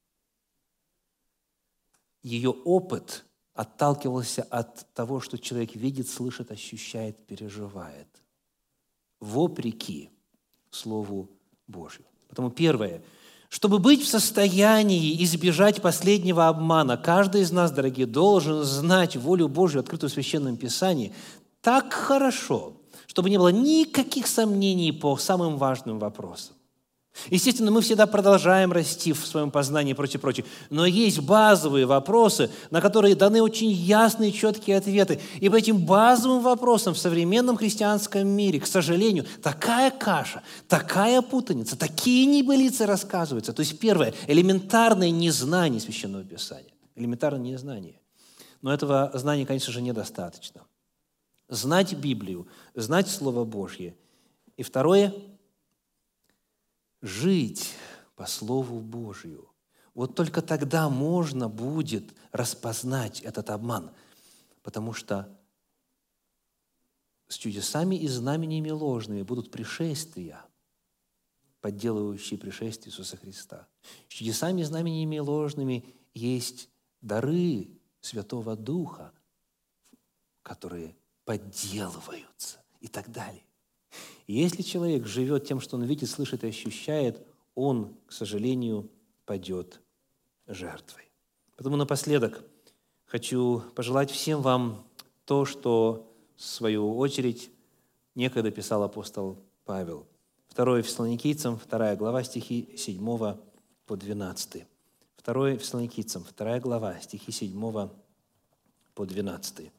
ее 2.23 2.51
опыт 2.51 3.25
отталкивался 3.53 4.43
от 4.43 4.91
того, 4.93 5.19
что 5.19 5.37
человек 5.37 5.75
видит, 5.75 6.09
слышит, 6.09 6.51
ощущает, 6.51 7.27
переживает. 7.27 8.07
Вопреки 9.19 10.09
Слову 10.71 11.29
Божью. 11.67 12.05
Потому 12.29 12.49
первое, 12.49 13.03
чтобы 13.49 13.77
быть 13.77 14.01
в 14.01 14.07
состоянии 14.07 15.21
избежать 15.23 15.81
последнего 15.81 16.47
обмана, 16.47 16.97
каждый 16.97 17.41
из 17.41 17.51
нас, 17.51 17.71
дорогие, 17.71 18.07
должен 18.07 18.63
знать 18.63 19.15
волю 19.15 19.49
Божью, 19.49 19.81
открытую 19.81 20.09
в 20.09 20.13
Священном 20.13 20.57
Писании, 20.57 21.13
так 21.61 21.93
хорошо, 21.93 22.73
чтобы 23.07 23.29
не 23.29 23.37
было 23.37 23.49
никаких 23.49 24.27
сомнений 24.27 24.91
по 24.91 25.17
самым 25.17 25.57
важным 25.57 25.99
вопросам. 25.99 26.55
Естественно, 27.29 27.69
мы 27.69 27.81
всегда 27.81 28.07
продолжаем 28.07 28.71
расти 28.71 29.13
в 29.13 29.25
своем 29.25 29.51
познании 29.51 29.91
и 29.91 29.93
прочее, 29.93 30.19
прочее. 30.19 30.45
Но 30.71 30.85
есть 30.85 31.19
базовые 31.19 31.85
вопросы, 31.85 32.49
на 32.71 32.81
которые 32.81 33.15
даны 33.15 33.41
очень 33.41 33.69
ясные, 33.69 34.31
четкие 34.31 34.77
ответы. 34.77 35.19
И 35.39 35.47
по 35.47 35.55
этим 35.55 35.85
базовым 35.85 36.41
вопросам 36.41 36.95
в 36.95 36.97
современном 36.97 37.55
христианском 37.55 38.27
мире, 38.27 38.59
к 38.59 38.65
сожалению, 38.65 39.25
такая 39.43 39.91
каша, 39.91 40.41
такая 40.67 41.21
путаница, 41.21 41.77
такие 41.77 42.25
небылицы 42.25 42.87
рассказываются. 42.87 43.53
То 43.53 43.59
есть, 43.59 43.77
первое, 43.77 44.15
элементарное 44.27 45.11
незнание 45.11 45.79
Священного 45.79 46.23
Писания. 46.23 46.73
Элементарное 46.95 47.51
незнание. 47.51 47.99
Но 48.63 48.73
этого 48.73 49.11
знания, 49.13 49.45
конечно 49.45 49.71
же, 49.71 49.81
недостаточно. 49.81 50.61
Знать 51.47 51.93
Библию, 51.93 52.47
знать 52.73 53.07
Слово 53.07 53.43
Божье. 53.45 53.95
И 54.57 54.63
второе– 54.63 55.13
жить 57.01 57.73
по 58.15 58.25
Слову 58.25 58.79
Божию. 58.79 59.49
Вот 59.93 60.15
только 60.15 60.41
тогда 60.41 60.89
можно 60.89 61.49
будет 61.49 62.13
распознать 62.31 63.21
этот 63.21 63.49
обман, 63.49 63.91
потому 64.63 64.93
что 64.93 65.37
с 67.27 67.35
чудесами 67.35 67.95
и 67.95 68.07
знамениями 68.07 68.69
ложными 68.69 69.21
будут 69.21 69.51
пришествия, 69.51 70.43
подделывающие 71.61 72.39
пришествие 72.39 72.91
Иисуса 72.91 73.17
Христа. 73.17 73.67
С 74.07 74.13
чудесами 74.13 74.61
и 74.61 74.65
знамениями 74.65 75.19
ложными 75.19 75.85
есть 76.13 76.69
дары 77.01 77.69
Святого 78.01 78.55
Духа 78.55 79.13
которые 80.43 80.95
подделываются 81.25 82.59
и 82.81 82.87
так 82.87 83.11
далее. 83.11 83.43
И 84.27 84.33
если 84.33 84.61
человек 84.61 85.05
живет 85.05 85.45
тем, 85.45 85.59
что 85.59 85.75
он 85.75 85.83
видит, 85.83 86.09
слышит 86.09 86.43
и 86.43 86.47
ощущает, 86.47 87.25
он, 87.55 87.95
к 88.07 88.11
сожалению, 88.11 88.89
падет 89.25 89.81
жертвой. 90.47 91.11
Потому 91.55 91.75
напоследок 91.75 92.43
хочу 93.05 93.61
пожелать 93.75 94.11
всем 94.11 94.41
вам 94.41 94.85
то, 95.25 95.45
что, 95.45 96.11
в 96.35 96.43
свою 96.43 96.97
очередь, 96.97 97.51
некогда 98.15 98.51
писал 98.51 98.83
апостол 98.83 99.37
Павел. 99.65 100.07
2 100.55 100.81
Фессалоникийцам, 100.81 101.59
2 101.69 101.95
глава, 101.95 102.23
стихи 102.23 102.75
7 102.77 103.37
по 103.85 103.95
12. 103.95 104.65
2 105.25 105.55
Фессалоникийцам, 105.57 106.25
2 106.37 106.59
глава, 106.59 106.99
стихи 106.99 107.31
7 107.31 107.89
по 108.93 109.05
12. 109.05 109.71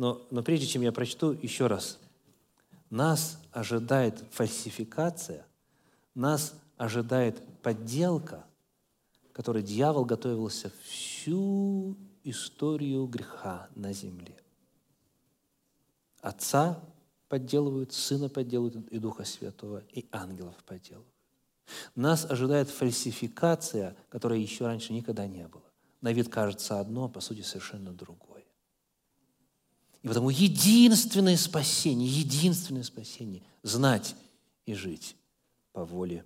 Но, 0.00 0.26
но 0.30 0.42
прежде 0.42 0.66
чем 0.66 0.80
я 0.80 0.92
прочту, 0.92 1.32
еще 1.42 1.66
раз. 1.66 1.98
Нас 2.88 3.38
ожидает 3.52 4.18
фальсификация, 4.30 5.44
нас 6.14 6.54
ожидает 6.78 7.42
подделка, 7.60 8.46
которой 9.34 9.62
дьявол 9.62 10.06
готовился 10.06 10.72
всю 10.84 11.98
историю 12.24 13.04
греха 13.08 13.68
на 13.74 13.92
земле. 13.92 14.34
Отца 16.22 16.82
подделывают, 17.28 17.92
Сына 17.92 18.30
подделывают 18.30 18.88
и 18.88 18.98
Духа 18.98 19.24
Святого, 19.26 19.82
и 19.92 20.08
ангелов 20.12 20.54
подделывают. 20.64 21.12
Нас 21.94 22.24
ожидает 22.24 22.70
фальсификация, 22.70 23.94
которой 24.08 24.40
еще 24.40 24.64
раньше 24.64 24.94
никогда 24.94 25.26
не 25.26 25.46
было. 25.46 25.70
На 26.00 26.10
вид 26.14 26.30
кажется 26.30 26.80
одно, 26.80 27.04
а 27.04 27.08
по 27.10 27.20
сути 27.20 27.42
совершенно 27.42 27.92
другое. 27.92 28.39
И 30.02 30.08
потому 30.08 30.30
единственное 30.30 31.36
спасение, 31.36 32.08
единственное 32.08 32.82
спасение– 32.84 33.42
знать 33.62 34.14
и 34.64 34.74
жить 34.74 35.16
по 35.72 35.84
воле 35.84 36.24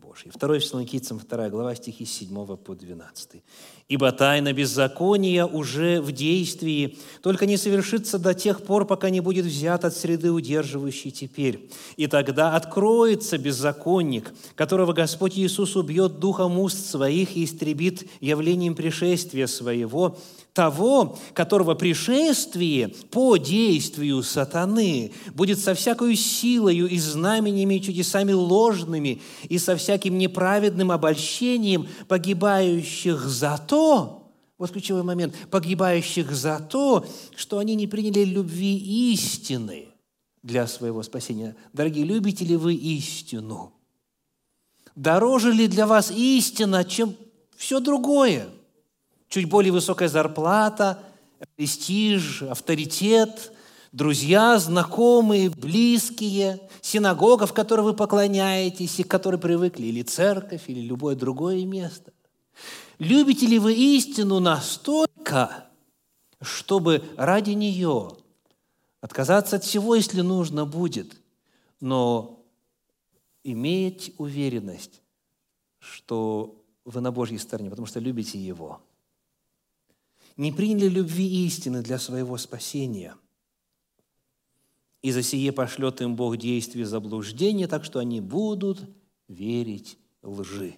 Божьей. 0.00 0.32
2 0.34 0.60
Фессалоникийцам, 0.60 1.18
2 1.18 1.50
глава, 1.50 1.74
стихи 1.74 2.06
7 2.06 2.56
по 2.56 2.74
12. 2.74 3.42
«Ибо 3.88 4.12
тайна 4.12 4.52
беззакония 4.52 5.44
уже 5.44 6.00
в 6.00 6.12
действии, 6.12 6.96
только 7.22 7.44
не 7.44 7.56
совершится 7.56 8.18
до 8.18 8.32
тех 8.32 8.62
пор, 8.62 8.86
пока 8.86 9.10
не 9.10 9.20
будет 9.20 9.44
взят 9.44 9.84
от 9.84 9.94
среды 9.94 10.32
удерживающей 10.32 11.10
теперь. 11.10 11.68
И 11.96 12.06
тогда 12.06 12.56
откроется 12.56 13.36
беззаконник, 13.36 14.32
которого 14.54 14.92
Господь 14.92 15.38
Иисус 15.38 15.76
убьет 15.76 16.18
духом 16.18 16.58
уст 16.58 16.86
своих 16.86 17.36
и 17.36 17.44
истребит 17.44 18.08
явлением 18.20 18.74
пришествия 18.74 19.46
своего, 19.46 20.18
того, 20.60 21.18
которого 21.32 21.74
пришествие 21.74 22.88
по 22.88 23.38
действию 23.38 24.22
сатаны 24.22 25.10
будет 25.32 25.58
со 25.58 25.72
всякою 25.72 26.14
силою 26.16 26.86
и 26.86 26.98
знамениями 26.98 27.76
и 27.76 27.82
чудесами 27.82 28.32
ложными 28.32 29.22
и 29.48 29.56
со 29.56 29.74
всяким 29.76 30.18
неправедным 30.18 30.90
обольщением 30.90 31.88
погибающих 32.08 33.20
за 33.20 33.56
то, 33.56 34.30
вот 34.58 34.70
ключевой 34.70 35.02
момент, 35.02 35.34
погибающих 35.50 36.30
за 36.30 36.58
то, 36.58 37.06
что 37.34 37.56
они 37.56 37.74
не 37.74 37.86
приняли 37.86 38.24
любви 38.24 38.76
истины 39.14 39.86
для 40.42 40.66
своего 40.66 41.02
спасения. 41.02 41.56
Дорогие, 41.72 42.04
любите 42.04 42.44
ли 42.44 42.56
вы 42.56 42.74
истину? 42.74 43.72
Дороже 44.94 45.54
ли 45.54 45.68
для 45.68 45.86
вас 45.86 46.10
истина, 46.10 46.84
чем 46.84 47.16
все 47.56 47.80
другое– 47.80 48.50
чуть 49.30 49.48
более 49.48 49.72
высокая 49.72 50.08
зарплата, 50.08 50.98
престиж, 51.56 52.42
авторитет, 52.42 53.52
друзья, 53.92 54.58
знакомые, 54.58 55.48
близкие, 55.48 56.60
синагога, 56.82 57.46
в 57.46 57.54
которой 57.54 57.82
вы 57.82 57.94
поклоняетесь 57.94 58.98
и 58.98 59.04
к 59.04 59.08
которой 59.08 59.38
привыкли, 59.38 59.86
или 59.86 60.02
церковь, 60.02 60.64
или 60.66 60.80
любое 60.80 61.14
другое 61.14 61.64
место. 61.64 62.12
Любите 62.98 63.46
ли 63.46 63.58
вы 63.58 63.72
истину 63.72 64.40
настолько, 64.40 65.68
чтобы 66.42 67.02
ради 67.16 67.52
нее 67.52 68.10
отказаться 69.00 69.56
от 69.56 69.64
всего, 69.64 69.94
если 69.94 70.20
нужно 70.20 70.66
будет, 70.66 71.16
но 71.80 72.44
иметь 73.44 74.12
уверенность, 74.18 75.00
что 75.78 76.62
вы 76.84 77.00
на 77.00 77.12
Божьей 77.12 77.38
стороне, 77.38 77.70
потому 77.70 77.86
что 77.86 78.00
любите 78.00 78.36
Его– 78.38 78.82
не 80.40 80.52
приняли 80.52 80.88
любви 80.88 81.44
истины 81.44 81.82
для 81.82 81.98
своего 81.98 82.38
спасения. 82.38 83.14
И 85.02 85.12
за 85.12 85.22
сие 85.22 85.52
пошлет 85.52 86.00
им 86.00 86.16
Бог 86.16 86.38
действие 86.38 86.86
заблуждения, 86.86 87.66
так 87.66 87.84
что 87.84 87.98
они 87.98 88.22
будут 88.22 88.80
верить 89.28 89.98
лжи. 90.22 90.76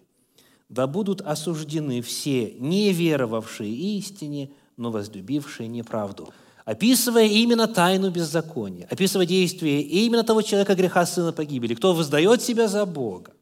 Да 0.69 0.89
будут 0.89 1.21
осуждены 1.21 2.03
все, 2.03 2.55
не 2.59 2.93
веровавшие 2.93 3.73
истине, 3.99 4.51
но 4.77 4.91
возлюбившие 4.91 5.69
неправду. 5.69 6.33
Описывая 6.65 7.27
именно 7.27 7.69
тайну 7.69 8.11
беззакония, 8.11 8.89
описывая 8.91 9.27
действие 9.27 9.83
именно 9.83 10.25
того 10.25 10.43
человека 10.43 10.75
греха 10.75 11.07
сына 11.07 11.33
погибели, 11.33 11.75
кто 11.75 11.93
воздает 11.93 12.43
себя 12.43 12.67
за 12.67 12.85
Бога, 12.85 13.33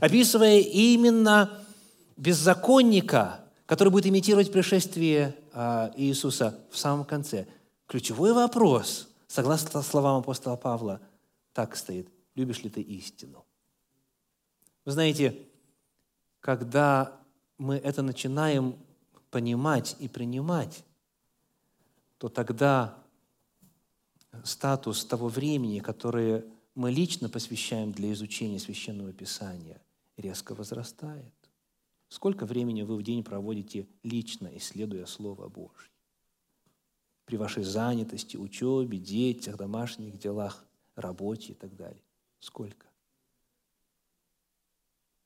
описывая 0.00 0.60
именно 0.60 1.58
беззаконника, 2.16 3.40
который 3.66 3.90
будет 3.90 4.06
имитировать 4.06 4.50
пришествие 4.50 5.36
Иисуса 5.96 6.58
в 6.70 6.76
самом 6.76 7.04
конце. 7.04 7.46
Ключевой 7.86 8.32
вопрос, 8.32 9.08
согласно 9.26 9.82
словам 9.82 10.20
апостола 10.20 10.56
Павла, 10.56 11.00
так 11.52 11.76
стоит. 11.76 12.08
Любишь 12.34 12.62
ли 12.62 12.68
ты 12.68 12.82
истину? 12.82 13.44
Вы 14.84 14.92
знаете, 14.92 15.48
когда 16.40 17.18
мы 17.56 17.76
это 17.76 18.02
начинаем 18.02 18.76
понимать 19.30 19.96
и 19.98 20.08
принимать, 20.08 20.84
то 22.18 22.28
тогда 22.28 22.96
статус 24.44 25.04
того 25.04 25.28
времени, 25.28 25.80
которое 25.80 26.44
мы 26.74 26.90
лично 26.90 27.28
посвящаем 27.28 27.92
для 27.92 28.12
изучения 28.12 28.58
Священного 28.58 29.12
Писания, 29.12 29.80
резко 30.16 30.54
возрастает. 30.54 31.32
Сколько 32.08 32.46
времени 32.46 32.82
вы 32.82 32.96
в 32.96 33.02
день 33.02 33.24
проводите 33.24 33.88
лично, 34.02 34.50
исследуя 34.56 35.06
Слово 35.06 35.48
Божье? 35.48 35.90
При 37.24 37.36
вашей 37.36 37.64
занятости, 37.64 38.36
учебе, 38.36 38.98
детях, 38.98 39.56
домашних 39.56 40.16
делах, 40.18 40.64
работе 40.94 41.52
и 41.52 41.54
так 41.54 41.74
далее. 41.74 42.02
Сколько? 42.38 42.86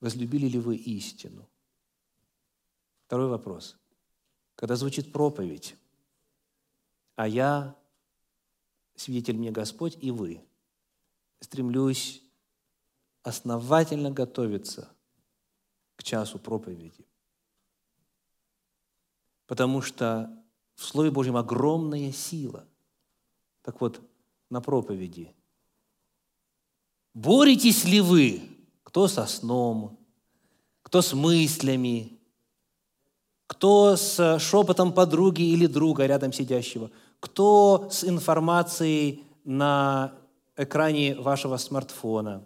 Возлюбили 0.00 0.46
ли 0.46 0.58
вы 0.58 0.76
истину? 0.76 1.46
Второй 3.06 3.28
вопрос. 3.28 3.76
Когда 4.54 4.76
звучит 4.76 5.12
проповедь, 5.12 5.76
а 7.16 7.28
я, 7.28 7.76
свидетель 8.94 9.36
мне 9.36 9.50
Господь, 9.50 9.98
и 10.00 10.10
вы, 10.10 10.42
стремлюсь 11.40 12.22
основательно 13.22 14.10
готовиться– 14.10 14.90
к 16.00 16.02
часу 16.02 16.38
проповеди. 16.38 17.04
Потому 19.46 19.82
что 19.82 20.30
в 20.74 20.84
Слове 20.84 21.10
Божьем 21.10 21.36
огромная 21.36 22.10
сила. 22.10 22.64
Так 23.60 23.82
вот, 23.82 24.00
на 24.48 24.62
проповеди. 24.62 25.34
Боретесь 27.12 27.84
ли 27.84 28.00
вы, 28.00 28.40
кто 28.82 29.08
со 29.08 29.26
сном, 29.26 29.98
кто 30.80 31.02
с 31.02 31.12
мыслями, 31.12 32.18
кто 33.46 33.94
с 33.96 34.38
шепотом 34.38 34.94
подруги 34.94 35.42
или 35.42 35.66
друга 35.66 36.06
рядом 36.06 36.32
сидящего, 36.32 36.90
кто 37.20 37.88
с 37.90 38.04
информацией 38.04 39.24
на 39.44 40.14
экране 40.56 41.14
вашего 41.14 41.58
смартфона. 41.58 42.42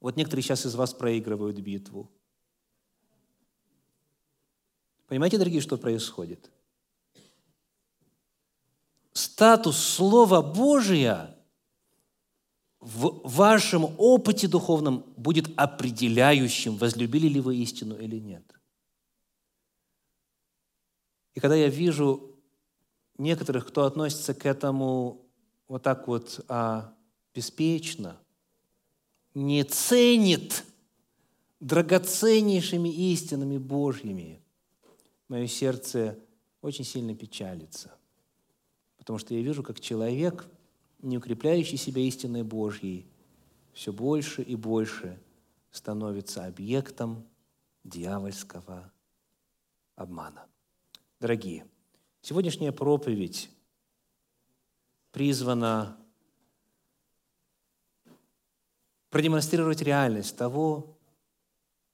Вот 0.00 0.16
некоторые 0.16 0.42
сейчас 0.42 0.66
из 0.66 0.74
вас 0.74 0.92
проигрывают 0.92 1.60
битву. 1.60 2.10
Понимаете, 5.14 5.38
дорогие, 5.38 5.60
что 5.60 5.76
происходит? 5.76 6.50
Статус 9.12 9.78
Слова 9.78 10.42
Божия 10.42 11.38
в 12.80 13.20
вашем 13.22 13.94
опыте 13.96 14.48
духовном 14.48 15.04
будет 15.16 15.56
определяющим, 15.56 16.76
возлюбили 16.76 17.28
ли 17.28 17.38
вы 17.38 17.58
истину 17.58 17.96
или 17.96 18.18
нет. 18.18 18.42
И 21.34 21.38
когда 21.38 21.54
я 21.54 21.68
вижу 21.68 22.34
некоторых, 23.16 23.68
кто 23.68 23.84
относится 23.84 24.34
к 24.34 24.44
этому 24.44 25.24
вот 25.68 25.84
так 25.84 26.08
вот 26.08 26.44
а, 26.48 26.92
беспечно, 27.32 28.20
не 29.32 29.62
ценит 29.62 30.64
драгоценнейшими 31.60 32.88
истинами 32.88 33.58
Божьими– 33.58 34.40
мое 35.34 35.48
сердце 35.48 36.16
очень 36.62 36.84
сильно 36.84 37.12
печалится. 37.12 37.92
Потому 38.98 39.18
что 39.18 39.34
я 39.34 39.42
вижу, 39.42 39.64
как 39.64 39.80
человек, 39.80 40.46
не 41.02 41.18
укрепляющий 41.18 41.76
себя 41.76 42.02
истинной 42.02 42.44
Божьей, 42.44 43.08
все 43.72 43.92
больше 43.92 44.42
и 44.42 44.54
больше 44.54 45.20
становится 45.72 46.46
объектом 46.46 47.26
дьявольского 47.82 48.92
обмана. 49.96 50.46
Дорогие, 51.18 51.66
сегодняшняя 52.22 52.70
проповедь 52.70 53.50
призвана 55.10 55.98
продемонстрировать 59.10 59.82
реальность 59.82 60.36
того, 60.36 60.93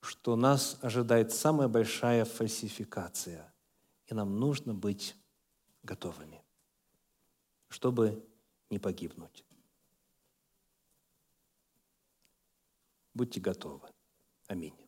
что 0.01 0.36
нас 0.36 0.78
ожидает 0.82 1.32
самая 1.32 1.68
большая 1.68 2.24
фальсификация, 2.24 3.53
и 4.07 4.14
нам 4.14 4.38
нужно 4.38 4.74
быть 4.74 5.16
готовыми, 5.82 6.42
чтобы 7.68 8.24
не 8.70 8.78
погибнуть. 8.78 9.44
Будьте 13.14 13.40
готовы. 13.40 13.88
Аминь. 14.46 14.80